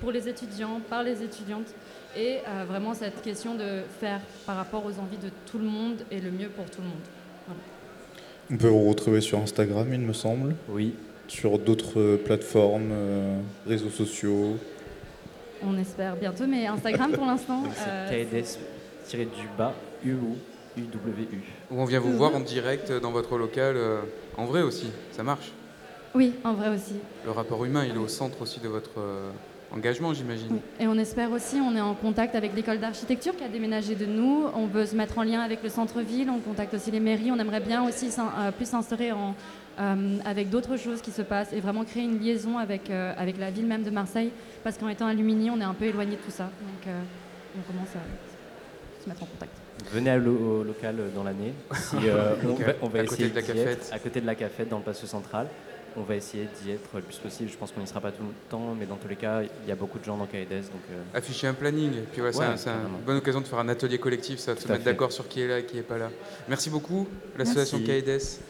pour 0.00 0.10
les 0.10 0.28
étudiants, 0.28 0.80
par 0.90 1.04
les 1.04 1.22
étudiantes 1.22 1.72
et 2.16 2.38
euh, 2.48 2.64
vraiment 2.66 2.92
cette 2.92 3.22
question 3.22 3.54
de 3.54 3.82
faire 4.00 4.20
par 4.44 4.56
rapport 4.56 4.84
aux 4.84 4.98
envies 4.98 5.16
de 5.16 5.30
tout 5.46 5.58
le 5.58 5.64
monde 5.64 6.02
et 6.10 6.20
le 6.20 6.30
mieux 6.30 6.48
pour 6.48 6.64
tout 6.66 6.80
le 6.80 6.88
monde. 6.88 7.06
Voilà. 7.46 7.60
On 8.50 8.56
peut 8.56 8.68
vous 8.68 8.88
retrouver 8.88 9.20
sur 9.20 9.38
Instagram, 9.38 9.88
il 9.92 10.00
me 10.00 10.12
semble. 10.12 10.54
Oui. 10.68 10.94
Sur 11.28 11.58
d'autres 11.58 12.00
euh, 12.00 12.16
plateformes, 12.22 12.90
euh, 12.92 13.38
réseaux 13.66 13.88
sociaux. 13.88 14.58
On 15.64 15.78
espère 15.78 16.16
bientôt, 16.16 16.46
mais 16.46 16.66
Instagram 16.66 17.12
pour 17.12 17.24
l'instant. 17.24 17.62
Euh, 17.64 18.06
c'est 18.10 18.24
KEDES 18.26 18.58
tiré 19.06 19.24
du 19.24 19.48
bas 19.56 19.72
UU 20.04 20.16
UWU. 20.76 21.42
Où 21.70 21.80
on 21.80 21.84
vient 21.84 22.00
vous 22.00 22.12
voir 22.12 22.34
en 22.34 22.40
direct 22.40 22.92
dans 22.92 23.10
votre 23.10 23.36
local, 23.38 23.76
euh, 23.76 24.00
en 24.36 24.44
vrai 24.44 24.62
aussi, 24.62 24.90
ça 25.12 25.22
marche? 25.22 25.52
Oui, 26.14 26.34
en 26.44 26.52
vrai 26.54 26.68
aussi. 26.68 26.94
Le 27.24 27.30
rapport 27.30 27.64
humain, 27.64 27.84
il 27.84 27.94
est 27.94 27.98
au 27.98 28.08
centre 28.08 28.42
aussi 28.42 28.60
de 28.60 28.68
votre 28.68 28.98
euh, 28.98 29.30
engagement, 29.72 30.12
j'imagine. 30.12 30.48
Oui. 30.50 30.60
Et 30.78 30.86
on 30.86 30.98
espère 30.98 31.30
aussi, 31.32 31.56
on 31.56 31.74
est 31.74 31.80
en 31.80 31.94
contact 31.94 32.34
avec 32.34 32.54
l'école 32.54 32.78
d'architecture 32.78 33.34
qui 33.36 33.44
a 33.44 33.48
déménagé 33.48 33.94
de 33.94 34.06
nous. 34.06 34.44
On 34.54 34.66
veut 34.66 34.86
se 34.86 34.94
mettre 34.94 35.18
en 35.18 35.22
lien 35.22 35.40
avec 35.40 35.62
le 35.62 35.68
centre-ville, 35.68 36.28
on 36.30 36.38
contacte 36.40 36.74
aussi 36.74 36.90
les 36.90 37.00
mairies. 37.00 37.30
On 37.32 37.38
aimerait 37.38 37.60
bien 37.60 37.82
aussi 37.86 38.08
euh, 38.18 38.50
plus 38.52 38.74
en, 38.74 38.82
euh, 39.80 40.18
avec 40.26 40.50
d'autres 40.50 40.76
choses 40.76 41.00
qui 41.00 41.10
se 41.10 41.22
passent 41.22 41.52
et 41.52 41.60
vraiment 41.60 41.84
créer 41.84 42.04
une 42.04 42.18
liaison 42.18 42.58
avec, 42.58 42.90
euh, 42.90 43.14
avec 43.16 43.38
la 43.38 43.50
ville 43.50 43.66
même 43.66 43.82
de 43.82 43.90
Marseille. 43.90 44.30
Parce 44.62 44.76
qu'en 44.76 44.88
étant 44.88 45.06
à 45.06 45.14
Lumini, 45.14 45.50
on 45.50 45.60
est 45.60 45.64
un 45.64 45.74
peu 45.74 45.86
éloigné 45.86 46.16
de 46.16 46.20
tout 46.20 46.30
ça. 46.30 46.44
Donc 46.44 46.86
euh, 46.86 47.00
on 47.58 47.72
commence 47.72 47.88
à 47.96 49.02
se 49.02 49.08
mettre 49.08 49.22
en 49.22 49.26
contact. 49.26 49.61
Venez 49.92 50.10
à 50.10 50.16
lo- 50.18 50.60
au 50.60 50.64
local 50.64 50.96
euh, 50.98 51.08
dans 51.14 51.24
l'année. 51.24 51.52
Si, 51.74 51.96
euh, 52.04 52.34
on, 52.44 52.54
va, 52.54 52.72
on 52.82 52.88
va 52.88 53.00
À 53.00 53.04
côté 53.04 53.24
essayer 53.24 53.28
de 53.30 53.34
la 53.34 53.42
cafette. 53.42 53.66
être, 53.88 53.92
à 53.92 53.98
côté 53.98 54.20
de 54.20 54.26
la 54.26 54.34
cafette 54.34 54.68
dans 54.68 54.78
le 54.78 54.84
patio 54.84 55.06
central. 55.06 55.48
On 55.94 56.02
va 56.02 56.16
essayer 56.16 56.48
d'y 56.62 56.70
être 56.70 56.88
le 56.94 57.02
plus 57.02 57.18
possible. 57.18 57.50
Je 57.52 57.56
pense 57.58 57.70
qu'on 57.70 57.80
n'y 57.82 57.86
sera 57.86 58.00
pas 58.00 58.12
tout 58.12 58.22
le 58.22 58.32
temps, 58.48 58.74
mais 58.78 58.86
dans 58.86 58.96
tous 58.96 59.08
les 59.08 59.16
cas, 59.16 59.42
il 59.42 59.68
y 59.68 59.72
a 59.72 59.74
beaucoup 59.74 59.98
de 59.98 60.04
gens 60.04 60.16
dans. 60.16 60.24
Donc, 60.24 60.30
euh, 60.40 61.02
Afficher 61.12 61.48
un 61.48 61.52
planning, 61.52 61.90
puis 62.12 62.22
Ouais, 62.22 62.28
un- 62.28 62.56
c'est 62.56 62.70
une 62.70 63.04
bonne 63.04 63.18
occasion 63.18 63.42
de 63.42 63.46
faire 63.46 63.58
un 63.58 63.68
atelier 63.68 63.98
collectif, 63.98 64.38
ça, 64.38 64.54
de 64.54 64.58
se 64.58 64.64
Tout 64.64 64.72
mettre 64.72 64.84
d'accord 64.84 65.12
sur 65.12 65.28
qui 65.28 65.42
est 65.42 65.48
là 65.48 65.58
et 65.58 65.64
qui 65.66 65.76
n'est 65.76 65.82
pas 65.82 65.98
là. 65.98 66.08
Merci 66.48 66.70
beaucoup, 66.70 67.06
l'association. 67.36 67.78
CAEDES 67.84 68.40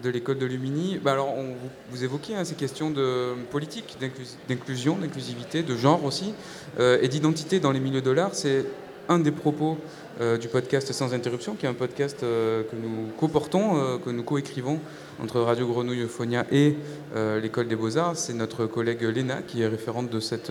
de 0.00 0.10
l'école 0.10 0.38
de 0.38 0.46
Lumini. 0.46 0.98
Bah 1.02 1.12
alors, 1.12 1.36
on- 1.36 1.54
vous, 1.90 2.04
évoquiez 2.04 2.36
hein, 2.36 2.44
ces 2.44 2.54
questions 2.54 2.90
de 2.90 3.34
politique, 3.50 3.96
d'inclus- 4.00 4.36
d'inclusion, 4.48 4.96
d'inclusivité, 4.96 5.64
de 5.64 5.74
genre 5.76 6.04
aussi, 6.04 6.32
euh, 6.78 6.98
et 7.02 7.08
d'identité 7.08 7.58
dans 7.58 7.72
les 7.72 7.80
milieux 7.80 8.00
de 8.02 8.10
l'art. 8.12 8.34
C'est 8.36 8.64
un 9.08 9.18
des 9.18 9.32
propos 9.32 9.76
euh, 10.20 10.36
du 10.36 10.48
podcast 10.48 10.92
Sans 10.92 11.14
Interruption, 11.14 11.54
qui 11.54 11.64
est 11.64 11.68
un 11.70 11.74
podcast 11.74 12.18
euh, 12.22 12.64
que 12.64 12.76
nous 12.76 13.08
co-portons, 13.16 13.76
euh, 13.76 13.96
que 13.96 14.10
nous 14.10 14.22
co-écrivons 14.22 14.78
entre 15.22 15.40
Radio 15.40 15.66
Grenouille 15.66 16.02
Euphonia 16.02 16.44
et 16.52 16.76
l'École 17.40 17.68
des 17.68 17.76
Beaux-Arts. 17.76 18.16
C'est 18.16 18.34
notre 18.34 18.66
collègue 18.66 19.02
Léna 19.02 19.40
qui 19.46 19.62
est 19.62 19.68
référente 19.68 20.10
de 20.10 20.20
cette, 20.20 20.50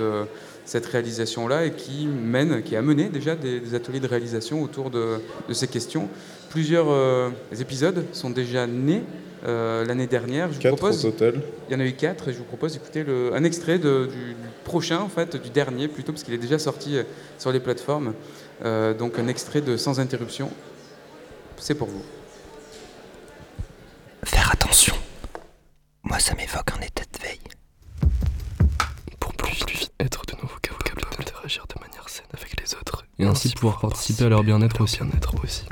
cette 0.66 0.86
réalisation-là 0.86 1.66
et 1.66 1.72
qui 1.72 2.08
mène, 2.08 2.64
qui 2.64 2.76
a 2.76 2.82
mené 2.82 3.10
déjà 3.10 3.36
des, 3.36 3.76
ateliers 3.76 4.00
de 4.00 4.08
réalisation 4.08 4.64
autour 4.64 4.90
de, 4.90 5.18
de 5.50 5.54
ces 5.54 5.68
questions. 5.68 6.08
Plusieurs 6.50 6.88
épisodes 7.60 8.06
sont 8.14 8.30
déjà 8.30 8.68
nés. 8.68 9.02
l'année 9.44 10.08
dernière. 10.08 10.54
Je 10.54 10.60
vous 10.70 10.76
propose. 10.76 11.12
Il 11.70 11.74
y 11.74 11.76
en 11.76 11.80
a 11.80 11.86
eu 11.86 11.94
quatre 11.94 12.30
et 12.30 12.34
je 12.34 12.38
vous 12.38 12.46
propose 12.46 12.74
d'écouter 12.74 13.04
un 13.34 13.44
extrait 13.44 13.80
de, 13.80 14.06
du 14.06 14.36
prochain, 14.64 15.00
en 15.00 15.10
fait, 15.10 15.36
du 15.42 15.50
dernier 15.50 15.88
plutôt, 15.88 16.14
parce 16.14 16.24
qu'il 16.24 16.36
est 16.36 16.46
déjà 16.48 16.60
sorti 16.60 16.98
sur 17.40 17.52
les 17.52 17.60
plateformes. 17.60 18.14
Euh, 18.64 18.94
donc 18.94 19.18
un 19.20 19.28
extrait 19.28 19.62
de 19.62 19.78
Sans 19.78 20.00
interruption. 20.00 20.52
C'est 21.58 21.76
pour 21.76 21.88
vous. 21.88 22.04
Faire 24.24 24.52
attention. 24.52 24.96
Moi, 26.04 26.20
ça 26.20 26.36
m'évoque 26.36 26.72
un 26.78 26.82
état 26.82 27.04
de 27.14 27.24
veille. 27.24 27.40
Pour 29.20 29.34
plus 29.34 29.54
vite 29.68 29.92
être 30.00 30.26
de 30.26 30.34
nouveau 30.42 30.58
capable 30.62 31.02
d'interagir 31.18 31.66
de 31.74 31.80
manière 31.80 32.10
saine 32.10 32.26
avec 32.34 32.60
les 32.60 32.76
autres. 32.76 33.06
Et 33.20 33.26
ainsi 33.26 33.50
pouvoir 33.50 33.80
participer 33.80 34.26
à 34.26 34.30
leur 34.30 34.44
bien-être 34.44 34.82
aussi. 34.82 35.00
aussi. 35.44 35.66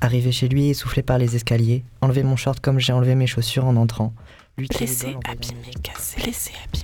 Arriver 0.00 0.32
chez 0.32 0.48
lui, 0.48 0.68
essoufflé 0.68 1.02
par 1.02 1.18
les 1.18 1.36
escaliers, 1.36 1.84
enlever 2.00 2.22
mon 2.22 2.36
short 2.36 2.60
comme 2.60 2.78
j'ai 2.78 2.92
enlevé 2.92 3.14
mes 3.14 3.26
chaussures 3.26 3.64
en 3.64 3.76
entrant. 3.76 4.12
Lui 4.58 4.68
blessé, 4.68 5.16
abîmé, 5.24 5.70
cassé. 5.82 6.20
Blessé, 6.22 6.52
abîmé, 6.64 6.72
cassé. 6.72 6.75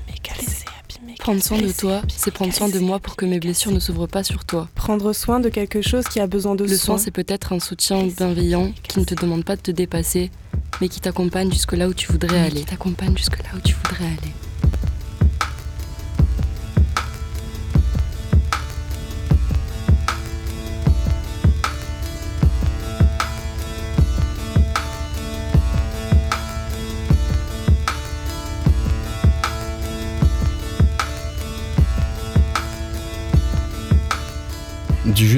Prendre 1.22 1.40
soin 1.40 1.58
de 1.58 1.70
toi, 1.70 2.02
c'est 2.08 2.32
prendre 2.32 2.52
soin 2.52 2.68
de 2.68 2.80
moi 2.80 2.98
pour 2.98 3.14
que 3.14 3.24
mes 3.24 3.38
blessures 3.38 3.70
ne 3.70 3.78
s'ouvrent 3.78 4.08
pas 4.08 4.24
sur 4.24 4.44
toi. 4.44 4.68
Prendre 4.74 5.12
soin 5.12 5.38
de 5.38 5.50
quelque 5.50 5.80
chose 5.80 6.04
qui 6.08 6.18
a 6.18 6.26
besoin 6.26 6.56
de 6.56 6.64
Le 6.64 6.76
soin, 6.76 6.98
c'est 6.98 7.12
peut-être 7.12 7.52
un 7.52 7.60
soutien 7.60 8.02
bienveillant 8.08 8.72
qui 8.88 8.98
ne 8.98 9.04
te 9.04 9.14
demande 9.14 9.44
pas 9.44 9.54
de 9.54 9.60
te 9.60 9.70
dépasser, 9.70 10.32
mais 10.80 10.88
qui 10.88 11.00
t'accompagne 11.00 11.52
jusque 11.52 11.74
là 11.74 11.86
où 11.86 11.94
tu 11.94 12.10
voudrais 12.10 12.40
aller. 12.40 12.62
Qui 12.62 12.64
t'accompagne 12.64 13.16
jusque 13.16 13.38
là 13.38 13.50
où 13.54 13.60
tu 13.60 13.76
voudrais 13.76 14.06
aller. 14.06 14.32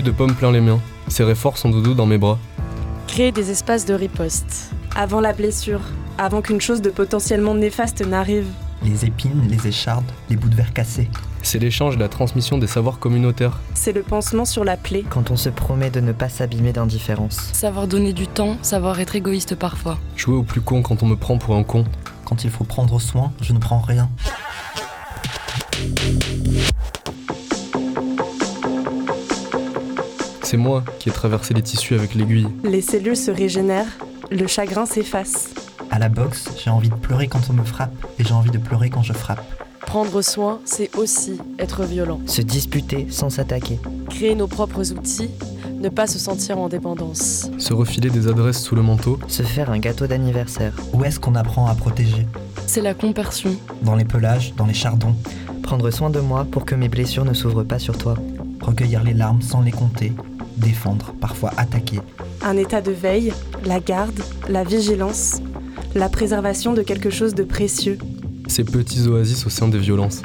De 0.04 0.10
pomme 0.10 0.34
plein 0.34 0.52
les 0.52 0.60
miens, 0.60 0.80
serrer 1.08 1.34
fort 1.34 1.58
son 1.58 1.70
doudou 1.70 1.94
dans 1.94 2.06
mes 2.06 2.18
bras. 2.18 2.38
Créer 3.08 3.32
des 3.32 3.50
espaces 3.50 3.86
de 3.86 3.94
riposte. 3.94 4.70
Avant 4.94 5.20
la 5.20 5.32
blessure, 5.32 5.80
avant 6.18 6.42
qu'une 6.42 6.60
chose 6.60 6.82
de 6.82 6.90
potentiellement 6.90 7.54
néfaste 7.54 8.06
n'arrive. 8.06 8.46
Les 8.84 9.06
épines, 9.06 9.48
les 9.48 9.66
échardes, 9.66 10.04
les 10.28 10.36
bouts 10.36 10.50
de 10.50 10.54
verre 10.54 10.74
cassés. 10.74 11.08
C'est 11.42 11.58
l'échange 11.58 11.94
et 11.94 11.98
la 11.98 12.08
transmission 12.08 12.58
des 12.58 12.66
savoirs 12.66 12.98
communautaires. 12.98 13.58
C'est 13.74 13.92
le 13.92 14.02
pansement 14.02 14.44
sur 14.44 14.62
la 14.62 14.76
plaie. 14.76 15.04
Quand 15.08 15.30
on 15.30 15.36
se 15.36 15.48
promet 15.48 15.90
de 15.90 16.00
ne 16.00 16.12
pas 16.12 16.28
s'abîmer 16.28 16.72
d'indifférence. 16.72 17.50
Savoir 17.52 17.86
donner 17.86 18.12
du 18.12 18.26
temps, 18.26 18.58
savoir 18.60 19.00
être 19.00 19.16
égoïste 19.16 19.54
parfois. 19.54 19.98
Jouer 20.16 20.36
au 20.36 20.42
plus 20.42 20.60
con 20.60 20.82
quand 20.82 21.02
on 21.02 21.06
me 21.06 21.16
prend 21.16 21.38
pour 21.38 21.56
un 21.56 21.64
con. 21.64 21.84
Quand 22.26 22.44
il 22.44 22.50
faut 22.50 22.64
prendre 22.64 23.00
soin, 23.00 23.32
je 23.40 23.54
ne 23.54 23.58
prends 23.58 23.80
rien. 23.80 24.10
C'est 30.54 30.58
moi 30.58 30.84
qui 31.00 31.08
ai 31.08 31.12
traversé 31.12 31.52
les 31.52 31.62
tissus 31.62 31.96
avec 31.96 32.14
l'aiguille. 32.14 32.46
Les 32.62 32.80
cellules 32.80 33.16
se 33.16 33.32
régénèrent, 33.32 33.90
le 34.30 34.46
chagrin 34.46 34.86
s'efface. 34.86 35.48
À 35.90 35.98
la 35.98 36.08
boxe, 36.08 36.48
j'ai 36.62 36.70
envie 36.70 36.90
de 36.90 36.94
pleurer 36.94 37.26
quand 37.26 37.50
on 37.50 37.54
me 37.54 37.64
frappe 37.64 37.90
et 38.20 38.24
j'ai 38.24 38.34
envie 38.34 38.52
de 38.52 38.58
pleurer 38.58 38.88
quand 38.88 39.02
je 39.02 39.12
frappe. 39.12 39.44
Prendre 39.80 40.22
soin, 40.22 40.60
c'est 40.64 40.94
aussi 40.96 41.38
être 41.58 41.82
violent. 41.82 42.20
Se 42.26 42.40
disputer 42.40 43.08
sans 43.10 43.30
s'attaquer. 43.30 43.80
Créer 44.10 44.36
nos 44.36 44.46
propres 44.46 44.92
outils, 44.92 45.30
ne 45.80 45.88
pas 45.88 46.06
se 46.06 46.20
sentir 46.20 46.56
en 46.60 46.68
dépendance. 46.68 47.50
Se 47.58 47.72
refiler 47.72 48.10
des 48.10 48.28
adresses 48.28 48.62
sous 48.62 48.76
le 48.76 48.82
manteau. 48.82 49.18
Se 49.26 49.42
faire 49.42 49.70
un 49.70 49.80
gâteau 49.80 50.06
d'anniversaire. 50.06 50.76
Où 50.92 51.02
est-ce 51.02 51.18
qu'on 51.18 51.34
apprend 51.34 51.66
à 51.66 51.74
protéger? 51.74 52.28
C'est 52.68 52.80
la 52.80 52.94
compersion. 52.94 53.56
Dans 53.82 53.96
les 53.96 54.04
pelages, 54.04 54.54
dans 54.54 54.66
les 54.66 54.72
chardons. 54.72 55.16
Prendre 55.64 55.90
soin 55.90 56.10
de 56.10 56.20
moi 56.20 56.46
pour 56.48 56.64
que 56.64 56.76
mes 56.76 56.88
blessures 56.88 57.24
ne 57.24 57.34
s'ouvrent 57.34 57.64
pas 57.64 57.80
sur 57.80 57.98
toi. 57.98 58.14
Recueillir 58.60 59.02
les 59.02 59.12
larmes 59.14 59.42
sans 59.42 59.60
les 59.60 59.72
compter, 59.72 60.14
défendre, 60.56 61.14
parfois 61.20 61.52
attaquer. 61.56 62.00
Un 62.42 62.56
état 62.56 62.80
de 62.80 62.92
veille, 62.92 63.32
la 63.64 63.80
garde, 63.80 64.20
la 64.48 64.64
vigilance, 64.64 65.40
la 65.94 66.08
préservation 66.08 66.72
de 66.72 66.82
quelque 66.82 67.10
chose 67.10 67.34
de 67.34 67.44
précieux. 67.44 67.98
Ces 68.48 68.64
petits 68.64 69.06
oasis 69.06 69.46
au 69.46 69.50
sein 69.50 69.68
des 69.68 69.78
violences. 69.78 70.22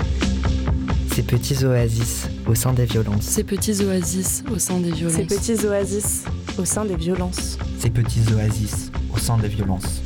Ces 1.14 1.24
petits 1.24 1.66
oasis 1.66 2.28
au 2.48 2.56
sein 2.56 2.74
des 2.74 2.86
violences. 2.86 3.24
Ces 3.24 3.44
petits 3.44 3.84
oasis 3.84 4.44
au 4.54 4.60
sein 4.60 4.80
des 4.80 4.92
violences. 4.92 5.16
Ces 5.16 5.24
petits 5.26 5.66
oasis 5.66 6.24
au 6.58 6.66
sein 6.66 6.86
des 6.86 6.96
violences. 6.96 7.58
Ces 7.80 7.90
petits 7.90 8.34
oasis 8.34 8.92
au 9.14 9.18
sein 9.18 9.38
des 9.38 9.48
violences. 9.48 9.99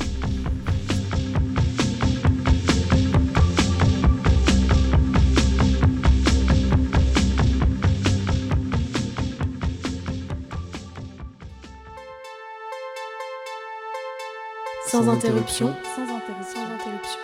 Sans, 15.03 15.09
interruption. 15.11 15.75
Sans 15.95 16.03
interruption. 16.03 16.61
Sans 16.61 16.73
interruption. 16.75 17.19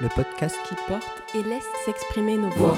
Le 0.00 0.08
podcast 0.08 0.56
qui 0.68 0.76
porte 0.86 1.22
et 1.34 1.42
laisse 1.42 1.66
s'exprimer 1.84 2.36
nos 2.36 2.50
voix. 2.50 2.76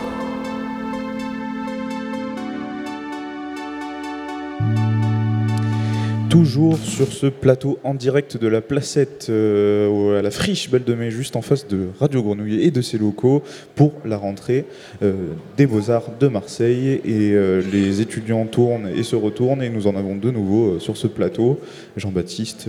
Toujours 6.32 6.78
sur 6.78 7.12
ce 7.12 7.26
plateau 7.26 7.78
en 7.84 7.92
direct 7.92 8.38
de 8.38 8.48
la 8.48 8.62
placette 8.62 9.26
euh, 9.28 10.18
à 10.18 10.22
la 10.22 10.30
friche 10.30 10.70
Belle 10.70 10.82
de 10.82 10.94
Mai, 10.94 11.10
juste 11.10 11.36
en 11.36 11.42
face 11.42 11.68
de 11.68 11.88
Radio 12.00 12.22
Grenouille 12.22 12.62
et 12.62 12.70
de 12.70 12.80
ses 12.80 12.96
locaux, 12.96 13.42
pour 13.74 13.92
la 14.06 14.16
rentrée 14.16 14.64
euh, 15.02 15.12
des 15.58 15.66
Beaux-Arts 15.66 16.12
de 16.18 16.28
Marseille. 16.28 17.02
Et 17.04 17.32
euh, 17.34 17.60
les 17.70 18.00
étudiants 18.00 18.46
tournent 18.46 18.88
et 18.96 19.02
se 19.02 19.14
retournent, 19.14 19.62
et 19.62 19.68
nous 19.68 19.86
en 19.86 19.94
avons 19.94 20.16
de 20.16 20.30
nouveau 20.30 20.78
sur 20.78 20.96
ce 20.96 21.06
plateau. 21.06 21.60
Jean-Baptiste, 21.98 22.66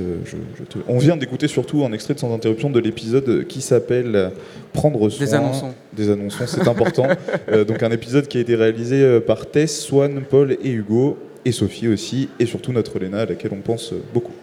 on 0.89 0.97
vient 0.97 1.15
d'écouter 1.15 1.47
surtout 1.47 1.85
un 1.85 1.93
extrait 1.93 2.15
de 2.15 2.19
Sans 2.19 2.35
Interruption 2.35 2.69
de 2.69 2.81
l'épisode 2.81 3.47
qui 3.47 3.61
s'appelle 3.61 4.31
Prendre 4.73 5.07
soin. 5.07 5.25
Des 5.25 5.33
annonçons. 5.35 5.73
Des 5.93 6.09
annonçons, 6.09 6.43
c'est 6.47 6.67
important. 6.67 7.07
donc 7.65 7.81
un 7.81 7.91
épisode 7.91 8.27
qui 8.27 8.39
a 8.39 8.41
été 8.41 8.55
réalisé 8.55 9.21
par 9.21 9.45
Tess, 9.45 9.79
Swan, 9.79 10.21
Paul 10.29 10.57
et 10.61 10.69
Hugo 10.69 11.17
et 11.45 11.51
Sophie 11.51 11.87
aussi, 11.87 12.29
et 12.39 12.45
surtout 12.45 12.71
notre 12.71 12.99
Léna 12.99 13.21
à 13.21 13.25
laquelle 13.25 13.53
on 13.53 13.61
pense 13.61 13.93
beaucoup. 14.13 14.33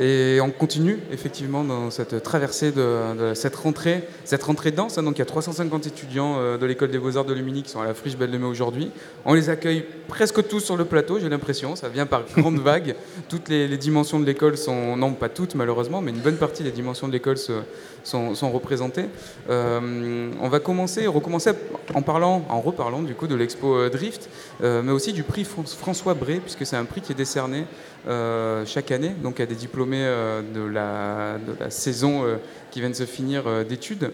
Et 0.00 0.38
on 0.40 0.50
continue 0.50 1.00
effectivement 1.10 1.64
dans 1.64 1.90
cette 1.90 2.22
traversée 2.22 2.70
de, 2.70 3.34
cette 3.34 3.56
rentrée, 3.56 4.04
cette 4.24 4.44
rentrée 4.44 4.70
dense. 4.70 4.96
Hein. 4.96 5.02
donc 5.02 5.16
il 5.16 5.18
y 5.18 5.22
a 5.22 5.26
350 5.26 5.88
étudiants 5.88 6.36
euh, 6.38 6.56
de 6.56 6.66
l'école 6.66 6.92
des 6.92 6.98
beaux-arts 6.98 7.24
de 7.24 7.34
Lumini 7.34 7.64
qui 7.64 7.70
sont 7.70 7.80
à 7.80 7.84
la 7.84 7.94
friche 7.94 8.16
Belle 8.16 8.30
de 8.30 8.38
Mai 8.38 8.46
aujourd'hui. 8.46 8.92
On 9.24 9.34
les 9.34 9.50
accueille 9.50 9.84
presque 10.06 10.46
tous 10.46 10.60
sur 10.60 10.76
le 10.76 10.84
plateau, 10.84 11.18
j'ai 11.18 11.28
l'impression. 11.28 11.74
Ça 11.74 11.88
vient 11.88 12.06
par 12.06 12.22
grandes 12.36 12.60
vagues. 12.60 12.94
Toutes 13.28 13.48
les, 13.48 13.76
dimensions 13.76 14.20
de 14.20 14.24
l'école 14.24 14.56
sont, 14.56 14.96
non 14.96 15.14
pas 15.14 15.28
toutes 15.28 15.56
malheureusement, 15.56 16.00
mais 16.00 16.12
une 16.12 16.20
bonne 16.20 16.36
partie 16.36 16.62
des 16.62 16.70
dimensions 16.70 17.08
de 17.08 17.12
l'école 17.12 17.38
sont, 17.38 18.34
sont, 18.34 18.50
représentées. 18.52 19.06
Euh, 19.50 20.30
on 20.40 20.48
va 20.48 20.60
commencer, 20.60 21.08
recommencer 21.08 21.50
en 21.94 22.02
parlant, 22.02 22.44
en 22.48 22.60
reparlant 22.60 23.02
du 23.02 23.14
coup 23.14 23.26
de 23.26 23.34
l'expo 23.34 23.74
euh, 23.74 23.90
Drift, 23.90 24.30
mais 24.62 24.92
aussi 24.92 25.12
du 25.12 25.24
prix 25.24 25.44
François 25.44 26.14
Bré, 26.14 26.40
puisque 26.40 26.64
c'est 26.64 26.76
un 26.76 26.84
prix 26.84 27.00
qui 27.00 27.12
est 27.12 27.16
décerné 27.16 27.64
euh, 28.06 28.64
chaque 28.64 28.92
année, 28.92 29.10
donc 29.22 29.40
à 29.40 29.46
des 29.46 29.56
diplômés 29.56 30.04
euh, 30.04 30.40
de, 30.54 30.60
la, 30.60 31.38
saison 31.68 32.24
euh, 32.24 32.36
qui 32.70 32.80
vient 32.80 32.90
de 32.90 32.94
se 32.94 33.04
finir 33.04 33.44
d'études. 33.68 34.12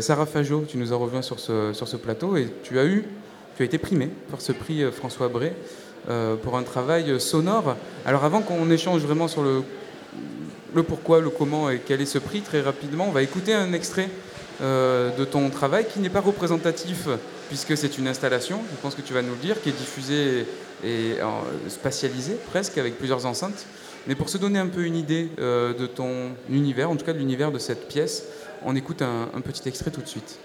Sarah 0.00 0.26
Fajot, 0.26 0.64
tu 0.66 0.78
nous 0.78 0.92
as 0.92 0.96
rejoint 0.96 1.22
sur 1.22 1.38
ce, 1.38 1.96
plateau 1.96 2.36
et 2.36 2.48
tu 2.62 2.78
as 2.78 2.86
eu, 2.86 3.04
tu 3.56 3.62
as 3.62 3.66
été 3.66 3.78
primée 3.78 4.08
par 4.30 4.40
ce 4.40 4.52
prix 4.52 4.82
François 4.90 5.28
Bray 5.28 5.52
pour 6.42 6.56
un 6.56 6.62
travail 6.62 7.20
sonore. 7.20 7.76
Alors 8.04 8.24
avant 8.24 8.40
qu'on 8.40 8.68
échange 8.70 9.02
vraiment 9.02 9.28
sur 9.28 9.42
le 9.42 10.82
pourquoi, 10.82 11.20
le 11.20 11.30
comment 11.30 11.70
et 11.70 11.80
quel 11.86 12.00
est 12.00 12.06
ce 12.06 12.18
prix, 12.18 12.40
très 12.40 12.62
rapidement, 12.62 13.06
on 13.08 13.12
va 13.12 13.22
écouter 13.22 13.54
un 13.54 13.72
extrait 13.74 14.08
de 14.60 15.24
ton 15.24 15.48
travail 15.50 15.86
qui 15.86 16.00
n'est 16.00 16.10
pas 16.10 16.20
représentatif 16.20 17.08
puisque 17.48 17.76
c'est 17.76 17.98
une 17.98 18.08
installation, 18.08 18.60
je 18.70 18.76
pense 18.80 18.94
que 18.94 19.02
tu 19.02 19.12
vas 19.12 19.22
nous 19.22 19.32
le 19.32 19.40
dire, 19.40 19.60
qui 19.62 19.68
est 19.68 19.78
diffusée 19.78 20.46
et 20.84 21.16
spatialisée 21.68 22.36
presque 22.50 22.78
avec 22.78 22.98
plusieurs 22.98 23.26
enceintes. 23.26 23.66
Mais 24.06 24.14
pour 24.14 24.28
se 24.28 24.38
donner 24.38 24.60
un 24.60 24.68
peu 24.68 24.84
une 24.84 24.96
idée 24.96 25.30
euh, 25.38 25.74
de 25.74 25.86
ton 25.86 26.36
univers, 26.48 26.90
en 26.90 26.96
tout 26.96 27.04
cas 27.04 27.12
de 27.12 27.18
l'univers 27.18 27.50
de 27.50 27.58
cette 27.58 27.88
pièce, 27.88 28.24
on 28.62 28.76
écoute 28.76 29.02
un, 29.02 29.40
petit 29.40 29.68
extrait 29.68 29.90
tout 29.90 30.00
de 30.00 30.06
suite. 30.06 30.38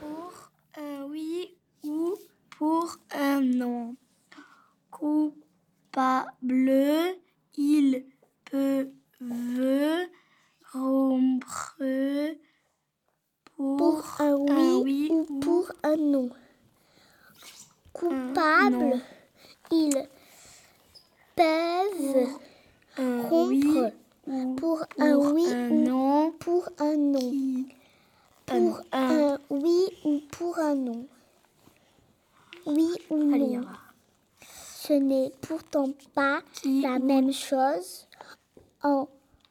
Pour 0.00 0.50
un 0.76 1.04
oui 1.08 1.56
ou 1.82 2.14
pour 2.58 2.98
un 3.18 3.40
non. 3.40 3.96
Coupable, 4.90 6.72
il 7.56 8.04
peut 8.50 8.90
veut 9.20 10.06
rompre 10.72 11.76
pour, 13.60 14.02
un, 14.20 14.34
oui 14.36 15.08
ou 15.10 15.24
pour 15.40 15.70
un 15.82 15.96
non. 15.96 16.30
Coupable, 17.92 19.00
ils 19.70 20.08
peuvent 21.36 22.28
rompre 23.28 23.92
pour 24.56 24.82
un 24.98 25.16
oui 25.16 25.44
ou 25.46 25.74
non. 25.74 26.32
Pour 26.38 26.70
un 26.78 26.96
non. 26.96 27.64
Pour 28.46 28.80
un 28.92 29.38
oui 29.50 29.84
ou 30.04 30.20
pour 30.30 30.58
un 30.58 30.74
non. 30.74 31.06
Oui 32.64 32.88
ou 33.10 33.16
non. 33.22 33.60
Ce 34.74 34.94
n'est 34.94 35.32
pourtant 35.42 35.90
pas 36.14 36.40
la 36.64 36.98
même 36.98 37.32
chose 37.32 38.06
en 38.82 39.06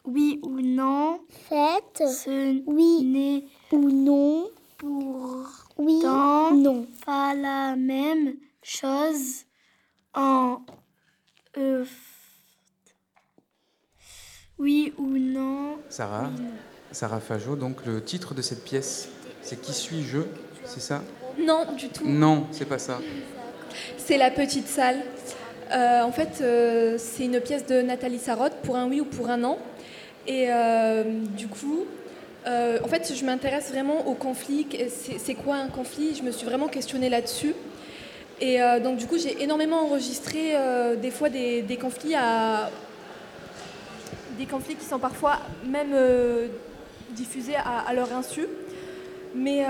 oui 0.06 0.40
ou 0.42 0.62
non. 0.62 1.20
Faites 1.30 2.08
ce 2.08 2.64
oui 2.66 3.48
ou 3.72 3.90
non. 3.92 4.50
Pour 4.78 5.48
oui 5.78 6.00
non. 6.02 6.88
Pas 7.06 7.34
la 7.36 7.76
même 7.76 8.36
chose 8.64 9.46
en 10.14 10.62
euh, 11.58 11.84
oui 14.58 14.94
ou 14.98 15.18
non. 15.18 15.78
Sarah, 15.90 16.30
Sarah 16.92 17.20
Fajot, 17.20 17.56
donc 17.56 17.86
le 17.86 18.04
titre 18.04 18.34
de 18.34 18.42
cette 18.42 18.64
pièce, 18.64 19.10
c'est 19.42 19.62
Qui 19.62 19.74
suis-je 19.74 20.20
C'est 20.66 20.82
ça? 20.82 21.02
Non, 21.40 21.66
du 21.78 21.90
tout. 21.90 22.06
Non, 22.06 22.48
c'est 22.52 22.66
pas 22.66 22.80
ça. 22.80 23.00
C'est 23.98 24.18
La 24.18 24.32
Petite 24.32 24.68
Salle. 24.68 25.02
Euh, 25.72 26.02
en 26.02 26.12
fait, 26.12 26.42
euh, 26.42 26.98
c'est 26.98 27.26
une 27.26 27.40
pièce 27.40 27.66
de 27.66 27.82
Nathalie 27.82 28.20
Sarotte 28.20 28.56
pour 28.64 28.76
un 28.76 28.88
oui 28.88 29.02
ou 29.02 29.06
pour 29.06 29.30
un 29.30 29.38
non. 29.38 29.58
Et 30.28 30.48
euh, 30.50 31.04
du 31.38 31.48
coup, 31.48 31.86
en 32.46 32.88
fait, 32.88 33.14
je 33.16 33.26
m'intéresse 33.26 33.70
vraiment 33.70 34.08
au 34.08 34.14
conflit. 34.14 34.68
C'est 35.18 35.36
quoi 35.36 35.56
un 35.56 35.68
conflit? 35.68 36.16
Je 36.16 36.24
me 36.24 36.32
suis 36.32 36.46
vraiment 36.46 36.68
questionnée 36.68 37.10
là-dessus. 37.10 37.54
Et 38.42 38.60
donc, 38.82 38.98
du 38.98 39.06
coup, 39.06 39.18
j'ai 39.18 39.44
énormément 39.44 39.82
enregistré 39.82 40.56
des 41.02 41.12
fois 41.12 41.30
des, 41.30 41.78
conflits 41.80 42.16
à, 42.16 42.70
des 44.38 44.46
conflits 44.46 44.76
qui 44.76 44.86
sont 44.86 45.00
parfois 45.00 45.40
même 45.66 45.94
diffusés 47.12 47.56
à, 47.56 47.94
leur 47.94 48.12
insu. 48.14 48.48
Mais 49.36 49.66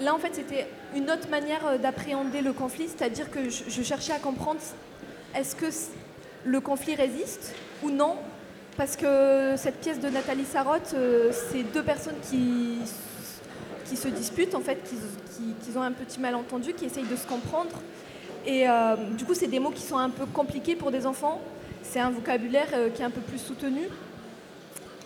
là, 0.00 0.14
en 0.14 0.18
fait, 0.18 0.34
c'était 0.34 0.66
une 0.94 1.10
autre 1.10 1.28
manière 1.28 1.78
d'appréhender 1.78 2.40
le 2.40 2.52
conflit, 2.52 2.88
c'est-à-dire 2.88 3.30
que 3.30 3.50
je, 3.50 3.82
cherchais 3.82 4.12
à 4.12 4.18
comprendre 4.18 4.60
est-ce 5.34 5.56
que 5.56 5.66
le 6.44 6.60
conflit 6.60 6.94
résiste 6.94 7.54
ou 7.82 7.90
non? 7.90 8.16
Parce 8.76 8.96
que 8.96 9.54
cette 9.56 9.80
pièce 9.80 10.00
de 10.00 10.08
Nathalie 10.08 10.44
Sarotte, 10.44 10.94
euh, 10.94 11.30
c'est 11.32 11.62
deux 11.62 11.84
personnes 11.84 12.16
qui, 12.28 12.78
qui 13.84 13.96
se 13.96 14.08
disputent, 14.08 14.54
en 14.56 14.60
fait, 14.60 14.78
qui, 14.82 15.78
ont 15.78 15.82
un 15.82 15.92
petit 15.92 16.18
malentendu, 16.18 16.72
qui 16.72 16.86
essayent 16.86 17.06
de 17.06 17.14
se 17.14 17.26
comprendre. 17.26 17.80
Et 18.44 18.68
euh, 18.68 18.96
du 19.16 19.24
coup, 19.24 19.34
c'est 19.34 19.46
des 19.46 19.60
mots 19.60 19.70
qui 19.70 19.82
sont 19.82 19.96
un 19.96 20.10
peu 20.10 20.26
compliqués 20.26 20.74
pour 20.74 20.90
des 20.90 21.06
enfants. 21.06 21.40
C'est 21.82 22.00
un 22.00 22.10
vocabulaire 22.10 22.66
euh, 22.74 22.90
qui 22.90 23.02
est 23.02 23.04
un 23.04 23.10
peu 23.10 23.20
plus 23.20 23.38
soutenu. 23.38 23.82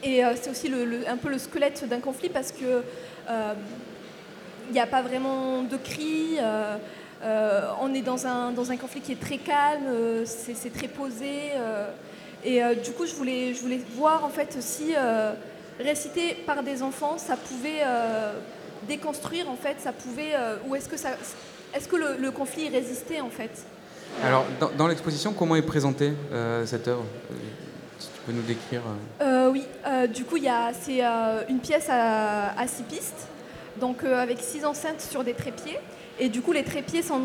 Et 0.02 0.22
c'est 0.40 0.48
aussi 0.48 0.72
un 1.08 1.16
peu 1.16 1.28
le 1.28 1.38
squelette 1.38 1.84
d'un 1.88 1.98
conflit 1.98 2.28
parce 2.28 2.52
que 2.52 2.84
il 3.28 4.72
n'y 4.72 4.78
a 4.78 4.86
pas 4.86 5.02
vraiment 5.02 5.64
de 5.64 5.76
cris. 5.76 6.36
On 7.80 7.92
est 7.92 8.02
dans 8.02 8.24
un, 8.24 8.52
dans 8.52 8.70
un 8.70 8.76
conflit 8.76 9.00
qui 9.00 9.10
est 9.10 9.20
très 9.20 9.38
calme, 9.38 10.24
c'est 10.24 10.72
très 10.72 10.86
posé. 10.86 11.50
Euh, 12.46 12.72
et 12.72 12.76
du 12.76 12.92
coup, 12.92 13.06
je 13.06 13.14
voulais, 13.14 13.54
je 13.54 13.60
voulais 13.60 13.80
voir 13.96 14.24
en 14.24 14.28
fait 14.28 14.56
si 14.60 14.94
réciter 15.78 16.34
par 16.46 16.62
des 16.62 16.82
enfants, 16.82 17.18
ça 17.18 17.36
pouvait 17.36 17.82
déconstruire 18.86 19.48
en 19.50 19.56
fait, 19.56 19.76
ça 19.78 19.92
pouvait, 19.92 20.34
ou 20.66 20.74
est-ce 20.74 20.88
que, 20.88 20.96
ça, 20.96 21.10
est-ce 21.74 21.88
que 21.88 21.96
le, 21.96 22.30
conflit 22.30 22.68
résistait 22.68 23.20
en 23.20 23.30
fait? 23.30 23.50
Alors, 24.24 24.44
dans, 24.76 24.88
l'exposition, 24.88 25.32
comment 25.32 25.54
est 25.56 25.62
présentée 25.62 26.12
cette 26.64 26.88
œuvre? 26.88 27.04
Si 27.98 28.08
tu 28.08 28.20
peux 28.26 28.32
nous 28.32 28.42
décrire. 28.42 28.82
oui, 29.52 29.64
du 30.12 30.24
coup, 30.24 30.38
c'est 30.80 31.02
une 31.48 31.60
pièce 31.60 31.88
à, 31.88 32.58
à, 32.58 32.66
six 32.66 32.82
pistes, 32.82 33.28
donc 33.80 34.02
avec 34.04 34.38
six 34.40 34.64
enceintes 34.64 35.00
sur 35.00 35.22
des 35.22 35.34
trépieds. 35.34 35.78
Et 36.20 36.28
du 36.28 36.40
coup, 36.40 36.52
les 36.52 36.64
trépieds 36.64 37.02
sont 37.02 37.24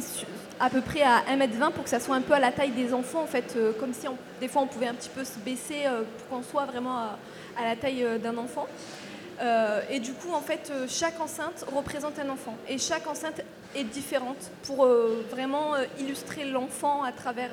à 0.59 0.69
peu 0.69 0.81
près 0.81 1.01
à 1.01 1.21
1m20 1.21 1.71
pour 1.71 1.83
que 1.83 1.89
ça 1.89 1.99
soit 1.99 2.15
un 2.15 2.21
peu 2.21 2.33
à 2.33 2.39
la 2.39 2.51
taille 2.51 2.71
des 2.71 2.93
enfants, 2.93 3.21
en 3.21 3.27
fait, 3.27 3.53
euh, 3.55 3.71
comme 3.79 3.93
si 3.93 4.07
des 4.39 4.47
fois 4.47 4.61
on 4.61 4.67
pouvait 4.67 4.87
un 4.87 4.93
petit 4.93 5.09
peu 5.09 5.23
se 5.23 5.37
baisser 5.39 5.85
euh, 5.85 6.03
pour 6.17 6.37
qu'on 6.37 6.43
soit 6.43 6.65
vraiment 6.65 6.97
à, 6.97 7.17
la 7.63 7.75
taille 7.75 8.03
euh, 8.03 8.17
d'un 8.17 8.37
enfant. 8.37 8.67
et 9.89 9.99
du 9.99 10.13
coup, 10.13 10.31
en 10.33 10.41
fait, 10.41 10.71
chaque 10.87 11.19
enceinte 11.19 11.65
représente 11.75 12.17
un 12.19 12.29
enfant. 12.29 12.55
Et 12.69 12.77
chaque 12.77 13.07
enceinte 13.07 13.41
est 13.75 13.83
différente 13.83 14.51
pour 14.63 14.87
vraiment 15.31 15.73
illustrer 15.99 16.45
l'enfant 16.45 17.03
à 17.03 17.11
travers, 17.11 17.49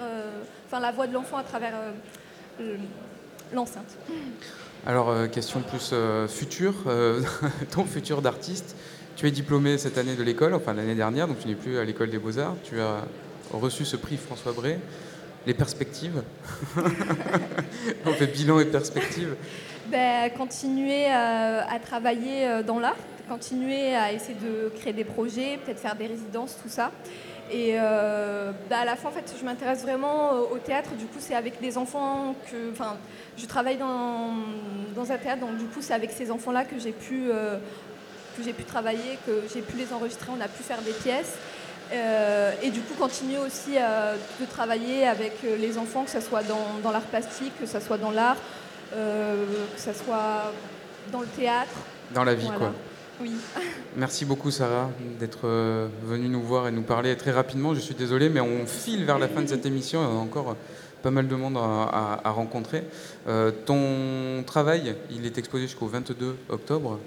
enfin 0.67 0.79
la 0.79 0.93
voix 0.93 1.09
de 1.09 1.15
l'enfant 1.15 1.39
à 1.39 1.43
travers 1.43 1.75
l'enceinte. 3.53 3.97
Alors, 4.87 5.13
question 5.33 5.63
plus 5.63 5.93
future, 6.29 6.75
ton 7.73 7.85
futur 7.87 8.23
d'artiste. 8.23 8.77
Tu 9.21 9.27
es 9.27 9.31
diplômé 9.31 9.77
cette 9.77 9.99
année 9.99 10.15
de 10.15 10.23
l'école, 10.23 10.55
enfin 10.55 10.73
l'année 10.73 10.95
dernière, 10.95 11.29
donc 11.29 11.41
tu 11.41 11.47
n'es 11.47 11.55
plus 11.55 11.77
à 11.77 11.85
l'école 11.85 12.09
des 12.09 12.17
beaux-arts. 12.17 12.57
Tu 12.65 12.81
as 12.81 13.03
reçu 13.53 13.85
ce 13.85 13.97
prix 13.97 14.17
François 14.17 14.53
Bray. 14.53 14.79
Les 15.47 15.53
perspectives 15.53 16.23
On 18.07 18.13
fait 18.15 18.29
bilan 18.29 18.61
et 18.61 18.65
perspectives. 18.65 19.37
Ben, 19.89 20.31
continuer 20.31 21.05
euh, 21.09 21.61
à, 21.69 21.79
travailler 21.81 22.49
euh, 22.49 22.63
dans 22.63 22.81
l'art, 22.81 22.97
continuer 23.29 23.95
à 23.95 24.11
essayer 24.11 24.39
de 24.43 24.71
créer 24.81 24.95
des 24.95 25.05
projets, 25.05 25.59
peut-être 25.63 25.81
faire 25.81 25.97
des 25.97 26.07
résidences, 26.07 26.57
tout 26.63 26.71
ça. 26.71 26.91
Et 27.53 27.75
euh, 27.75 28.53
ben, 28.71 28.79
à 28.79 28.85
la 28.87 28.97
fin, 28.97 29.11
en 29.11 29.13
fait, 29.13 29.35
je 29.39 29.45
m'intéresse 29.45 29.83
vraiment 29.83 30.31
au 30.51 30.57
théâtre. 30.57 30.93
Du 30.99 31.05
coup, 31.05 31.19
c'est 31.19 31.35
avec 31.35 31.61
des 31.61 31.77
enfants 31.77 32.35
que. 32.51 32.73
Enfin, 32.73 32.97
je 33.37 33.45
travaille 33.45 33.77
dans, 33.77 34.31
dans 34.95 35.13
un 35.13 35.19
théâtre, 35.19 35.41
donc 35.41 35.59
du 35.59 35.67
coup, 35.67 35.83
c'est 35.83 35.93
avec 35.93 36.11
ces 36.11 36.31
enfants-là 36.31 36.65
que 36.65 36.79
j'ai 36.79 36.93
pu 36.93 37.31
que 38.37 38.43
j'ai 38.43 38.53
pu 38.53 38.65
travailler, 38.65 39.19
que 39.27 39.43
j'ai 39.53 39.63
pu 39.63 39.77
les 39.77 39.93
enregistrer, 39.93 40.29
on 40.37 40.41
a 40.41 40.49
pu 40.49 40.63
faire 40.63 40.83
des 40.83 40.93
pièces. 40.93 41.37
Euh, 41.93 42.53
et 42.63 42.71
du 42.71 42.81
coup, 42.81 42.95
continuer 42.95 43.39
aussi 43.39 43.77
euh, 43.77 44.15
de 44.41 44.47
travailler 44.47 45.07
avec 45.07 45.39
euh, 45.45 45.57
les 45.57 45.77
enfants, 45.77 46.05
que 46.05 46.11
ce 46.11 46.21
soit 46.21 46.43
dans, 46.45 46.91
l'art 46.91 47.03
plastique, 47.03 47.53
que 47.59 47.67
ce 47.67 47.81
soit 47.81 47.99
dans 47.99 48.11
l'art, 48.11 48.37
que 48.93 49.81
ce 49.81 49.93
soit 49.93 50.53
dans 51.13 51.21
le 51.21 51.27
théâtre. 51.27 51.73
Dans 52.15 52.25
la 52.25 52.35
vie, 52.35 52.51
quoi. 52.57 52.73
Oui. 53.21 53.33
Merci 53.97 54.25
beaucoup, 54.25 54.51
Sarah, 54.51 54.89
d'être 55.19 55.47
venue 56.05 56.29
nous 56.29 56.43
voir 56.43 56.69
et 56.69 56.71
nous 56.71 56.83
parler 56.83 57.17
très 57.17 57.33
rapidement. 57.33 57.75
Je 57.75 57.81
suis 57.81 57.95
désolé, 57.95 58.29
mais 58.29 58.41
on 58.41 58.67
file 58.67 59.05
vers 59.05 59.19
la 59.19 59.29
fin 59.29 59.43
de 59.43 59.49
cette 59.49 59.67
émission 59.67 60.03
et 60.03 60.07
on 60.07 60.19
a 60.19 60.23
encore 60.23 60.57
pas 61.03 61.11
mal 61.11 61.29
de 61.29 61.35
monde 61.35 61.57
à, 61.57 62.21
à 62.25 62.31
rencontrer. 62.31 62.85
ton 63.67 64.43
travail, 64.47 64.95
il 65.11 65.27
est 65.27 65.39
exposé 65.39 65.65
jusqu'au 65.65 65.87
22 65.87 66.37
octobre. 66.49 66.99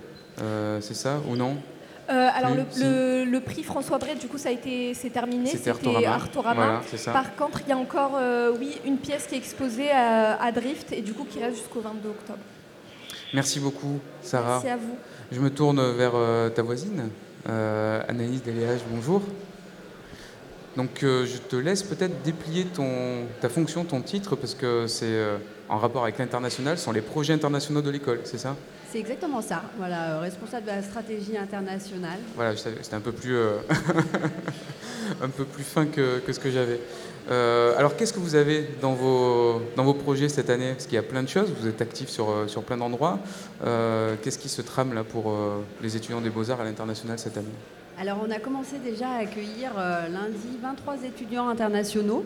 Euh, 0.42 0.80
c'est 0.82 0.96
ça 0.96 1.20
ou 1.30 1.36
non 1.36 1.58
euh, 2.10 2.28
alors 2.36 2.52
le, 2.54 3.40
prix 3.40 3.64
François 3.64 3.98
Bret, 3.98 4.16
du 4.16 4.28
coup, 4.28 4.38
ça 4.38 4.50
a 4.50 4.52
été, 4.52 4.94
c'est 4.94 5.10
terminé. 5.10 5.50
C'était 5.50 5.70
Artorama. 6.06 6.82
Par 7.06 7.36
contre, 7.38 7.62
il 7.66 7.70
y 7.70 7.72
a 7.72 7.78
encore, 7.78 8.18
euh, 8.20 8.52
oui, 8.60 8.78
une 8.86 8.98
pièce 8.98 9.26
qui 9.26 9.36
est 9.36 9.38
exposée 9.38 9.90
à, 9.90 10.52
Drift 10.52 10.92
et 10.92 11.02
du 11.02 11.14
coup 11.14 11.24
qui 11.24 11.40
reste 11.40 11.56
jusqu'au 11.60 11.80
22 11.80 12.10
octobre. 12.10 12.40
Merci 13.34 13.62
beaucoup, 13.62 14.02
Sarah. 14.22 14.60
Merci 14.62 14.68
à 14.68 14.76
vous. 14.76 14.98
Je 15.32 15.40
me 15.40 15.50
tourne 15.50 15.82
vers 15.94 16.14
ta 16.54 16.62
voisine, 16.62 17.10
Anaïs 17.48 18.44
Deléage. 18.44 18.82
Bonjour. 18.92 19.22
Donc, 20.76 21.00
je 21.02 21.38
te 21.38 21.56
laisse 21.56 21.84
peut-être 21.84 22.22
déplier 22.22 22.66
ton, 22.66 23.24
ta 23.40 23.48
fonction, 23.48 23.86
ton 23.86 24.02
titre, 24.02 24.36
parce 24.36 24.56
que 24.56 24.88
c'est 24.88 25.22
en 25.70 25.78
rapport 25.78 26.04
avec 26.04 26.18
l'international, 26.18 26.78
ce 26.78 26.84
sont 26.84 26.92
les 26.92 27.02
projets 27.02 27.34
internationaux 27.34 27.82
de 27.82 27.90
l'école, 27.90 28.20
c'est 28.26 28.38
ça? 28.38 28.58
C'est 28.94 29.00
exactement 29.00 29.41
ça. 29.41 29.64
Voilà, 29.80 30.12
euh, 30.12 30.20
responsable 30.20 30.68
de 30.68 30.72
la 30.72 30.84
stratégie 30.84 31.36
internationale. 31.36 32.20
Voilà, 32.36 32.56
c'était 32.56 32.94
un 32.94 33.00
peu 33.00 33.12
plus, 33.12 33.36
euh, 33.36 33.58
un 35.24 35.30
peu 35.30 35.46
plus 35.46 35.64
fin 35.64 35.88
que, 35.88 36.22
ce 36.32 36.39
que 36.39 36.52
j'avais. 36.52 36.80
Euh, 37.32 37.76
alors, 37.76 37.96
qu'est-ce 37.96 38.14
que 38.14 38.20
vous 38.20 38.36
avez 38.36 38.70
dans 38.82 38.94
vos, 38.94 39.64
dans 39.76 39.84
vos 39.84 39.96
projets 39.96 40.30
cette 40.30 40.52
année? 40.52 40.74
Parce 40.74 40.86
qu'il 40.86 40.94
y 40.94 41.00
a 41.00 41.04
plein 41.04 41.24
de 41.24 41.28
choses, 41.28 41.52
vous 41.60 41.68
êtes 41.68 41.82
actifs 41.82 42.10
sur, 42.10 42.28
sur 42.46 42.62
plein 42.62 42.78
d'endroits. 42.78 43.18
qu'est-ce 44.22 44.38
qui 44.38 44.50
se 44.50 44.62
trame 44.62 44.94
là 44.94 45.04
pour 45.04 45.34
les 45.82 45.96
étudiants 45.96 46.22
des 46.22 46.30
beaux-arts 46.30 46.62
à 46.62 46.64
l'international 46.64 47.18
cette 47.18 47.38
année? 47.38 47.48
Alors 48.00 48.20
on 48.28 48.30
a 48.32 48.39
commencé 48.39 48.78
déjà 48.84 49.10
à 49.10 49.18
accueillir 49.20 49.72
lundi 49.76 50.60
23 50.62 51.04
étudiants 51.04 51.48
internationaux 51.48 52.26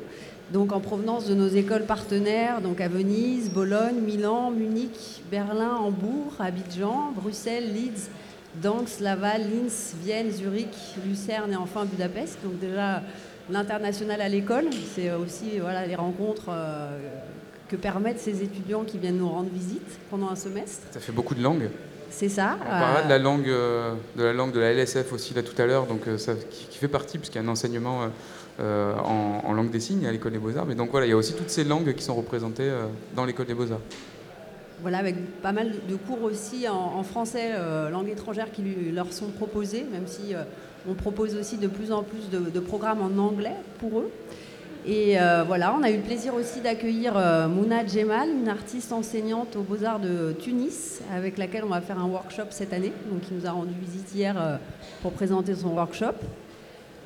donc 0.52 0.72
en 0.72 0.80
provenance 0.80 1.26
de 1.26 1.34
nos 1.36 1.48
écoles 1.48 1.84
partenaires, 1.84 2.62
donc 2.62 2.80
à 2.82 2.88
Venise, 2.88 3.50
Bologne, 3.50 4.00
Milan, 4.02 4.52
Munich, 4.52 5.22
Berlin, 5.30 5.76
Hambourg, 5.76 6.34
Abidjan, 6.40 7.12
Bruxelles, 7.16 7.74
Leeds, 7.74 8.10
Danks, 8.62 9.00
Laval, 9.00 9.42
Linz, 9.42 9.94
Vienne, 10.04 10.32
Zurich, 10.32 10.96
Lucerne 11.06 11.52
et 11.52 11.58
enfin 11.58 11.86
Budapest. 11.86 12.38
Donc 12.44 12.60
déjà 12.60 13.04
l'international 13.50 14.22
à 14.22 14.30
l'école. 14.30 14.66
C'est 14.96 15.12
aussi 15.12 15.60
voilà, 15.60 15.86
les 15.86 15.96
rencontres 15.96 16.50
que 17.68 17.76
permettent 17.76 18.20
ces 18.20 18.42
étudiants 18.42 18.84
qui 18.84 18.98
viennent 18.98 19.18
nous 19.18 19.30
rendre 19.30 19.50
visite 19.50 20.00
pendant 20.10 20.30
un 20.30 20.36
semestre. 20.36 20.88
Ça 20.92 21.00
fait 21.00 21.12
beaucoup 21.12 21.36
de 21.36 21.44
langues. 21.44 21.70
C'est 22.10 22.30
ça. 22.30 22.58
On 22.62 22.70
parlera 22.70 23.04
de 23.04 23.10
la 23.10 23.20
langue 23.20 23.46
de 23.46 24.24
la 24.24 24.34
langue 24.34 24.52
de 24.52 24.60
la 24.60 24.74
LSF 24.74 25.12
aussi 25.14 25.34
là 25.34 25.44
tout 25.44 25.60
à 25.62 25.66
l'heure, 25.66 25.86
donc 25.86 26.02
ça 26.18 26.34
qui, 26.50 26.78
fait 26.78 26.88
partie 26.88 27.18
puisqu'il 27.18 27.42
y 27.42 27.42
a 27.42 27.44
un 27.44 27.52
enseignement 27.52 28.08
en, 28.60 29.42
en, 29.44 29.54
langue 29.54 29.72
des 29.72 29.80
signes 29.80 30.08
à 30.08 30.12
l'école 30.12 30.32
des 30.32 30.38
beaux 30.38 30.56
arts. 30.56 30.66
Mais 30.66 30.76
donc 30.76 30.92
voilà, 30.92 31.06
il 31.06 31.10
y 31.10 31.14
a 31.14 31.18
aussi 31.18 31.34
toutes 31.34 31.50
ces 31.50 31.64
langues 31.64 31.94
qui 31.94 32.04
sont 32.04 32.16
représentées 32.16 32.72
dans 33.16 33.26
l'école 33.26 33.46
des 33.46 33.54
beaux 33.54 33.72
arts 33.72 33.82
voilà, 34.82 35.00
avec 35.00 35.16
pas 35.42 35.52
mal 35.52 35.72
de 35.90 35.96
cours 35.96 36.24
aussi 36.24 36.68
en, 36.68 37.04
français, 37.04 37.52
euh, 37.54 37.90
langue 37.90 38.10
étrangère 38.10 38.52
qui 38.52 38.64
leur 38.94 39.12
sont 39.12 39.28
proposés, 39.28 39.86
même 39.92 40.06
si 40.06 40.36
euh, 40.36 40.44
on 40.88 40.94
propose 40.94 41.36
aussi 41.36 41.58
de 41.58 41.68
plus 41.68 41.92
en 41.92 42.04
plus 42.04 42.30
de, 42.30 42.60
programmes 42.60 43.02
en 43.02 43.22
anglais 43.22 43.56
pour 43.80 44.00
eux. 44.00 44.12
Et 44.88 45.20
euh, 45.20 45.44
voilà, 45.46 45.76
on 45.78 45.84
a 45.84 45.92
eu 45.92 45.98
le 45.98 46.02
plaisir 46.02 46.34
aussi 46.34 46.62
d'accueillir 46.62 47.14
Mouna 47.50 47.86
Djemal, 47.86 48.30
une 48.30 48.48
artiste 48.48 48.94
enseignante 48.94 49.58
aux 49.58 49.62
Beaux-Arts 49.62 50.00
de 50.00 50.34
Tunis, 50.40 51.02
avec 51.14 51.38
laquelle 51.38 51.66
on 51.66 51.70
va 51.70 51.82
faire 51.82 52.00
un 52.00 52.08
workshop 52.08 52.48
cette 52.52 52.72
année, 52.72 52.94
donc 53.12 53.22
qui 53.22 53.34
nous 53.34 53.46
a 53.46 53.52
rendu 53.52 53.74
visite 53.82 54.16
hier 54.16 54.60
pour 55.02 55.12
présenter 55.12 55.56
son 55.56 55.70
workshop. 55.70 56.16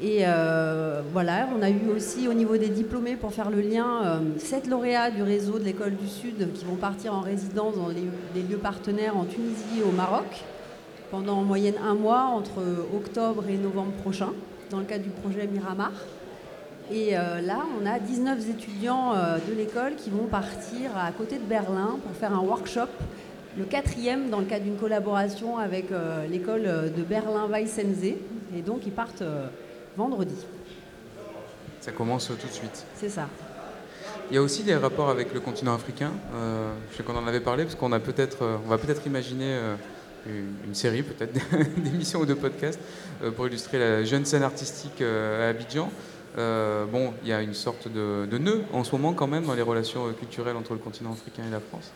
Et 0.02 0.22
euh, 0.22 1.02
voilà, 1.14 1.48
on 1.56 1.62
a 1.62 1.70
eu 1.70 1.90
aussi 1.96 2.28
au 2.28 2.34
niveau 2.34 2.58
des 2.58 2.70
diplômés, 2.70 3.16
pour 3.16 3.34
faire 3.34 3.52
le 3.52 3.62
lien, 3.62 4.04
euh, 4.04 4.20
sept 4.40 4.66
lauréats 4.66 5.12
du 5.12 5.22
réseau 5.22 5.60
de 5.60 5.64
l'école 5.64 5.96
du 5.96 6.08
Sud 6.08 6.52
qui 6.54 6.66
vont 6.66 6.76
partir 6.76 7.14
en 7.14 7.22
résidence 7.22 7.76
dans 7.76 7.90
des 7.90 8.42
lieux 8.42 8.58
partenaires 8.58 9.16
en 9.16 9.26
Tunisie 9.26 9.80
et 9.80 9.84
au 9.84 9.92
Maroc 9.92 10.44
pendant 11.12 11.38
en 11.38 11.44
moyenne 11.44 11.76
un 11.86 11.94
mois 11.94 12.22
entre 12.22 12.64
octobre 12.96 13.44
et 13.48 13.58
novembre 13.58 13.92
prochain, 14.02 14.30
dans 14.72 14.80
le 14.80 14.86
cadre 14.86 15.04
du 15.04 15.10
projet 15.10 15.46
Miramar. 15.46 15.92
Et 16.92 17.18
euh, 17.18 17.42
là, 17.42 17.60
on 17.82 17.86
a 17.86 18.00
19 18.00 18.50
étudiants 18.50 19.14
de 19.14 19.54
l'école 19.54 19.96
qui 19.96 20.10
vont 20.10 20.26
partir 20.26 20.92
à 20.98 21.12
côté 21.12 21.38
de 21.38 21.44
Berlin 21.44 21.98
pour 22.04 22.16
faire 22.16 22.34
un 22.34 22.42
workshop, 22.42 22.90
le 23.58 23.66
quatrième 23.66 24.30
dans 24.30 24.40
le 24.40 24.46
cadre 24.46 24.66
d'une 24.66 24.78
collaboration 24.78 25.58
avec 25.58 25.88
l'école 26.30 26.64
de 26.64 27.02
Berlin-Weissensee. 27.04 28.16
Et 28.58 28.62
donc, 28.62 28.82
ils 28.86 28.92
partent 28.92 29.24
vendredi. 29.98 30.36
Ça 31.82 31.92
commence 31.92 32.28
tout 32.28 32.48
de 32.48 32.54
suite. 32.54 32.86
C'est 32.96 33.10
ça. 33.10 33.28
Il 34.32 34.36
y 34.36 34.38
a 34.38 34.42
aussi 34.42 34.64
des 34.64 34.76
rapports 34.76 35.10
avec 35.10 35.34
le 35.34 35.42
continent 35.42 35.74
africain. 35.74 36.12
Euh, 36.34 36.72
je 36.90 36.96
sais 36.98 37.04
qu'on 37.04 37.18
en 37.18 37.28
avait 37.28 37.42
parlé 37.42 37.64
parce 37.64 37.76
qu'on 37.76 37.92
a 37.92 38.00
peut-être, 38.00 38.44
euh, 38.44 38.58
on 38.66 38.70
va 38.70 38.78
peut-être 38.78 39.06
imaginer 39.06 39.52
euh, 39.52 39.76
une, 40.66 40.74
série, 40.74 41.04
peut-être 41.04 41.38
d'émissions 41.78 42.22
ou 42.22 42.26
de 42.26 42.34
podcasts 42.34 42.80
pour 43.36 43.48
illustrer 43.48 43.78
la 43.78 44.04
jeune 44.06 44.24
scène 44.24 44.44
artistique 44.44 45.02
à 45.02 45.50
Abidjan. 45.50 45.92
Bon, 46.36 47.14
il 47.24 47.30
y 47.30 47.34
a 47.34 47.42
une 47.42 47.54
sorte 47.54 47.88
de, 47.88 48.38
nœud 48.38 48.62
en 48.74 48.84
ce 48.84 48.96
moment 48.96 49.14
quand 49.14 49.28
même 49.28 49.46
dans 49.46 49.54
les 49.54 49.62
relations 49.62 50.12
culturelles 50.14 50.56
entre 50.56 50.74
le 50.74 50.80
continent 50.80 51.12
africain 51.12 51.44
et 51.48 51.52
la 51.52 51.60
France. 51.60 51.92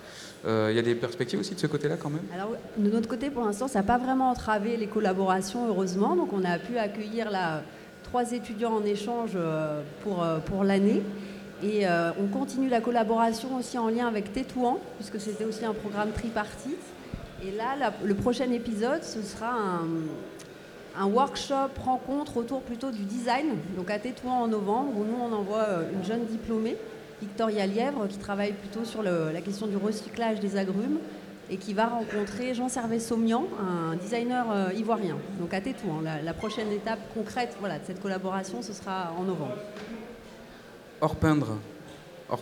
Il 0.46 0.76
y 0.76 0.80
a 0.80 0.84
des 0.84 0.96
perspectives 0.96 1.40
aussi 1.40 1.56
de 1.56 1.60
ce 1.60 1.68
côté-là 1.68 1.96
quand 1.98 2.10
même? 2.10 2.24
Alors, 2.34 2.52
de 2.78 2.90
notre 2.90 3.08
côté, 3.08 3.30
pour 3.30 3.46
l'instant, 3.46 3.68
ça 3.68 3.80
n'a 3.80 3.86
pas 3.86 3.98
vraiment 3.98 4.30
entravé 4.30 4.78
les 4.78 4.88
collaborations, 4.88 5.68
heureusement. 5.68 6.16
Donc, 6.16 6.34
on 6.34 6.44
a 6.44 6.60
pu 6.60 6.78
accueillir 6.78 7.32
la 7.32 7.64
trois 8.06 8.32
étudiants 8.32 8.74
en 8.74 8.86
échange 8.86 9.32
euh, 9.36 9.82
pour, 10.04 10.24
euh, 10.24 10.40
pour 10.40 10.64
l'année. 10.64 11.02
Et 11.64 11.88
euh, 11.88 12.12
on 12.20 12.28
continue 12.28 12.70
la 12.70 12.80
collaboration 12.80 13.58
aussi 13.58 13.78
en 13.78 13.90
lien 13.90 14.08
avec 14.08 14.32
Tétouan, 14.32 14.80
puisque 14.98 15.20
c'était 15.20 15.46
aussi 15.46 15.66
un 15.66 15.74
programme 15.74 16.12
tripartite. 16.12 16.80
Et 17.44 17.52
là, 17.52 17.92
le 18.04 18.16
prochain 18.16 18.50
épisode, 18.52 19.04
ce 19.04 19.22
sera 19.22 19.52
un, 19.52 19.88
un, 20.98 21.06
workshop 21.06 21.70
rencontre 21.84 22.38
autour 22.38 22.62
plutôt 22.62 22.92
du 22.92 23.04
design, 23.04 23.58
donc 23.78 23.90
à 23.90 24.00
Tétouan 24.00 24.44
en 24.44 24.48
novembre, 24.48 24.92
où 24.98 25.04
nous 25.04 25.18
on 25.22 25.34
envoie 25.34 25.68
une 25.94 26.04
jeune 26.04 26.26
diplômée, 26.26 26.78
Victoria 27.22 27.66
Lièvre, 27.66 28.08
qui 28.08 28.18
travaille 28.18 28.54
plutôt 28.54 28.86
sur 28.86 29.02
la 29.04 29.42
question 29.42 29.68
du 29.68 29.78
recyclage 29.78 30.40
des 30.40 30.58
agrumes 30.58 31.00
et 31.50 31.58
qui 31.58 31.74
va 31.74 31.88
rencontrer 31.88 32.54
Jean 32.54 32.70
Servet 32.70 33.00
Saumian, 33.00 33.46
un 33.60 33.96
designer 33.96 34.46
euh, 34.52 34.74
ivoirien. 34.74 35.18
Donc 35.40 35.54
à 35.54 35.62
Tétouan, 35.62 36.02
la, 36.02 36.34
prochaine 36.34 36.72
étape 36.72 37.00
concrète 37.14 37.56
voilà, 37.60 37.80
de 37.80 37.86
cette 37.86 38.02
collaboration, 38.02 38.62
ce 38.62 38.74
sera 38.74 39.12
en 39.18 39.24
novembre. 39.24 39.56
Hors 41.02 41.16
peindre, 41.16 41.58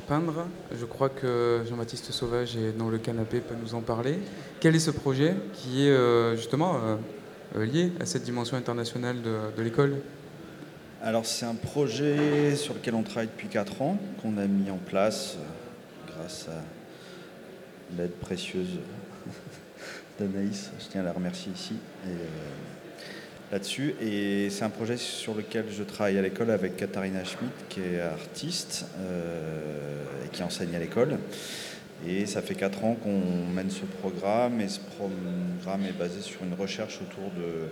peindre, 0.07 0.45
je 0.73 0.85
crois 0.85 1.09
que 1.09 1.63
Jean-Baptiste 1.67 2.11
Sauvage 2.11 2.55
est 2.55 2.77
dans 2.77 2.89
le 2.89 2.97
canapé, 2.97 3.39
peut 3.39 3.55
nous 3.61 3.75
en 3.75 3.81
parler. 3.81 4.19
Quel 4.59 4.75
est 4.75 4.79
ce 4.79 4.91
projet 4.91 5.35
qui 5.53 5.87
est 5.87 5.91
euh, 5.91 6.35
justement 6.35 6.75
euh, 6.75 6.95
lié 7.61 7.91
à 7.99 8.05
cette 8.05 8.23
dimension 8.23 8.57
internationale 8.57 9.17
de, 9.21 9.61
l'école 9.61 9.97
Alors 11.03 11.25
c'est 11.25 11.45
un 11.45 11.53
projet 11.53 12.55
sur 12.55 12.73
lequel 12.73 12.95
on 12.95 13.03
travaille 13.03 13.27
depuis 13.27 13.47
4 13.47 13.81
ans, 13.81 13.97
qu'on 14.21 14.37
a 14.37 14.47
mis 14.47 14.71
en 14.71 14.77
place 14.77 15.37
grâce 16.07 16.47
à 16.49 17.95
l'aide 17.97 18.13
précieuse 18.13 18.79
d'Anaïs. 20.19 20.71
Je 20.79 20.85
tiens 20.89 21.01
à 21.01 21.03
la 21.05 21.13
remercier 21.13 21.51
ici 21.53 21.75
et, 22.05 22.09
euh, 22.09 23.51
là-dessus. 23.51 23.93
Et 24.01 24.49
c'est 24.49 24.63
un 24.63 24.69
projet 24.69 24.97
sur 24.97 25.35
lequel 25.35 25.65
je 25.69 25.83
travaille 25.83 26.17
à 26.17 26.21
l'école 26.23 26.49
avec 26.49 26.75
Katharina 26.75 27.23
Schmidt, 27.23 27.53
qui 27.69 27.81
est 27.81 28.01
artiste 28.01 28.85
euh, 28.97 30.01
et 30.25 30.29
qui 30.29 30.41
enseigne 30.41 30.75
à 30.75 30.79
l'école. 30.79 31.19
Et 32.07 32.25
ça 32.25 32.41
fait 32.41 32.55
quatre 32.55 32.83
ans 32.83 32.95
qu'on 32.95 33.47
mène 33.53 33.69
ce 33.69 33.85
programme 33.85 34.59
et 34.59 34.67
ce 34.67 34.79
programme 34.79 35.85
est 35.87 35.97
basé 35.97 36.21
sur 36.21 36.43
une 36.43 36.53
recherche 36.53 36.99
autour 37.01 37.31
de, 37.31 37.69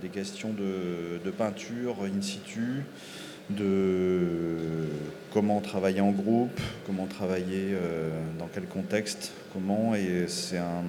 des 0.00 0.08
questions 0.08 0.50
de, 0.52 1.30
peinture 1.30 1.96
in 2.04 2.22
situ, 2.22 2.84
de 3.50 4.88
comment 5.32 5.60
travailler 5.60 6.00
en 6.00 6.10
groupe, 6.10 6.58
comment 6.86 7.06
travailler 7.06 7.72
euh, 7.72 8.10
dans 8.38 8.48
quel 8.52 8.64
contexte, 8.64 9.32
comment. 9.52 9.94
Et 9.94 10.24
c'est 10.26 10.58
un, 10.58 10.84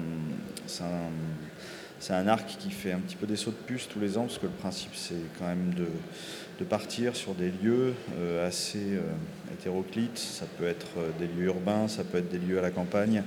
c'est 0.66 2.14
un, 2.14 2.26
arc 2.26 2.56
qui 2.58 2.70
fait 2.70 2.92
un 2.92 2.98
petit 2.98 3.16
peu 3.16 3.26
des 3.26 3.36
sauts 3.36 3.50
de 3.50 3.56
puce 3.66 3.88
tous 3.88 4.00
les 4.00 4.16
ans, 4.16 4.22
parce 4.22 4.38
que 4.38 4.46
le 4.46 4.52
principe, 4.52 4.94
c'est 4.94 5.14
quand 5.38 5.46
même 5.46 5.74
de, 5.74 5.86
partir 6.64 7.16
sur 7.16 7.34
des 7.34 7.50
lieux 7.62 7.94
euh, 8.18 8.46
assez 8.46 8.78
euh, 8.78 9.00
hétéroclites. 9.52 10.18
Ça 10.18 10.46
peut 10.58 10.66
être 10.66 10.88
des 11.18 11.26
lieux 11.26 11.46
urbains, 11.46 11.88
ça 11.88 12.04
peut 12.04 12.18
être 12.18 12.30
des 12.30 12.38
lieux 12.38 12.58
à 12.58 12.62
la 12.62 12.70
campagne, 12.70 13.22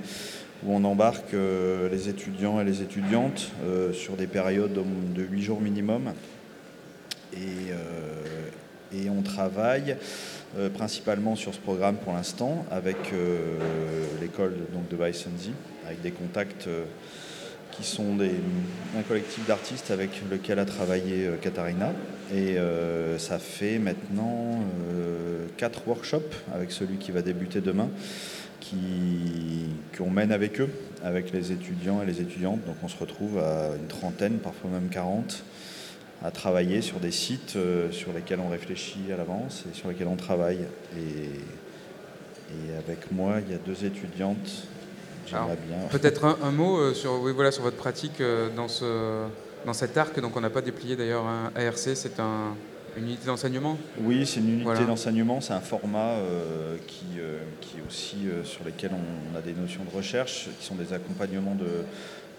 où 0.64 0.74
on 0.74 0.84
embarque 0.84 1.34
les 1.34 2.08
étudiants 2.08 2.60
et 2.60 2.64
les 2.64 2.82
étudiantes 2.82 3.50
sur 3.92 4.16
des 4.16 4.26
périodes 4.26 4.72
de 4.72 5.22
8 5.22 5.42
jours 5.42 5.60
minimum. 5.60 6.12
Et, 7.34 9.10
on 9.10 9.20
travaille 9.20 9.96
euh, 10.56 10.70
principalement 10.70 11.36
sur 11.36 11.52
ce 11.52 11.58
programme 11.58 11.96
pour 11.96 12.14
l'instant 12.14 12.64
avec 12.70 12.96
euh, 13.12 13.58
l'école 14.22 14.54
de 14.90 14.96
Weissenzi, 14.96 15.52
avec 15.84 16.00
des 16.00 16.12
contacts 16.12 16.66
euh, 16.66 16.84
qui 17.72 17.84
sont 17.84 18.14
des, 18.14 18.30
un 18.96 19.02
collectif 19.02 19.46
d'artistes 19.46 19.90
avec 19.90 20.10
lequel 20.30 20.58
a 20.58 20.64
travaillé 20.64 21.28
Katharina. 21.42 21.92
Et 22.34 22.56
ça 23.18 23.38
fait 23.38 23.78
maintenant 23.78 24.60
quatre 25.56 25.86
workshops 25.86 26.34
avec 26.54 26.72
celui 26.72 26.96
qui 26.96 27.12
va 27.12 27.22
débuter 27.22 27.60
demain, 27.60 27.88
qu'on 29.96 30.10
mène 30.10 30.32
avec 30.32 30.60
eux, 30.60 30.68
avec 31.04 31.32
les 31.32 31.52
étudiants 31.52 32.02
et 32.02 32.06
les 32.06 32.20
étudiantes. 32.20 32.64
Donc 32.66 32.76
on 32.82 32.88
se 32.88 32.98
retrouve 32.98 33.38
à 33.38 33.76
une 33.76 33.86
trentaine, 33.86 34.38
parfois 34.38 34.70
même 34.70 34.88
40 34.88 35.44
à 36.24 36.30
travailler 36.30 36.82
sur 36.82 36.98
des 36.98 37.10
sites 37.10 37.56
euh, 37.56 37.90
sur 37.90 38.12
lesquels 38.12 38.40
on 38.40 38.48
réfléchit 38.48 39.12
à 39.12 39.16
l'avance 39.16 39.64
et 39.70 39.74
sur 39.76 39.88
lesquels 39.88 40.08
on 40.08 40.16
travaille. 40.16 40.60
Et, 40.96 41.30
et 42.50 42.76
avec 42.78 43.10
moi, 43.12 43.34
il 43.44 43.52
y 43.52 43.54
a 43.54 43.58
deux 43.58 43.84
étudiantes. 43.84 44.66
J'aimerais 45.26 45.58
bien. 45.66 45.88
Peut-être 45.90 46.38
un, 46.42 46.52
mot 46.52 46.78
euh, 46.78 46.94
sur, 46.94 47.20
oui, 47.20 47.32
voilà, 47.32 47.50
sur 47.50 47.64
votre 47.64 47.76
pratique 47.76 48.20
euh, 48.20 48.48
dans, 48.54 48.68
ce, 48.68 49.24
dans 49.66 49.74
cet 49.74 49.96
arc. 49.98 50.18
Donc 50.20 50.36
on 50.36 50.40
n'a 50.40 50.50
pas 50.50 50.62
déplié 50.62 50.96
d'ailleurs 50.96 51.26
un 51.26 51.52
ARC, 51.54 51.76
c'est 51.76 52.18
un, 52.20 52.54
une 52.96 53.04
unité 53.04 53.26
d'enseignement? 53.26 53.76
Oui, 54.00 54.24
c'est 54.24 54.40
une 54.40 54.60
unité 54.60 54.84
d'enseignement, 54.86 55.40
c'est 55.42 55.52
un 55.52 55.60
format 55.60 56.14
qui, 56.86 57.18
qui 57.60 57.78
est 57.78 57.86
aussi 57.86 58.16
sur 58.44 58.64
lequel 58.64 58.92
on, 58.94 59.36
a 59.36 59.42
des 59.42 59.52
notions 59.52 59.82
de 59.84 59.94
recherche, 59.94 60.48
qui 60.58 60.64
sont 60.64 60.76
des 60.76 60.94
accompagnements 60.94 61.54
de, 61.54 61.84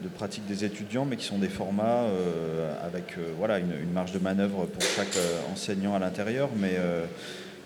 de 0.01 0.07
pratique 0.07 0.45
des 0.45 0.63
étudiants, 0.63 1.05
mais 1.05 1.17
qui 1.17 1.25
sont 1.25 1.39
des 1.39 1.49
formats 1.49 2.03
euh, 2.03 2.71
avec 2.85 3.17
euh, 3.17 3.31
voilà, 3.37 3.57
une, 3.59 3.91
marge 3.91 4.11
de 4.11 4.19
manœuvre 4.19 4.65
pour 4.65 4.81
chaque 4.81 5.15
euh, 5.17 5.39
enseignant 5.51 5.95
à 5.95 5.99
l'intérieur, 5.99 6.49
mais 6.55 6.77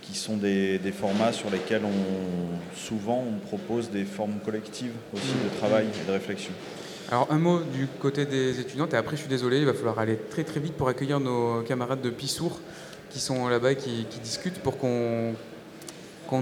qui 0.01 0.17
sont 0.17 0.37
des, 0.37 0.79
formats 0.93 1.33
sur 1.33 1.49
lesquels 1.49 1.83
on, 1.83 2.77
souvent 2.77 3.23
on 3.27 3.39
propose 3.39 3.89
des 3.89 4.05
formes 4.05 4.39
collectives 4.43 4.93
aussi 5.13 5.33
de 5.43 5.57
travail 5.57 5.85
et 5.85 6.07
de 6.07 6.11
réflexion. 6.11 6.53
Alors 7.11 7.27
un 7.29 7.39
mot 7.39 7.59
du 7.59 7.87
côté 7.99 8.25
des 8.25 8.61
étudiantes, 8.61 8.93
et 8.93 8.97
après 8.97 9.17
je 9.17 9.21
suis 9.23 9.29
désolé, 9.29 9.59
il 9.59 9.65
va 9.65 9.73
falloir 9.73 9.99
aller 9.99 10.15
très 10.15 10.45
très 10.45 10.61
vite 10.61 10.75
pour 10.75 10.87
accueillir 10.87 11.19
nos 11.19 11.61
camarades 11.61 11.99
de 11.99 12.09
Pissour 12.09 12.61
qui 13.09 13.19
sont 13.19 13.49
là-bas 13.49 13.73
et 13.73 13.75
qui, 13.75 14.07
discutent 14.23 14.59
pour 14.59 14.77
qu'on 14.77 15.35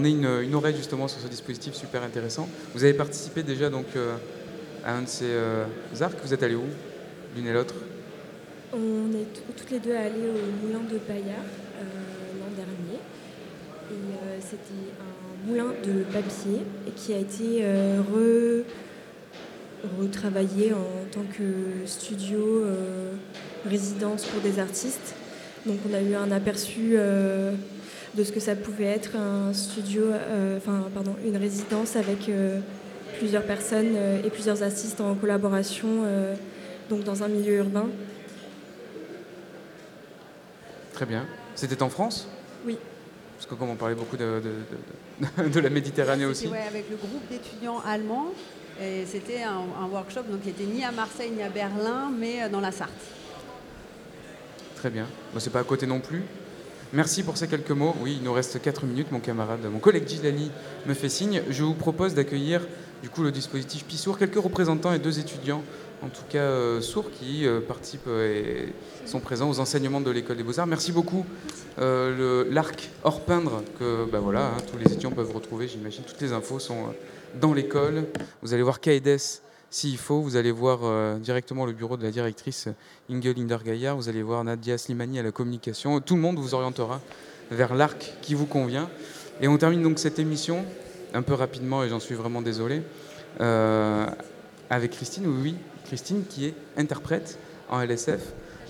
ait 0.03 0.11
une, 0.11 0.53
oreille 0.53 0.75
justement 0.75 1.07
sur 1.07 1.19
ce 1.21 1.27
dispositif 1.27 1.73
super 1.73 2.03
intéressant. 2.03 2.47
Vous 2.75 2.83
avez 2.83 2.93
participé 2.93 3.41
déjà 3.41 3.71
donc 3.71 3.87
à 4.85 4.93
un 4.93 5.01
de 5.01 5.07
ces 5.07 5.25
euh, 5.25 5.65
arcs. 6.01 6.19
Vous 6.23 6.35
êtes 6.35 6.43
allés 6.43 6.53
où, 6.53 6.67
l'une 7.35 7.47
et 7.47 7.53
l'autre? 7.53 7.73
On 8.71 9.11
est 9.11 9.25
toutes 9.57 9.71
les 9.71 9.79
deux 9.79 9.95
allées 9.95 10.29
au 10.29 10.67
moulin 10.67 10.81
de 10.87 10.99
Paillard 10.99 11.49
euh, 11.79 11.83
l'an 12.39 12.55
dernier. 12.55 12.99
c'était 14.39 14.93
un 15.01 15.49
moulin 15.49 15.73
de 15.83 16.03
papier 16.03 16.61
et 16.87 16.91
qui 16.91 17.11
a 17.15 17.17
été 17.17 17.61
euh, 17.63 18.01
re- 18.13 18.63
retravaillé 19.99 20.73
en 20.73 21.05
tant 21.11 21.23
que 21.37 21.87
studio 21.87 22.39
euh, 22.39 23.13
résidence 23.67 24.25
pour 24.25 24.41
des 24.41 24.59
artistes. 24.59 25.15
Donc 25.65 25.77
on 25.89 25.93
a 25.93 26.01
eu 26.01 26.15
un 26.15 26.31
aperçu 26.31 26.93
euh, 26.93 27.51
de 28.15 28.23
ce 28.23 28.31
que 28.31 28.39
ça 28.39 28.55
pouvait 28.55 28.85
être 28.85 29.15
un 29.15 29.53
studio, 29.53 30.03
euh, 30.05 30.57
enfin 30.57 30.83
pardon, 30.93 31.15
une 31.25 31.37
résidence 31.37 31.95
avec 31.95 32.29
euh, 32.29 32.59
plusieurs 33.17 33.43
personnes 33.43 33.93
euh, 33.95 34.21
et 34.23 34.29
plusieurs 34.29 34.63
artistes 34.63 35.01
en 35.01 35.15
collaboration, 35.15 35.87
euh, 36.05 36.33
donc 36.89 37.03
dans 37.03 37.23
un 37.23 37.27
milieu 37.27 37.57
urbain. 37.57 37.87
Très 40.93 41.05
bien. 41.05 41.25
C'était 41.55 41.81
en 41.83 41.89
France? 41.89 42.27
Oui. 42.65 42.77
Parce 43.37 43.45
que 43.49 43.55
comme 43.55 43.69
on 43.69 43.75
parlait 43.75 43.95
beaucoup 43.95 44.17
de, 44.17 44.41
de- 44.41 45.43
de- 45.43 45.49
de 45.49 45.59
la 45.61 45.69
Méditerranée 45.69 46.25
aussi. 46.25 46.47
Ouais, 46.47 46.63
avec 46.67 46.89
le 46.89 46.95
groupe 46.97 47.21
d'étudiants 47.29 47.79
allemands. 47.85 48.33
C'était 49.05 49.43
un, 49.43 49.87
workshop 49.91 50.21
qui 50.41 50.49
était 50.49 50.63
ni 50.63 50.85
à 50.85 50.91
Marseille 50.91 51.31
ni 51.35 51.43
à 51.43 51.49
Berlin, 51.49 52.09
mais 52.17 52.43
euh, 52.43 52.49
dans 52.49 52.61
la 52.61 52.71
Sarthe. 52.71 52.91
Très 54.75 54.89
bien. 54.89 55.05
Bon, 55.33 55.39
c'est 55.39 55.49
pas 55.49 55.59
à 55.59 55.63
côté 55.65 55.85
non 55.85 55.99
plus. 55.99 56.23
Merci 56.93 57.23
pour 57.23 57.35
ces 57.35 57.49
quelques 57.49 57.71
mots. 57.71 57.93
Oui, 57.99 58.15
il 58.19 58.23
nous 58.23 58.31
reste 58.31 58.61
4 58.61 58.85
minutes, 58.85 59.11
mon 59.11 59.19
camarade. 59.19 59.59
Mon 59.69 59.79
collègue 59.79 60.07
Gilali 60.07 60.49
me 60.85 60.93
fait 60.93 61.09
signe. 61.09 61.41
Je 61.49 61.63
vous 61.63 61.73
propose 61.73 62.13
d'accueillir 62.13 62.61
du 63.01 63.09
coup 63.09 63.21
le 63.21 63.31
dispositif 63.31 63.83
Pissour, 63.85 64.17
quelques 64.17 64.41
représentants 64.41 64.93
et 64.93 64.99
deux 64.99 65.19
étudiants, 65.19 65.63
en 66.01 66.07
tout 66.09 66.23
cas 66.29 66.39
euh, 66.39 66.81
sourds, 66.81 67.11
qui 67.11 67.45
euh, 67.45 67.61
participent 67.61 68.07
euh, 68.07 68.69
et 69.05 69.07
sont 69.07 69.19
présents 69.19 69.49
aux 69.49 69.59
enseignements 69.59 70.01
de 70.01 70.11
l'école 70.11 70.37
des 70.37 70.43
beaux-arts. 70.43 70.67
Merci 70.67 70.91
beaucoup. 70.91 71.25
L'arc 71.77 72.89
hors 73.03 73.21
peindre, 73.21 73.63
que 73.79 74.05
bah, 74.05 74.19
voilà, 74.19 74.47
hein, 74.47 74.57
tous 74.69 74.77
les 74.77 74.85
étudiants 74.85 75.11
peuvent 75.11 75.33
retrouver, 75.33 75.67
j'imagine. 75.67 76.03
Toutes 76.03 76.21
les 76.21 76.33
infos 76.33 76.59
sont 76.59 76.93
dans 77.39 77.53
l'école. 77.53 78.05
Vous 78.41 78.53
allez 78.53 78.63
voir 78.63 78.79
Kaedes 78.81 79.19
s'il 79.69 79.97
faut. 79.97 80.21
Vous 80.21 80.35
allez 80.35 80.51
voir 80.51 80.79
directement 81.19 81.65
le 81.65 81.71
bureau 81.71 81.95
de 81.95 82.03
la 82.03 82.11
directrice 82.11 82.67
Inge 83.09 83.33
Linder-Gaillard. 83.33 83.95
Vous 83.95 84.09
allez 84.09 84.23
voir 84.23 84.43
Nadia 84.43 84.77
Slimani 84.77 85.19
à 85.19 85.23
la 85.23 85.31
communication. 85.31 86.01
Tout 86.01 86.15
le 86.15 86.21
monde 86.21 86.37
vous 86.37 86.53
orientera 86.53 86.99
vers 87.49 87.73
l'arc 87.73 88.13
qui 88.21 88.33
vous 88.33 88.45
convient. 88.45 88.89
Et 89.39 89.47
on 89.47 89.57
termine 89.57 89.81
donc 89.81 89.99
cette 89.99 90.19
émission 90.19 90.65
un 91.13 91.21
peu 91.21 91.33
rapidement, 91.33 91.83
et 91.83 91.89
j'en 91.89 92.01
suis 92.01 92.15
vraiment 92.15 92.41
désolé, 92.41 92.81
avec 93.39 94.91
Christine. 94.91 95.27
Oui, 95.27 95.55
Christine 95.89 96.23
qui 96.29 96.45
est 96.45 96.53
interprète 96.77 97.39
en 97.67 97.81
LSF, 97.81 98.21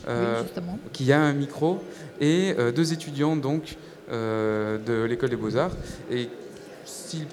euh, 0.07 0.41
Oui, 0.55 0.61
qui 0.93 1.11
a 1.11 1.19
un 1.19 1.33
micro, 1.33 1.83
et 2.21 2.55
euh, 2.57 2.71
deux 2.71 2.93
étudiants 2.93 3.35
donc 3.35 3.75
euh, 4.09 4.77
de 4.77 5.03
l'école 5.03 5.29
des 5.29 5.35
beaux-arts. 5.35 5.75
Et 6.09 6.29
s'ils 6.85 7.27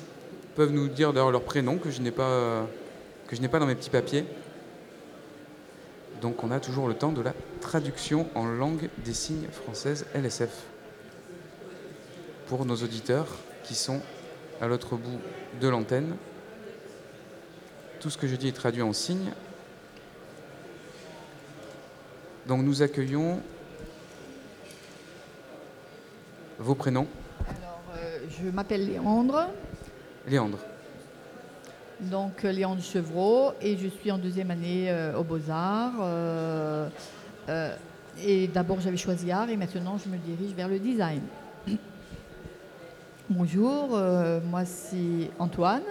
peuvent 0.56 0.72
nous 0.72 0.88
dire 0.88 1.12
d'ailleurs 1.12 1.30
leur 1.30 1.44
prénom 1.44 1.78
que 1.78 1.92
je 1.92 2.00
n'ai 2.00 2.10
pas 2.10 2.66
que 3.28 3.36
je 3.36 3.40
n'ai 3.40 3.48
pas 3.48 3.60
dans 3.60 3.66
mes 3.66 3.76
petits 3.76 3.90
papiers. 3.90 4.24
Donc 6.20 6.42
on 6.42 6.50
a 6.50 6.58
toujours 6.58 6.88
le 6.88 6.94
temps 6.94 7.12
de 7.12 7.22
la 7.22 7.34
traduction 7.60 8.26
en 8.34 8.46
langue 8.46 8.88
des 9.04 9.14
signes 9.14 9.46
française 9.52 10.06
LSF 10.14 10.64
pour 12.48 12.64
nos 12.66 12.76
auditeurs 12.76 13.28
qui 13.62 13.76
sont 13.76 14.00
à 14.60 14.66
l'autre 14.66 14.96
bout 14.96 15.20
de 15.60 15.68
l'antenne. 15.68 16.16
Tout 18.00 18.10
ce 18.10 18.18
que 18.18 18.26
je 18.26 18.34
dis 18.34 18.48
est 18.48 18.52
traduit 18.52 18.82
en 18.82 18.92
signes. 18.92 19.30
Donc 22.46 22.62
nous 22.62 22.80
accueillons 22.80 23.40
vos 26.58 26.76
prénoms. 26.76 27.08
Alors, 27.40 27.82
euh, 27.96 28.18
je 28.30 28.48
m'appelle 28.50 28.86
Léandre, 28.86 29.48
Léandre. 30.28 30.58
donc 32.00 32.44
euh, 32.44 32.52
Léandre 32.52 32.82
Chevreau, 32.82 33.50
et 33.60 33.76
je 33.76 33.88
suis 33.88 34.12
en 34.12 34.18
deuxième 34.18 34.52
année 34.52 34.90
euh, 34.90 35.18
aux 35.18 35.24
Beaux-Arts. 35.24 35.94
euh, 36.00 36.88
et 38.24 38.46
d'abord, 38.48 38.80
j'avais 38.80 38.96
choisi 38.96 39.30
art, 39.30 39.50
et 39.50 39.56
maintenant, 39.56 39.98
je 39.98 40.08
me 40.08 40.16
dirige 40.16 40.54
vers 40.54 40.68
le 40.68 40.78
design. 40.78 41.20
Bonjour, 43.28 43.88
moi 44.44 44.64
c'est 44.64 45.30
Antoine 45.38 45.82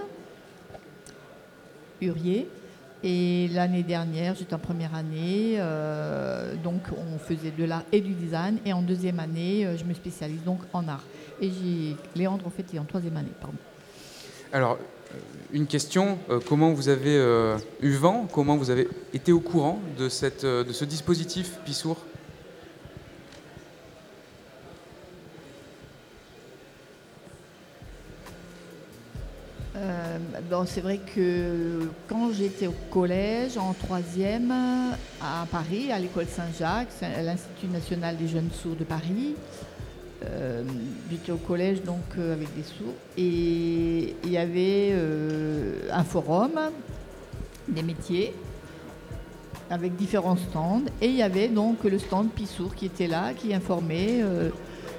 Hurier. 2.02 2.48
Et 3.08 3.48
l'année 3.54 3.84
dernière, 3.84 4.34
j'étais 4.34 4.56
en 4.56 4.60
première 4.60 4.96
année, 4.96 5.58
euh, 5.60 6.56
donc 6.64 6.82
on 6.98 7.20
faisait 7.20 7.52
de 7.56 7.64
l'art 7.64 7.84
et 7.92 8.02
du 8.02 8.14
design. 8.14 8.58
Et 8.66 8.74
en 8.74 8.82
deuxième 8.82 9.20
année, 9.20 9.64
euh, 9.64 9.78
je 9.78 9.84
me 9.84 9.94
spécialise 9.94 10.44
donc 10.44 10.62
en 10.74 10.88
art. 10.88 11.04
Et 11.40 11.52
j'ai 11.52 11.96
Léandre, 12.16 12.48
en 12.48 12.50
fait, 12.50 12.66
est 12.74 12.80
en 12.80 12.84
troisième 12.84 13.16
année, 13.16 13.30
pardon. 13.40 13.58
Alors, 14.52 14.80
euh, 15.14 15.18
une 15.54 15.68
question, 15.68 16.18
comment 16.48 16.74
vous 16.74 16.90
avez 16.90 17.16
eu 17.82 17.92
vent, 17.92 18.28
comment 18.34 18.58
vous 18.58 18.72
avez 18.72 18.88
été 19.14 19.32
au 19.32 19.40
courant 19.40 19.80
de, 20.00 20.10
cette, 20.10 20.44
de 20.44 20.74
ce 20.74 20.84
dispositif 20.84 21.60
Pissour? 21.64 21.98
Euh, 30.16 30.64
c'est 30.66 30.82
vrai 30.82 31.00
que 31.16 31.90
quand 32.08 32.32
j'étais 32.34 32.68
au 32.68 32.76
collège, 32.92 33.58
en 33.58 33.74
troisième, 33.74 34.52
à 35.22 35.46
Paris, 35.52 35.92
à 35.92 36.00
l'école 36.00 36.28
Saint-Jacques, 36.28 36.90
à 37.02 37.22
l'Institut 37.22 37.68
national 37.68 38.18
des 38.18 38.28
jeunes 38.28 38.50
sourds 38.52 38.76
de 38.76 38.84
Paris, 38.84 39.36
euh, 40.24 40.64
j'étais 41.12 41.32
au 41.32 41.38
collège 41.38 41.84
donc 41.84 42.04
euh, 42.18 42.34
avec 42.34 42.54
des 42.56 42.64
sourds 42.64 42.96
et 43.18 44.16
il 44.24 44.32
y 44.32 44.38
avait 44.38 44.96
un 45.92 46.04
forum 46.04 46.52
des 47.68 47.84
métiers 47.84 48.34
avec 49.70 49.96
différents 49.96 50.38
stands 50.38 50.84
et 51.02 51.08
il 51.08 51.16
y 51.16 51.22
avait 51.22 51.48
donc 51.48 51.84
le 51.84 52.00
stand 52.00 52.30
Pissour 52.30 52.76
qui 52.76 52.86
était 52.86 53.08
là, 53.08 53.34
qui 53.34 53.54
informait 53.54 54.22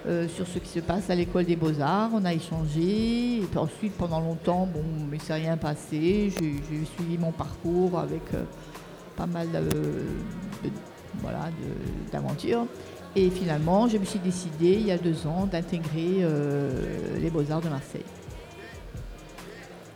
euh, 0.07 0.29
sur 0.29 0.47
ce 0.47 0.59
qui 0.59 0.69
se 0.69 0.81
passe 0.81 1.11
à 1.11 1.15
l'école 1.15 1.45
des 1.45 1.57
beaux-arts. 1.57 2.11
On 2.15 2.25
a 2.25 2.33
échangé 2.33 3.39
et 3.39 3.47
puis 3.51 3.59
ensuite 3.59 3.93
pendant 3.95 4.21
longtemps, 4.21 4.67
bon, 4.67 4.85
mais 5.11 5.19
c'est 5.23 5.35
rien 5.35 5.57
passé. 5.57 6.33
J'ai 6.39 6.85
suivi 6.97 7.19
mon 7.19 7.33
parcours 7.33 7.99
avec 7.99 8.23
euh, 8.35 8.45
pas 9.17 9.27
mal 9.27 9.49
voilà, 11.21 11.51
d'aventures. 12.13 12.67
Et 13.17 13.31
finalement, 13.31 13.89
je 13.89 13.97
me 13.97 14.05
suis 14.05 14.19
décidée 14.19 14.75
il 14.75 14.87
y 14.87 14.93
a 14.93 14.99
deux 14.99 15.27
ans 15.27 15.49
d'intégrer 15.51 16.19
euh, 16.21 16.71
les 17.19 17.31
beaux-arts 17.31 17.63
de 17.63 17.71
Marseille. 17.71 18.05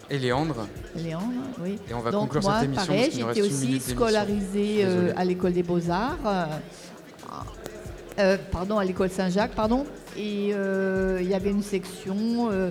Et 0.09 0.19
Léandre? 0.19 0.67
Léandre, 0.97 1.25
oui. 1.63 1.79
Et 1.89 1.95
on 1.95 2.01
va 2.01 2.11
Donc 2.11 2.23
conclure 2.23 2.43
moi, 2.43 2.55
cette 2.55 2.65
émission 2.65 2.87
pareil, 2.87 3.11
j'étais 3.13 3.43
aussi 3.43 3.79
scolarisée 3.79 4.79
euh, 4.81 5.13
à 5.17 5.25
l'école 5.25 5.53
des 5.53 5.63
beaux-arts, 5.63 6.49
euh, 8.21 8.37
pardon, 8.51 8.79
à 8.79 8.85
l'école 8.85 9.11
Saint-Jacques, 9.11 9.55
pardon. 9.55 9.85
Et 10.17 10.51
euh, 10.53 11.19
il 11.21 11.29
y 11.29 11.35
avait 11.35 11.51
une 11.51 11.63
section 11.63 12.51
euh, 12.51 12.71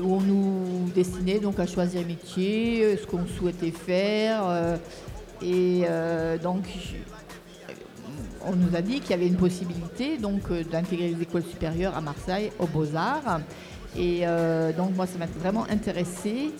où 0.00 0.14
on 0.14 0.20
nous 0.20 0.90
destinait 0.94 1.38
donc 1.38 1.58
à 1.58 1.66
choisir 1.66 2.06
métier, 2.06 2.84
euh, 2.84 2.96
ce 2.96 3.06
qu'on 3.06 3.26
souhaitait 3.26 3.70
faire. 3.70 4.44
et 5.42 5.84
donc, 6.42 6.64
on 8.44 8.54
nous 8.54 8.76
a 8.76 8.80
dit 8.80 9.00
qu'il 9.00 9.10
y 9.10 9.14
avait 9.14 9.26
une 9.26 9.36
possibilité 9.36 10.16
donc 10.16 10.50
d'intégrer 10.70 11.08
les 11.08 11.22
écoles 11.22 11.42
supérieures 11.42 11.96
à 11.96 12.00
Marseille 12.00 12.52
aux 12.58 12.66
Beaux-Arts. 12.66 13.40
Et 13.96 14.22
donc 14.76 14.94
moi, 14.94 15.06
ça 15.06 15.18
m'a 15.18 15.26
vraiment 15.26 15.64
intéressée. 15.70 16.50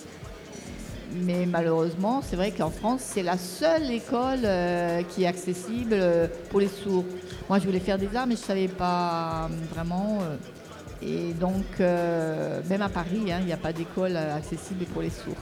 Mais 1.12 1.46
malheureusement, 1.46 2.22
c'est 2.22 2.36
vrai 2.36 2.50
qu'en 2.50 2.70
France, 2.70 3.00
c'est 3.02 3.22
la 3.22 3.38
seule 3.38 3.90
école 3.90 4.40
euh, 4.44 5.02
qui 5.02 5.24
est 5.24 5.26
accessible 5.26 5.94
euh, 5.94 6.26
pour 6.50 6.60
les 6.60 6.68
sourds. 6.68 7.04
Moi, 7.48 7.58
je 7.58 7.64
voulais 7.64 7.80
faire 7.80 7.98
des 7.98 8.14
arts, 8.14 8.26
mais 8.26 8.36
je 8.36 8.42
ne 8.42 8.46
savais 8.46 8.68
pas 8.68 9.48
euh, 9.50 9.74
vraiment. 9.74 10.18
et 11.02 11.32
donc, 11.32 11.78
même 11.78 12.82
à 12.82 12.88
Paris, 12.88 13.32
hein, 13.32 13.38
il 13.40 13.46
n'y 13.46 13.52
a 13.52 13.58
pas 13.58 13.72
d'école 13.72 14.16
accessible 14.16 14.84
pour 14.86 15.02
les 15.02 15.10
sourds. 15.10 15.34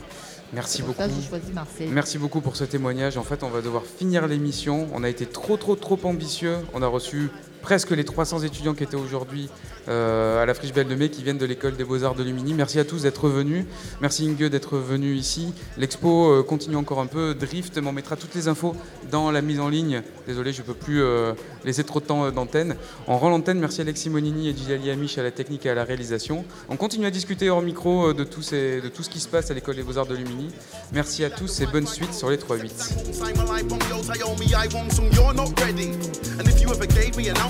Merci 0.53 0.83
pour 0.83 0.95
beaucoup. 0.95 1.03
ça 1.03 1.09
j'ai 1.09 1.29
choisi 1.29 1.53
Marseille. 1.53 1.89
Merci 1.91 2.19
beaucoup 2.19 2.41
pour 2.41 2.55
ce 2.55 2.63
témoignage. 2.65 3.17
En 3.17 3.25
fait, 3.25 3.43
on 3.43 3.49
va 3.49 3.63
devoir 3.63 3.83
finir 3.85 4.29
l'émission. 4.29 4.87
On 4.95 5.03
a 5.03 5.09
été 5.09 5.27
trop, 5.27 5.57
trop, 5.57 5.75
trop 5.75 5.99
ambitieux. 6.05 6.59
On 6.73 6.83
a 6.83 6.87
reçu 6.87 7.31
presque 7.67 7.91
les 7.91 8.05
300 8.05 8.45
étudiants 8.45 8.75
qui 8.75 8.85
étaient 8.85 8.95
aujourd'hui 8.95 9.49
euh, 9.89 10.41
à 10.41 10.47
la 10.47 10.55
Friche 10.55 10.73
Belle 10.73 10.87
de 10.87 10.95
Mai, 10.95 11.09
qui 11.09 11.25
viennent 11.25 11.37
de 11.37 11.47
l'école 11.47 11.75
des 11.75 11.83
Beaux-Arts 11.83 12.15
de 12.15 12.23
Lumini. 12.23 12.55
Merci 12.55 12.79
à 12.79 12.85
tous 12.85 13.03
d'être 13.03 13.29
venus. 13.29 13.65
Merci 14.01 14.29
Inge 14.29 14.49
d'être 14.49 14.79
venu 14.79 15.15
ici. 15.15 15.53
L'expo 15.77 16.31
euh, 16.31 16.45
continue 16.45 16.77
encore 16.77 17.01
un 17.01 17.07
peu. 17.07 17.35
Drift 17.35 17.77
m'en 17.79 17.91
mettra 17.91 18.15
toutes 18.15 18.37
les 18.37 18.47
infos 18.47 18.77
dans 19.11 19.33
la 19.33 19.43
mise 19.43 19.59
en 19.59 19.69
ligne. 19.69 20.03
Désolé, 20.29 20.53
je 20.53 20.63
ne 20.63 20.67
peux 20.67 20.75
plus 20.75 21.03
euh, 21.03 21.33
laisser 21.65 21.83
trop 21.83 21.99
de 21.99 22.05
temps 22.05 22.31
d'antenne. 22.31 22.77
En 23.09 23.19
rend 23.19 23.31
l'antenne, 23.31 23.59
merci 23.59 23.81
Alexis 23.81 24.11
Monini 24.11 24.49
et 24.49 24.57
Gilali 24.57 24.89
Amiche 24.89 25.19
à 25.19 25.25
la 25.25 25.33
technique 25.33 25.67
et 25.67 25.71
à 25.71 25.75
la 25.75 25.83
réalisation. 25.83 26.45
On 26.69 26.77
continue 26.77 27.07
à 27.07 27.11
discuter 27.11 27.51
hors 27.51 27.63
micro 27.63 28.13
de 28.13 28.23
tout, 28.23 28.43
de 28.43 28.89
tout 28.89 29.03
ce 29.03 29.11
qui 29.11 29.19
se 29.19 29.27
passe 29.27 29.51
à 29.51 29.55
l'école 29.55 29.75
des 29.75 29.83
Beaux-Arts 29.83 30.07
de 30.07 30.15
Lumini. 30.15 30.51
Merci 30.93 31.25
à 31.25 31.31
tous 31.31 31.61
et 31.61 31.67
bonne 31.67 31.89
suite 31.89 32.15
sur 32.15 32.31
les 32.31 32.37
3-8. 32.37 32.71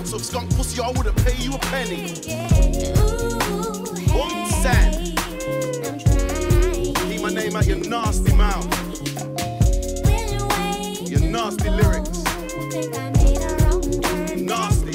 Lots 0.06 0.14
of 0.14 0.24
skunk 0.24 0.54
pussy, 0.54 0.80
I 0.80 0.88
wouldn't 0.92 1.16
pay 1.24 1.34
you 1.42 1.52
a 1.52 1.58
penny. 1.58 2.12
Ooh, 2.96 4.28
hey, 4.28 4.46
San. 4.62 5.16
Keep 7.08 7.22
my 7.22 7.30
name 7.30 7.56
out 7.56 7.66
your 7.66 7.78
nasty 7.78 8.32
mouth. 8.34 8.68
Your 11.10 11.22
nasty 11.22 11.70
lyrics. 11.70 12.22
Nasty. 14.36 14.85